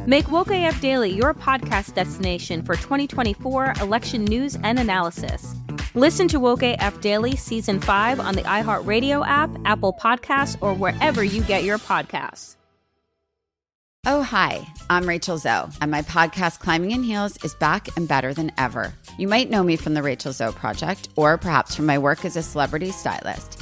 Make 0.07 0.31
Woke 0.31 0.51
AF 0.51 0.81
Daily 0.81 1.11
your 1.11 1.33
podcast 1.33 1.93
destination 1.93 2.63
for 2.63 2.75
2024 2.75 3.73
election 3.81 4.25
news 4.25 4.57
and 4.63 4.79
analysis. 4.79 5.53
Listen 5.93 6.27
to 6.29 6.39
Woke 6.39 6.63
AF 6.63 7.01
Daily 7.01 7.35
Season 7.35 7.79
5 7.79 8.19
on 8.19 8.35
the 8.35 8.41
iHeartRadio 8.43 9.25
app, 9.27 9.49
Apple 9.65 9.93
Podcasts, 9.93 10.57
or 10.61 10.73
wherever 10.73 11.23
you 11.23 11.43
get 11.43 11.63
your 11.63 11.77
podcasts. 11.77 12.55
Oh, 14.03 14.23
hi, 14.23 14.65
I'm 14.89 15.07
Rachel 15.07 15.37
Zoe, 15.37 15.69
and 15.79 15.91
my 15.91 16.01
podcast, 16.01 16.59
Climbing 16.59 16.89
in 16.89 17.03
Heels, 17.03 17.37
is 17.43 17.53
back 17.53 17.95
and 17.95 18.07
better 18.07 18.33
than 18.33 18.51
ever. 18.57 18.95
You 19.19 19.27
might 19.27 19.51
know 19.51 19.61
me 19.61 19.75
from 19.75 19.93
the 19.93 20.01
Rachel 20.01 20.33
Zoe 20.33 20.51
Project, 20.53 21.09
or 21.15 21.37
perhaps 21.37 21.75
from 21.75 21.85
my 21.85 21.99
work 21.99 22.25
as 22.25 22.35
a 22.35 22.41
celebrity 22.41 22.89
stylist. 22.89 23.61